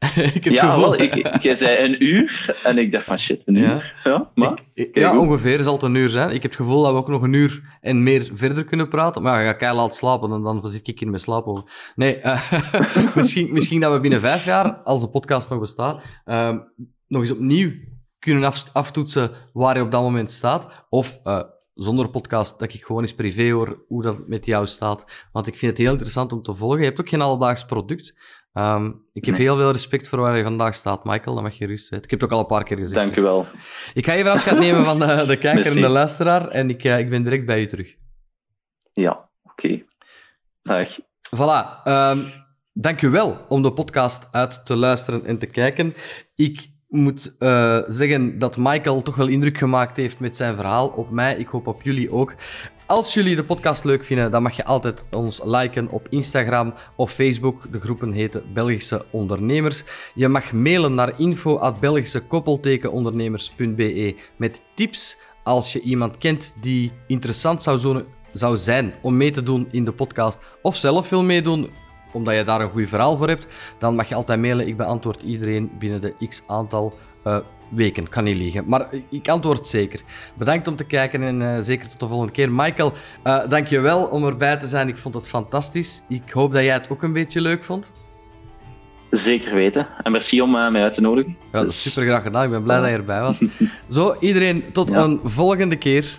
ik 0.34 0.44
heb 0.44 0.52
ja, 0.52 0.78
wel, 0.78 1.00
ik, 1.00 1.14
ik, 1.14 1.42
jij 1.42 1.56
zei 1.60 1.84
een 1.84 2.04
uur 2.04 2.56
en 2.62 2.78
ik 2.78 2.92
dacht 2.92 3.04
van 3.04 3.18
shit, 3.18 3.42
een 3.44 3.54
ja. 3.54 3.74
uur. 3.74 3.94
Ja, 4.04 4.30
maar, 4.34 4.58
ik, 4.74 4.98
ja 4.98 5.18
ongeveer 5.18 5.62
zal 5.62 5.72
het 5.72 5.82
een 5.82 5.94
uur 5.94 6.08
zijn. 6.08 6.28
Ik 6.28 6.42
heb 6.42 6.50
het 6.50 6.60
gevoel 6.60 6.82
dat 6.82 6.92
we 6.92 6.98
ook 6.98 7.08
nog 7.08 7.22
een 7.22 7.32
uur 7.32 7.78
en 7.80 8.02
meer 8.02 8.30
verder 8.32 8.64
kunnen 8.64 8.88
praten. 8.88 9.22
Maar 9.22 9.40
ja, 9.40 9.46
ga 9.46 9.52
keihard 9.52 9.82
laat 9.82 9.94
slapen 9.94 10.32
en 10.32 10.42
dan 10.42 10.70
zit 10.70 10.88
ik 10.88 11.00
in 11.00 11.08
mijn 11.08 11.20
slaap 11.20 11.46
over. 11.46 11.92
Nee, 11.94 12.18
uh, 12.22 12.52
misschien, 13.14 13.52
misschien 13.52 13.80
dat 13.80 13.92
we 13.92 14.00
binnen 14.00 14.20
vijf 14.20 14.44
jaar, 14.44 14.72
als 14.72 15.00
de 15.00 15.10
podcast 15.10 15.50
nog 15.50 15.60
bestaat, 15.60 16.22
uh, 16.26 16.58
nog 17.06 17.20
eens 17.20 17.30
opnieuw 17.30 17.70
kunnen 18.18 18.44
af, 18.44 18.70
aftoetsen 18.72 19.30
waar 19.52 19.76
je 19.76 19.82
op 19.82 19.90
dat 19.90 20.02
moment 20.02 20.30
staat. 20.30 20.86
Of 20.88 21.18
uh, 21.24 21.42
zonder 21.74 22.10
podcast, 22.10 22.58
dat 22.58 22.74
ik 22.74 22.84
gewoon 22.84 23.02
eens 23.02 23.14
privé 23.14 23.50
hoor 23.50 23.84
hoe 23.88 24.02
dat 24.02 24.28
met 24.28 24.46
jou 24.46 24.66
staat. 24.66 25.26
Want 25.32 25.46
ik 25.46 25.56
vind 25.56 25.70
het 25.70 25.80
heel 25.80 25.92
interessant 25.92 26.32
om 26.32 26.42
te 26.42 26.54
volgen. 26.54 26.78
Je 26.78 26.84
hebt 26.84 27.00
ook 27.00 27.08
geen 27.08 27.20
alledaags 27.20 27.64
product. 27.64 28.14
Um, 28.54 29.04
ik 29.12 29.24
heb 29.24 29.34
nee. 29.34 29.44
heel 29.44 29.56
veel 29.56 29.70
respect 29.70 30.08
voor 30.08 30.18
waar 30.18 30.36
je 30.36 30.42
vandaag 30.42 30.74
staat, 30.74 31.04
Michael. 31.04 31.34
Dat 31.34 31.44
mag 31.44 31.58
je 31.58 31.66
rust 31.66 31.88
weten. 31.88 32.04
Ik 32.04 32.10
heb 32.10 32.20
het 32.20 32.28
ook 32.28 32.34
al 32.34 32.42
een 32.42 32.56
paar 32.56 32.64
keer 32.64 32.76
gezegd. 32.76 33.06
Dank 33.06 33.16
u 33.16 33.22
wel. 33.22 33.46
Ik 33.94 34.06
ga 34.06 34.12
even 34.12 34.32
afscheid 34.32 34.58
nemen 34.58 34.84
van 34.84 34.98
de, 34.98 35.24
de 35.26 35.36
kijker 35.48 35.66
en 35.66 35.80
de 35.80 35.88
luisteraar. 35.88 36.48
En 36.48 36.70
ik, 36.70 36.84
uh, 36.84 36.98
ik 36.98 37.10
ben 37.10 37.22
direct 37.22 37.46
bij 37.46 37.62
u 37.62 37.66
terug. 37.66 37.96
Ja, 38.92 39.30
oké. 39.42 39.66
Okay. 39.66 39.84
Dag. 40.62 40.98
Voilà. 41.36 41.88
Um, 41.88 42.32
dank 42.72 43.02
u 43.02 43.10
wel 43.10 43.46
om 43.48 43.62
de 43.62 43.72
podcast 43.72 44.28
uit 44.32 44.66
te 44.66 44.76
luisteren 44.76 45.24
en 45.24 45.38
te 45.38 45.46
kijken. 45.46 45.94
Ik 46.34 46.68
moet 46.88 47.36
uh, 47.38 47.78
zeggen 47.86 48.38
dat 48.38 48.56
Michael 48.56 49.02
toch 49.02 49.16
wel 49.16 49.28
indruk 49.28 49.58
gemaakt 49.58 49.96
heeft 49.96 50.20
met 50.20 50.36
zijn 50.36 50.56
verhaal 50.56 50.88
op 50.88 51.10
mij. 51.10 51.36
Ik 51.36 51.48
hoop 51.48 51.66
op 51.66 51.82
jullie 51.82 52.12
ook. 52.12 52.34
Als 52.90 53.14
jullie 53.14 53.36
de 53.36 53.44
podcast 53.44 53.84
leuk 53.84 54.04
vinden, 54.04 54.30
dan 54.30 54.42
mag 54.42 54.56
je 54.56 54.64
altijd 54.64 55.04
ons 55.10 55.40
liken 55.44 55.90
op 55.90 56.06
Instagram 56.08 56.74
of 56.96 57.12
Facebook. 57.12 57.72
De 57.72 57.80
groepen 57.80 58.12
heten 58.12 58.52
Belgische 58.52 59.04
Ondernemers. 59.10 59.84
Je 60.14 60.28
mag 60.28 60.52
mailen 60.52 60.94
naar 60.94 61.20
info@belgischekoppeltekenondernemers.be 61.20 64.14
met 64.36 64.62
tips 64.74 65.16
als 65.44 65.72
je 65.72 65.80
iemand 65.80 66.18
kent 66.18 66.52
die 66.60 66.92
interessant 67.06 67.62
zou, 67.62 68.04
zou 68.32 68.56
zijn 68.56 68.94
om 69.02 69.16
mee 69.16 69.30
te 69.30 69.42
doen 69.42 69.68
in 69.70 69.84
de 69.84 69.92
podcast 69.92 70.38
of 70.62 70.76
zelf 70.76 71.10
wil 71.10 71.22
meedoen 71.22 71.70
omdat 72.12 72.34
je 72.34 72.44
daar 72.44 72.60
een 72.60 72.70
goed 72.70 72.88
verhaal 72.88 73.16
voor 73.16 73.28
hebt, 73.28 73.46
dan 73.78 73.94
mag 73.94 74.08
je 74.08 74.14
altijd 74.14 74.40
mailen. 74.40 74.66
Ik 74.66 74.76
beantwoord 74.76 75.22
iedereen 75.22 75.70
binnen 75.78 76.00
de 76.00 76.14
x 76.28 76.42
aantal 76.46 76.94
uh, 77.26 77.36
weken. 77.70 78.08
Kan 78.08 78.24
niet 78.24 78.36
liegen. 78.36 78.64
Maar 78.66 78.88
ik 79.08 79.28
antwoord 79.28 79.66
zeker. 79.66 80.00
Bedankt 80.34 80.68
om 80.68 80.76
te 80.76 80.84
kijken 80.84 81.22
en 81.22 81.40
uh, 81.40 81.56
zeker 81.60 81.88
tot 81.88 82.00
de 82.00 82.06
volgende 82.06 82.32
keer. 82.32 82.52
Michael, 82.52 82.92
uh, 83.24 83.48
dank 83.48 83.66
je 83.66 83.80
wel 83.80 84.04
om 84.04 84.26
erbij 84.26 84.56
te 84.56 84.66
zijn. 84.66 84.88
Ik 84.88 84.96
vond 84.96 85.14
het 85.14 85.28
fantastisch. 85.28 86.02
Ik 86.08 86.30
hoop 86.30 86.52
dat 86.52 86.62
jij 86.62 86.72
het 86.72 86.90
ook 86.90 87.02
een 87.02 87.12
beetje 87.12 87.40
leuk 87.40 87.64
vond. 87.64 87.92
Zeker 89.10 89.54
weten. 89.54 89.86
En 90.02 90.12
merci 90.12 90.40
om 90.40 90.54
uh, 90.54 90.70
mij 90.70 90.82
uit 90.82 90.94
te 90.94 91.00
nodigen. 91.00 91.36
Ja, 91.52 91.60
dat 91.60 91.68
is 91.68 91.82
super 91.82 92.04
graag 92.04 92.22
gedaan. 92.22 92.44
Ik 92.44 92.50
ben 92.50 92.62
blij 92.62 92.80
dat 92.80 92.88
je 92.88 92.94
erbij 92.94 93.20
was. 93.20 93.42
Zo, 93.88 94.16
iedereen, 94.20 94.64
tot 94.72 94.88
ja. 94.88 95.02
een 95.02 95.20
volgende 95.24 95.76
keer. 95.76 96.18